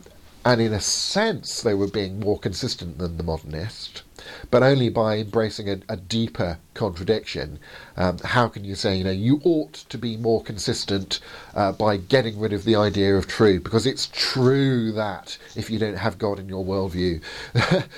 and 0.45 0.61
in 0.61 0.73
a 0.73 0.79
sense, 0.79 1.61
they 1.61 1.73
were 1.73 1.87
being 1.87 2.19
more 2.19 2.39
consistent 2.39 2.97
than 2.97 3.17
the 3.17 3.23
modernist, 3.23 4.03
but 4.51 4.63
only 4.63 4.89
by 4.89 5.17
embracing 5.17 5.69
a, 5.69 5.79
a 5.89 5.97
deeper 5.97 6.57
contradiction. 6.73 7.59
Um, 7.97 8.17
how 8.19 8.47
can 8.47 8.63
you 8.63 8.75
say, 8.75 8.97
you 8.97 9.03
know, 9.03 9.11
you 9.11 9.41
ought 9.43 9.73
to 9.73 9.97
be 9.97 10.17
more 10.17 10.41
consistent 10.43 11.19
uh, 11.55 11.71
by 11.73 11.97
getting 11.97 12.39
rid 12.39 12.53
of 12.53 12.63
the 12.63 12.75
idea 12.75 13.15
of 13.15 13.27
true? 13.27 13.59
Because 13.59 13.85
it's 13.85 14.09
true 14.13 14.91
that 14.93 15.37
if 15.55 15.69
you 15.69 15.79
don't 15.79 15.97
have 15.97 16.17
God 16.17 16.39
in 16.39 16.47
your 16.47 16.65
worldview, 16.65 17.21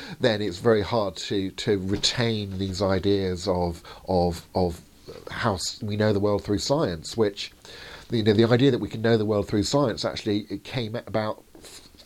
then 0.19 0.41
it's 0.41 0.57
very 0.57 0.81
hard 0.81 1.15
to, 1.17 1.51
to 1.51 1.79
retain 1.79 2.57
these 2.57 2.81
ideas 2.81 3.47
of 3.47 3.83
of 4.07 4.45
of 4.55 4.81
how 5.29 5.57
we 5.81 5.97
know 5.97 6.13
the 6.13 6.19
world 6.19 6.43
through 6.43 6.59
science, 6.59 7.15
which 7.17 7.51
you 8.09 8.23
know 8.23 8.33
the 8.33 8.45
idea 8.45 8.71
that 8.71 8.79
we 8.79 8.89
can 8.89 9.01
know 9.01 9.17
the 9.17 9.25
world 9.25 9.47
through 9.47 9.63
science 9.63 10.03
actually 10.03 10.43
came 10.63 10.95
about 10.95 11.43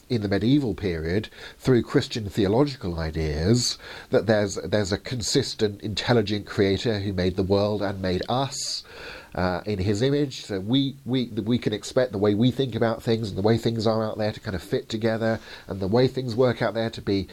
in 0.10 0.22
the 0.22 0.28
medieval 0.28 0.74
period 0.74 1.30
through 1.58 1.84
Christian 1.84 2.30
theological 2.30 3.00
ideas 3.00 3.78
that 4.10 4.28
there's 4.28 4.56
there's 4.56 4.92
a 4.92 4.98
consistent, 4.98 5.82
intelligent 5.82 6.46
creator 6.46 7.00
who 7.00 7.14
made 7.14 7.36
the 7.36 7.44
world 7.44 7.82
and 7.82 8.02
made 8.02 8.22
us. 8.30 8.84
Uh, 9.34 9.62
in 9.66 9.80
his 9.80 10.02
image, 10.02 10.46
so 10.46 10.62
we, 10.62 10.96
we 11.04 11.26
we 11.26 11.58
can 11.58 11.74
expect 11.74 12.14
the 12.14 12.18
way 12.18 12.34
we 12.34 12.52
think 12.52 12.74
about 12.74 13.04
things 13.04 13.28
and 13.28 13.38
the 13.38 13.42
way 13.42 13.58
things 13.58 13.86
are 13.86 14.02
out 14.02 14.18
there 14.18 14.32
to 14.32 14.40
kind 14.40 14.56
of 14.56 14.64
fit 14.64 14.88
together, 14.88 15.42
and 15.68 15.82
the 15.82 15.90
way 15.90 16.08
things 16.08 16.38
work 16.38 16.62
out 16.62 16.74
there 16.74 16.90
to 16.90 17.02
be 17.02 17.28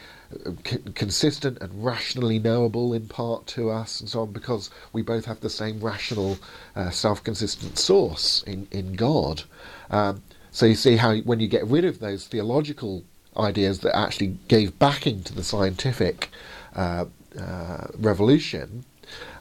uh, 0.45 0.51
c- 0.65 0.79
consistent 0.95 1.57
and 1.61 1.71
rationally 1.81 2.39
knowable 2.39 2.91
in 2.91 3.07
part 3.07 3.47
to 3.47 3.69
us, 3.69 4.01
and 4.01 4.09
so 4.09 4.19
on, 4.19 4.33
because 4.33 4.69
we 4.91 5.01
both 5.01 5.23
have 5.23 5.39
the 5.39 5.49
same 5.49 5.79
rational, 5.79 6.37
uh, 6.75 6.89
self-consistent 6.89 7.79
source 7.79 8.43
in 8.43 8.67
in 8.69 8.95
God. 8.95 9.43
Um, 9.89 10.23
so 10.53 10.67
you 10.67 10.75
see 10.75 10.95
how 10.97 11.17
when 11.17 11.39
you 11.39 11.47
get 11.47 11.65
rid 11.65 11.83
of 11.83 11.99
those 11.99 12.27
theological 12.27 13.03
ideas 13.35 13.79
that 13.79 13.95
actually 13.95 14.37
gave 14.47 14.77
backing 14.77 15.23
to 15.23 15.33
the 15.33 15.43
scientific 15.43 16.29
uh, 16.75 17.05
uh, 17.37 17.87
revolution, 17.97 18.85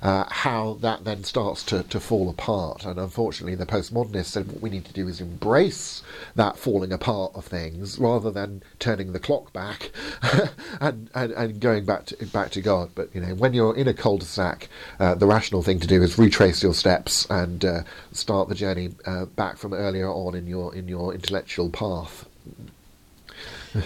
uh, 0.02 0.24
how 0.28 0.76
that 0.80 1.04
then 1.04 1.22
starts 1.22 1.62
to, 1.64 1.84
to 1.84 2.00
fall 2.00 2.28
apart. 2.28 2.84
And 2.84 2.98
unfortunately, 2.98 3.54
the 3.54 3.66
postmodernists 3.66 4.26
said 4.26 4.48
what 4.48 4.60
we 4.60 4.70
need 4.70 4.84
to 4.86 4.92
do 4.92 5.06
is 5.06 5.20
embrace 5.20 6.02
that 6.34 6.58
falling 6.58 6.92
apart 6.92 7.32
of 7.34 7.44
things 7.44 7.98
rather 7.98 8.30
than 8.30 8.62
turning 8.80 9.12
the 9.12 9.20
clock 9.20 9.52
back 9.52 9.90
and, 10.80 11.08
and, 11.14 11.32
and 11.32 11.60
going 11.60 11.84
back 11.84 12.06
to, 12.06 12.26
back 12.26 12.50
to 12.50 12.60
God. 12.60 12.90
But 12.94 13.14
you 13.14 13.20
know, 13.20 13.34
when 13.34 13.54
you're 13.54 13.76
in 13.76 13.86
a 13.86 13.94
cul-de-sac, 13.94 14.68
uh, 14.98 15.14
the 15.14 15.26
rational 15.26 15.62
thing 15.62 15.78
to 15.80 15.86
do 15.86 16.02
is 16.02 16.18
retrace 16.18 16.62
your 16.62 16.74
steps 16.74 17.26
and 17.30 17.64
uh, 17.64 17.82
start 18.10 18.48
the 18.48 18.54
journey 18.56 18.90
uh, 19.06 19.26
back 19.26 19.56
from 19.56 19.72
earlier 19.72 20.08
on 20.08 20.34
in 20.34 20.46
your 20.46 20.74
in 20.74 20.88
your 20.88 21.14
intellectual 21.14 21.70
path. 21.70 22.26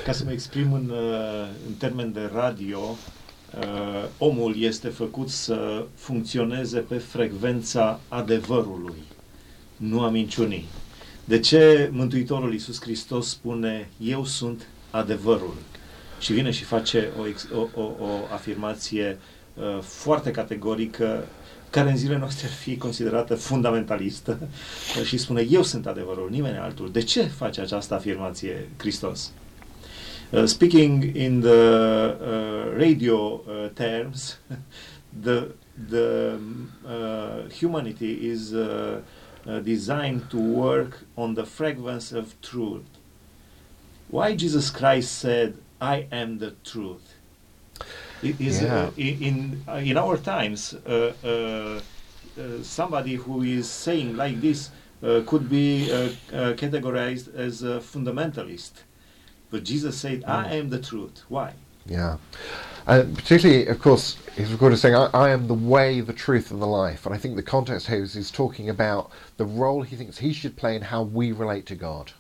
Ca 0.04 0.12
să 0.12 0.24
mă 0.24 0.32
exprim 0.32 0.72
în, 0.72 0.90
uh, 0.90 1.48
în 1.66 1.74
termen 1.74 2.12
de 2.12 2.30
radio, 2.34 2.78
uh, 2.78 2.96
omul 4.18 4.61
este 4.61 4.88
făcut 4.88 5.28
să 5.28 5.84
funcționeze 5.94 6.78
pe 6.78 6.99
frecvența 6.99 8.01
adevărului, 8.09 9.03
nu 9.76 10.01
a 10.01 10.09
minciunii. 10.09 10.64
De 11.24 11.38
ce 11.38 11.90
Mântuitorul 11.92 12.53
Iisus 12.53 12.80
Hristos 12.80 13.28
spune, 13.28 13.88
eu 13.99 14.24
sunt 14.24 14.66
adevărul? 14.90 15.55
Și 16.20 16.32
vine 16.32 16.51
și 16.51 16.64
face 16.64 17.09
o, 17.20 17.26
ex- 17.26 17.49
o, 17.55 17.80
o, 17.80 17.82
o 17.82 18.09
afirmație 18.32 19.18
uh, 19.55 19.78
foarte 19.80 20.30
categorică, 20.30 21.26
care 21.70 21.90
în 21.90 21.97
zilele 21.97 22.18
noastre 22.18 22.47
ar 22.47 22.53
fi 22.53 22.76
considerată 22.76 23.34
fundamentalistă 23.34 24.38
uh, 24.99 25.05
și 25.09 25.16
spune, 25.16 25.47
eu 25.51 25.62
sunt 25.62 25.86
adevărul, 25.86 26.30
nimeni 26.30 26.57
altul. 26.57 26.92
De 26.92 27.03
ce 27.03 27.22
face 27.22 27.61
această 27.61 27.94
afirmație 27.94 28.68
Hristos? 28.76 29.32
Uh, 29.34 29.45
speaking 30.47 31.14
in 31.16 31.41
the 31.41 32.16
uh, 32.20 32.77
radio 32.77 33.41
uh, 33.43 33.68
terms, 33.70 34.39
the 35.12 35.55
the 35.77 36.35
um, 36.37 36.72
uh, 36.87 37.43
humanity 37.49 38.29
is 38.29 38.55
uh, 38.55 39.03
uh, 39.47 39.61
designed 39.61 40.31
to 40.31 40.39
work 40.39 41.07
on 41.16 41.35
the 41.35 41.45
fragrance 41.45 42.12
of 42.12 42.41
truth. 42.41 42.87
Why 44.09 44.35
Jesus 44.35 44.70
Christ 44.70 45.12
said, 45.18 45.59
"I 45.81 46.07
am 46.12 46.39
the 46.39 46.53
truth." 46.64 47.14
It 48.22 48.41
is 48.41 48.62
Yeah. 48.62 48.91
in 48.97 49.22
in, 49.22 49.97
uh, 49.97 50.01
our 50.05 50.16
times. 50.18 50.74
Uh, 50.74 51.12
uh, 51.24 51.81
uh, 52.39 52.62
somebody 52.62 53.14
who 53.16 53.43
is 53.43 53.70
saying 53.70 54.16
like 54.16 54.41
this 54.41 54.70
uh, 55.03 55.22
could 55.27 55.49
be 55.49 55.91
uh, 55.91 56.11
uh, 56.33 56.53
categorized 56.55 57.35
as 57.35 57.62
a 57.62 57.81
fundamentalist. 57.81 58.85
But 59.51 59.64
Jesus 59.64 59.97
said, 59.97 60.24
I 60.24 60.55
am 60.55 60.70
the 60.70 60.80
truth. 60.80 61.22
Why? 61.28 61.55
Yeah. 61.86 62.18
And 62.86 63.16
particularly, 63.16 63.66
of 63.66 63.80
course, 63.80 64.16
he's 64.36 64.53
recorded 64.53 64.76
saying, 64.78 64.94
I, 64.94 65.09
I 65.12 65.30
am 65.30 65.49
the 65.49 65.55
way, 65.55 66.01
the 66.01 66.12
truth, 66.12 66.51
and 66.51 66.61
the 66.61 66.66
life. 66.66 67.07
And 67.07 67.14
I 67.14 67.18
think 67.18 67.36
the 67.36 67.42
context 67.42 67.86
here 67.88 68.03
is 68.03 68.14
he's 68.14 68.30
talking 68.30 68.68
about 68.68 69.11
the 69.36 69.44
role 69.44 69.82
he 69.82 69.97
thinks 69.97 70.18
he 70.18 70.32
should 70.32 70.57
play 70.57 70.76
in 70.76 70.82
how 70.82 71.03
we 71.03 71.32
relate 71.32 71.66
to 71.66 71.74
God. 71.74 72.12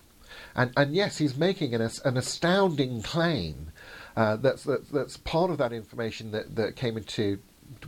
And, 0.54 0.72
and 0.76 0.94
yes, 0.94 1.18
he's 1.18 1.36
making 1.36 1.74
an, 1.74 1.88
an 2.04 2.16
astounding 2.16 3.02
claim 3.02 3.70
uh, 4.16 4.36
that's, 4.36 4.64
that's, 4.64 4.88
that's 4.88 5.16
part 5.18 5.50
of 5.50 5.58
that 5.58 5.72
information 5.72 6.30
that, 6.30 6.56
that 6.56 6.74
came 6.74 6.96
into. 6.96 7.38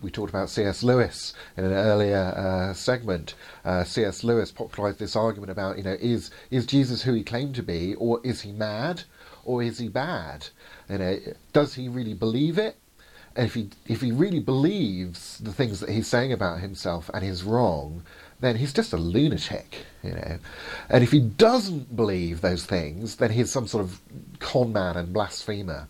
We 0.02 0.10
talked 0.10 0.30
about 0.30 0.50
C.S. 0.50 0.82
Lewis 0.82 1.34
in 1.56 1.64
an 1.64 1.72
earlier 1.72 2.34
uh, 2.36 2.74
segment. 2.74 3.34
Uh, 3.64 3.84
C.S. 3.84 4.24
Lewis 4.24 4.50
popularized 4.50 4.98
this 4.98 5.16
argument 5.16 5.50
about, 5.50 5.78
you 5.78 5.84
know, 5.84 5.96
is 6.00 6.30
is 6.50 6.66
Jesus 6.66 7.02
who 7.02 7.14
he 7.14 7.22
claimed 7.22 7.54
to 7.54 7.62
be, 7.62 7.94
or 7.94 8.20
is 8.24 8.42
he 8.42 8.52
mad, 8.52 9.04
or 9.48 9.62
is 9.62 9.78
he 9.78 9.88
bad? 9.88 10.46
You 10.90 10.98
know, 10.98 11.18
does 11.54 11.74
he 11.74 11.88
really 11.88 12.12
believe 12.12 12.58
it? 12.58 12.76
And 13.34 13.46
if 13.46 13.54
he 13.54 13.70
if 13.86 14.02
he 14.02 14.12
really 14.12 14.40
believes 14.40 15.38
the 15.38 15.54
things 15.54 15.80
that 15.80 15.88
he's 15.88 16.06
saying 16.06 16.32
about 16.34 16.60
himself 16.60 17.10
and 17.14 17.24
is 17.24 17.44
wrong, 17.44 18.02
then 18.40 18.56
he's 18.56 18.74
just 18.74 18.92
a 18.92 18.98
lunatic, 18.98 19.86
you 20.02 20.10
know. 20.10 20.38
And 20.90 21.02
if 21.02 21.10
he 21.10 21.20
doesn't 21.20 21.96
believe 21.96 22.42
those 22.42 22.66
things, 22.66 23.16
then 23.16 23.30
he's 23.30 23.50
some 23.50 23.66
sort 23.66 23.84
of 23.84 24.00
con 24.38 24.72
man 24.72 24.98
and 24.98 25.14
blasphemer. 25.14 25.88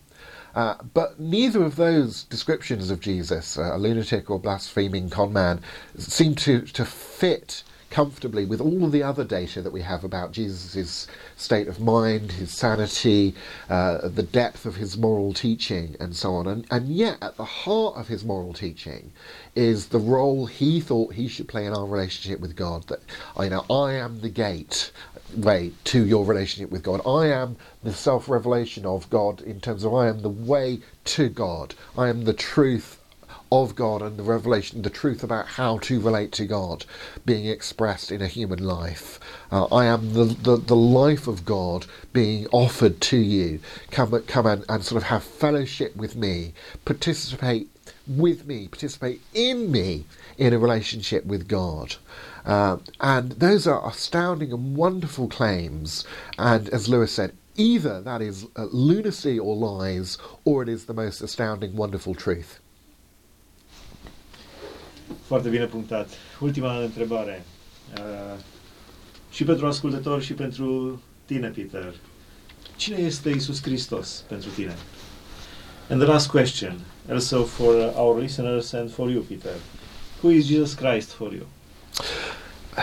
Uh, 0.55 0.75
but 0.93 1.19
neither 1.19 1.63
of 1.63 1.75
those 1.75 2.23
descriptions 2.23 2.89
of 2.89 3.01
Jesus, 3.01 3.57
uh, 3.57 3.75
a 3.75 3.77
lunatic 3.77 4.29
or 4.29 4.39
blaspheming 4.39 5.09
con 5.09 5.33
man, 5.33 5.59
seem 5.97 6.33
to, 6.35 6.61
to 6.61 6.85
fit 6.85 7.63
comfortably 7.89 8.45
with 8.45 8.61
all 8.61 8.83
of 8.83 8.91
the 8.91 9.03
other 9.03 9.23
data 9.23 9.61
that 9.61 9.71
we 9.71 9.81
have 9.81 10.03
about 10.03 10.31
Jesus' 10.31 11.07
state 11.35 11.67
of 11.67 11.79
mind, 11.79 12.33
his 12.33 12.51
sanity, 12.51 13.35
uh, 13.69 14.07
the 14.07 14.23
depth 14.23 14.65
of 14.65 14.75
his 14.75 14.97
moral 14.97 15.33
teaching, 15.33 15.95
and 15.99 16.15
so 16.15 16.35
on. 16.35 16.47
And, 16.47 16.65
and 16.71 16.89
yet, 16.89 17.17
at 17.21 17.37
the 17.37 17.45
heart 17.45 17.95
of 17.97 18.07
his 18.07 18.23
moral 18.23 18.53
teaching 18.53 19.11
is 19.55 19.87
the 19.87 19.99
role 19.99 20.45
he 20.45 20.79
thought 20.79 21.13
he 21.13 21.27
should 21.27 21.47
play 21.47 21.65
in 21.65 21.73
our 21.73 21.85
relationship 21.85 22.39
with 22.39 22.55
God. 22.55 22.87
That, 22.87 22.99
you 23.39 23.49
know, 23.49 23.65
I 23.69 23.93
am 23.93 24.21
the 24.21 24.29
gate 24.29 24.91
way 25.35 25.71
to 25.85 26.05
your 26.05 26.25
relationship 26.25 26.71
with 26.71 26.83
God. 26.83 27.01
I 27.05 27.27
am 27.27 27.57
the 27.83 27.93
self 27.93 28.29
revelation 28.29 28.85
of 28.85 29.09
God 29.09 29.41
in 29.41 29.59
terms 29.59 29.83
of 29.83 29.93
I 29.93 30.07
am 30.07 30.21
the 30.21 30.29
way 30.29 30.79
to 31.05 31.29
God. 31.29 31.75
I 31.97 32.09
am 32.09 32.25
the 32.25 32.33
truth 32.33 32.98
of 33.51 33.75
God 33.75 34.01
and 34.01 34.17
the 34.17 34.23
revelation, 34.23 34.81
the 34.83 34.89
truth 34.89 35.23
about 35.23 35.47
how 35.47 35.79
to 35.79 35.99
relate 35.99 36.31
to 36.33 36.45
God 36.45 36.85
being 37.25 37.47
expressed 37.47 38.11
in 38.11 38.21
a 38.21 38.27
human 38.27 38.63
life. 38.63 39.19
Uh, 39.51 39.65
I 39.65 39.85
am 39.85 40.13
the, 40.13 40.25
the, 40.25 40.57
the 40.57 40.75
life 40.75 41.27
of 41.27 41.45
God 41.45 41.85
being 42.13 42.47
offered 42.51 43.01
to 43.01 43.17
you. 43.17 43.59
Come, 43.91 44.21
come 44.23 44.45
and, 44.45 44.65
and 44.69 44.83
sort 44.83 45.01
of 45.01 45.07
have 45.07 45.23
fellowship 45.23 45.95
with 45.95 46.15
me, 46.15 46.53
participate 46.85 47.69
with 48.07 48.45
me, 48.45 48.67
participate 48.67 49.21
in 49.33 49.71
me 49.71 50.05
in 50.37 50.53
a 50.53 50.59
relationship 50.59 51.25
with 51.25 51.47
God. 51.47 51.95
Uh, 52.45 52.77
and 53.01 53.33
those 53.33 53.67
are 53.67 53.87
astounding 53.87 54.51
and 54.51 54.75
wonderful 54.75 55.27
claims. 55.27 56.05
And 56.37 56.69
as 56.69 56.87
Lewis 56.87 57.11
said, 57.11 57.35
either 57.55 58.01
that 58.01 58.21
is 58.21 58.45
uh, 58.55 58.65
lunacy 58.71 59.37
or 59.37 59.55
lies, 59.55 60.17
or 60.45 60.63
it 60.63 60.69
is 60.69 60.85
the 60.85 60.93
most 60.93 61.21
astounding, 61.21 61.75
wonderful 61.75 62.15
truth. 62.15 62.59
Foarte 65.25 65.49
bine 65.49 65.65
punctat. 65.65 66.09
Ultima 66.39 66.81
întrebare. 66.81 67.45
Uh, 67.97 68.39
și 69.31 69.43
pentru 69.43 69.67
ascultători 69.67 70.25
și 70.25 70.33
pentru 70.33 71.01
tine, 71.25 71.47
Peter. 71.47 71.93
Cine 72.75 72.97
este 72.97 73.29
Isus 73.29 73.61
Hristos 73.61 74.23
pentru 74.27 74.49
tine? 74.49 74.75
And 75.89 76.01
the 76.01 76.09
last 76.09 76.29
question, 76.29 76.79
also 77.09 77.43
for 77.43 77.93
our 77.95 78.21
listeners 78.21 78.73
and 78.73 78.91
for 78.91 79.09
you, 79.09 79.21
Peter. 79.21 79.51
Who 80.21 80.29
is 80.31 80.45
Jesus 80.45 80.73
Christ 80.73 81.11
for 81.11 81.33
you? 81.33 81.47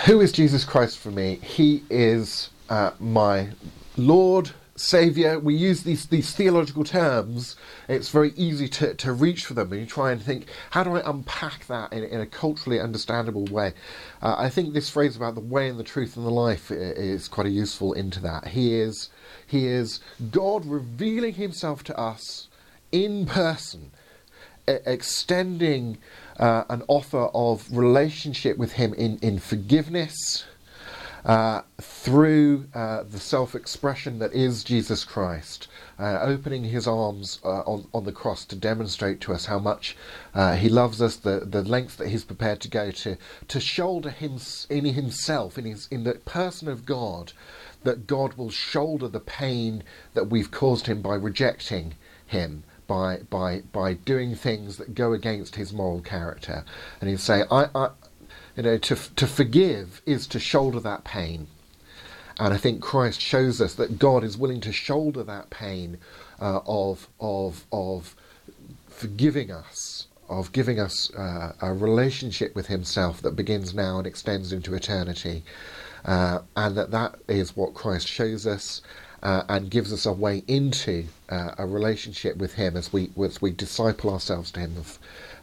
Who 0.07 0.21
is 0.21 0.33
Jesus 0.33 0.65
Christ 0.65 0.97
for 0.97 1.13
me? 1.13 1.39
He 1.57 1.83
is 1.89 2.51
uh, 2.69 2.91
my 2.99 3.49
Lord, 3.95 4.55
Savior. 4.77 5.39
We 5.39 5.55
use 5.55 5.83
these, 5.83 6.07
these 6.07 6.33
theological 6.33 6.85
terms. 6.85 7.57
It's 7.89 8.11
very 8.11 8.33
easy 8.37 8.69
to, 8.69 8.95
to 8.95 9.13
reach 9.13 9.45
for 9.45 9.55
them 9.55 9.73
and 9.73 9.81
you 9.81 9.87
try 9.87 10.13
and 10.13 10.23
think, 10.23 10.47
how 10.71 10.85
do 10.85 10.97
I 10.97 11.09
unpack 11.09 11.67
that 11.67 11.93
in, 11.93 12.05
in 12.05 12.21
a 12.21 12.27
culturally 12.27 12.81
understandable 12.81 13.45
way? 13.47 13.73
Uh, 14.23 14.37
I 14.39 14.49
think 14.49 14.75
this 14.75 14.91
phrase 14.91 15.17
about 15.17 15.35
the 15.35 15.41
way 15.41 15.69
and 15.69 15.79
the 15.79 15.85
truth 15.85 16.17
and 16.17 16.27
the 16.27 16.31
life 16.31 16.71
is 16.71 17.29
quite 17.29 17.47
a 17.47 17.51
useful 17.51 17.93
into 17.93 18.21
that. 18.21 18.49
He 18.49 18.75
is, 18.75 19.11
he 19.47 19.67
is 19.67 20.01
God 20.31 20.65
revealing 20.67 21.35
himself 21.35 21.83
to 21.85 21.99
us 21.99 22.49
in 22.93 23.27
person 23.27 23.91
e- 24.69 24.79
extending 24.85 25.99
uh, 26.39 26.65
an 26.69 26.83
offer 26.89 27.29
of 27.35 27.67
relationship 27.71 28.59
with 28.59 28.73
Him 28.73 28.95
in, 28.95 29.19
in 29.19 29.39
forgiveness 29.39 30.45
uh, 31.27 31.63
through 31.81 32.67
uh, 32.73 33.03
the 33.03 33.19
self 33.19 33.55
expression 33.55 34.21
that 34.21 34.33
is 34.33 34.65
Jesus 34.65 35.05
Christ, 35.05 35.69
uh, 35.99 36.21
opening 36.23 36.65
His 36.65 36.87
arms 36.87 37.41
uh, 37.45 37.61
on, 37.61 37.87
on 37.93 38.05
the 38.05 38.13
cross 38.13 38.45
to 38.47 38.57
demonstrate 38.57 39.21
to 39.23 39.33
us 39.35 39.47
how 39.47 39.59
much 39.59 39.97
He 40.57 40.69
loves 40.69 41.03
us, 41.03 41.17
the, 41.17 41.41
the 41.41 41.63
lengths 41.63 41.97
that 41.97 42.09
He's 42.09 42.25
prepared 42.25 42.61
to 42.61 42.69
go 42.69 42.93
to, 42.93 43.19
to 43.49 43.61
shoulder 43.61 44.11
Him 44.11 44.39
in 44.71 44.85
Himself, 44.85 45.59
in, 45.59 45.65
his, 45.65 45.89
in 45.91 46.05
the 46.05 46.15
person 46.15 46.69
of 46.69 46.87
God 46.87 47.33
that 47.83 48.07
God 48.07 48.35
will 48.35 48.51
shoulder 48.51 49.09
the 49.09 49.21
pain 49.21 49.83
that 50.15 50.29
we've 50.29 50.51
caused 50.51 50.87
him 50.87 51.03
by 51.03 51.15
rejecting 51.15 51.95
him, 52.27 52.65
by 52.87 53.19
by 53.31 53.63
by 53.73 53.95
doing 53.95 54.35
things 54.35 54.77
that 54.77 54.95
go 54.95 55.13
against 55.13 55.55
his 55.55 55.73
moral 55.73 56.01
character, 56.01 56.65
and 57.01 57.09
he'll 57.09 57.19
say, 57.19 57.45
I, 57.51 57.69
I 57.75 57.91
you 58.57 58.63
know, 58.63 58.79
to 58.79 58.97
to 59.17 59.27
forgive 59.27 60.01
is 60.07 60.27
to 60.29 60.41
shoulder 60.41 60.81
that 60.81 61.05
pain. 61.05 61.47
And 62.39 62.53
I 62.53 62.57
think 62.57 62.83
Christ 62.83 63.21
shows 63.21 63.61
us 63.61 63.75
that 63.75 63.99
God 63.99 64.23
is 64.25 64.37
willing 64.37 64.61
to 64.63 64.73
shoulder 64.73 65.23
that 65.25 65.51
pain 65.51 65.99
uh, 66.41 66.61
of 66.67 67.09
of 67.21 67.65
of 67.71 68.15
forgiving 68.89 69.51
us, 69.51 70.07
of 70.29 70.53
giving 70.53 70.81
us 70.81 71.15
uh, 71.15 71.53
a 71.61 71.73
relationship 71.73 72.55
with 72.55 72.67
Himself 72.67 73.23
that 73.23 73.37
begins 73.37 73.75
now 73.75 73.99
and 73.99 74.07
extends 74.07 74.53
into 74.53 74.75
eternity, 74.75 75.45
uh, 76.05 76.41
and 76.57 76.77
that 76.77 76.91
that 76.91 77.17
is 77.29 77.57
what 77.57 77.75
Christ 77.75 78.09
shows 78.09 78.47
us. 78.47 78.83
Uh, 79.23 79.43
and 79.49 79.71
gives 79.71 79.93
us 79.95 80.05
a 80.05 80.13
way 80.13 80.45
into 80.47 81.05
uh, 81.31 81.53
a 81.57 81.67
relationship 81.67 82.37
with 82.37 82.53
Him 82.53 82.77
as 82.77 82.93
we 82.93 83.11
as 83.25 83.41
we 83.41 83.51
disciple 83.51 84.13
ourselves 84.13 84.53
to 84.53 84.61
Him, 84.61 84.75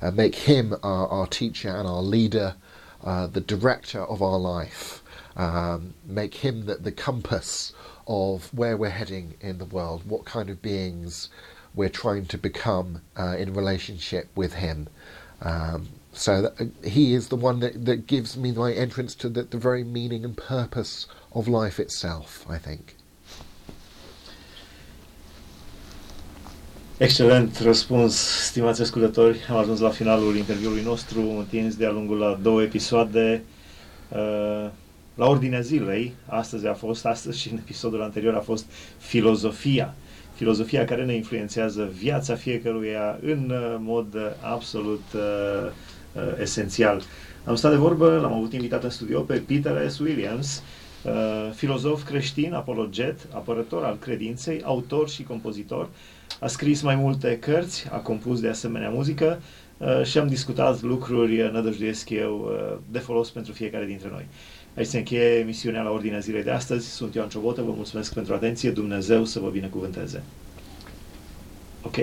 uh, 0.01 0.11
make 0.11 0.35
Him 0.35 0.75
our, 0.83 1.07
our 1.07 1.27
teacher 1.27 1.69
and 1.69 1.87
our 1.87 2.01
leader, 2.01 2.53
uh, 3.03 3.27
the 3.27 3.41
director 3.41 4.01
of 4.01 4.21
our 4.21 4.39
life, 4.39 5.03
um, 5.35 5.93
make 6.05 6.35
Him 6.35 6.65
the, 6.65 6.75
the 6.75 6.91
compass 6.91 7.73
of 8.07 8.53
where 8.53 8.77
we're 8.77 8.89
heading 8.89 9.35
in 9.41 9.57
the 9.57 9.65
world, 9.65 10.03
what 10.05 10.25
kind 10.25 10.49
of 10.49 10.61
beings 10.61 11.29
we're 11.73 11.89
trying 11.89 12.25
to 12.25 12.37
become 12.37 13.01
uh, 13.17 13.35
in 13.37 13.53
relationship 13.53 14.29
with 14.35 14.53
Him. 14.53 14.87
Um, 15.41 15.89
so 16.13 16.43
that, 16.43 16.61
uh, 16.61 16.87
He 16.87 17.13
is 17.13 17.29
the 17.29 17.35
one 17.35 17.59
that, 17.59 17.85
that 17.85 18.07
gives 18.07 18.37
me 18.37 18.51
my 18.51 18.73
entrance 18.73 19.15
to 19.15 19.29
the, 19.29 19.43
the 19.43 19.57
very 19.57 19.83
meaning 19.83 20.23
and 20.23 20.37
purpose 20.37 21.07
of 21.33 21.47
life 21.47 21.79
itself, 21.79 22.45
I 22.49 22.57
think. 22.57 22.95
Excelent 26.97 27.59
răspuns, 27.59 28.15
stimați 28.45 28.81
ascultători. 28.81 29.37
Am 29.49 29.55
ajuns 29.57 29.79
la 29.79 29.89
finalul 29.89 30.35
interviului 30.35 30.81
nostru, 30.81 31.19
întins 31.37 31.75
de-a 31.75 31.91
lungul 31.91 32.17
la 32.17 32.39
două 32.41 32.61
episoade. 32.61 33.43
Uh, 34.09 34.69
la 35.15 35.27
ordinea 35.27 35.59
zilei, 35.59 36.13
astăzi 36.25 36.67
a 36.67 36.73
fost, 36.73 37.05
astăzi 37.05 37.39
și 37.39 37.51
în 37.51 37.57
episodul 37.57 38.01
anterior 38.01 38.33
a 38.35 38.39
fost 38.39 38.65
filozofia. 38.97 39.93
Filozofia 40.35 40.85
care 40.85 41.05
ne 41.05 41.15
influențează 41.15 41.91
viața 41.97 42.35
fiecăruia 42.35 43.19
în 43.21 43.49
uh, 43.49 43.75
mod 43.79 44.13
uh, 44.13 44.21
absolut 44.41 45.03
uh, 45.15 45.71
uh, 46.13 46.21
esențial. 46.41 47.01
Am 47.43 47.55
stat 47.55 47.71
de 47.71 47.77
vorbă, 47.77 48.19
l-am 48.21 48.33
avut 48.33 48.53
invitat 48.53 48.83
în 48.83 48.89
studio 48.89 49.19
pe 49.21 49.43
Peter 49.47 49.89
S. 49.89 49.99
Williams, 49.99 50.63
uh, 51.03 51.11
filozof 51.55 52.03
creștin, 52.03 52.53
apologet, 52.53 53.19
apărător 53.31 53.83
al 53.83 53.97
credinței, 53.99 54.61
autor 54.63 55.09
și 55.09 55.23
compozitor. 55.23 55.89
A 56.39 56.47
scris 56.47 56.81
mai 56.81 56.95
multe 56.95 57.39
cărți, 57.39 57.87
a 57.91 57.97
compus 57.97 58.39
de 58.39 58.49
asemenea 58.49 58.89
muzică 58.89 59.41
uh, 59.77 60.03
și 60.03 60.17
am 60.17 60.27
discutat 60.27 60.81
lucruri, 60.81 61.41
uh, 61.41 61.51
nădăjduiesc 61.51 62.09
eu, 62.09 62.51
uh, 62.73 62.77
de 62.91 62.99
folos 62.99 63.29
pentru 63.29 63.53
fiecare 63.53 63.85
dintre 63.85 64.09
noi. 64.11 64.25
Aici 64.77 64.87
se 64.87 64.97
încheie 64.97 65.37
emisiunea 65.39 65.81
la 65.81 65.91
ordinea 65.91 66.19
zilei 66.19 66.43
de 66.43 66.51
astăzi. 66.51 66.89
Sunt 66.89 67.15
Ioan 67.15 67.29
Ciobotă, 67.29 67.61
vă 67.61 67.71
mulțumesc 67.75 68.13
pentru 68.13 68.33
atenție, 68.33 68.71
Dumnezeu 68.71 69.25
să 69.25 69.39
vă 69.39 69.49
binecuvânteze. 69.49 70.23
Ok. 71.81 71.95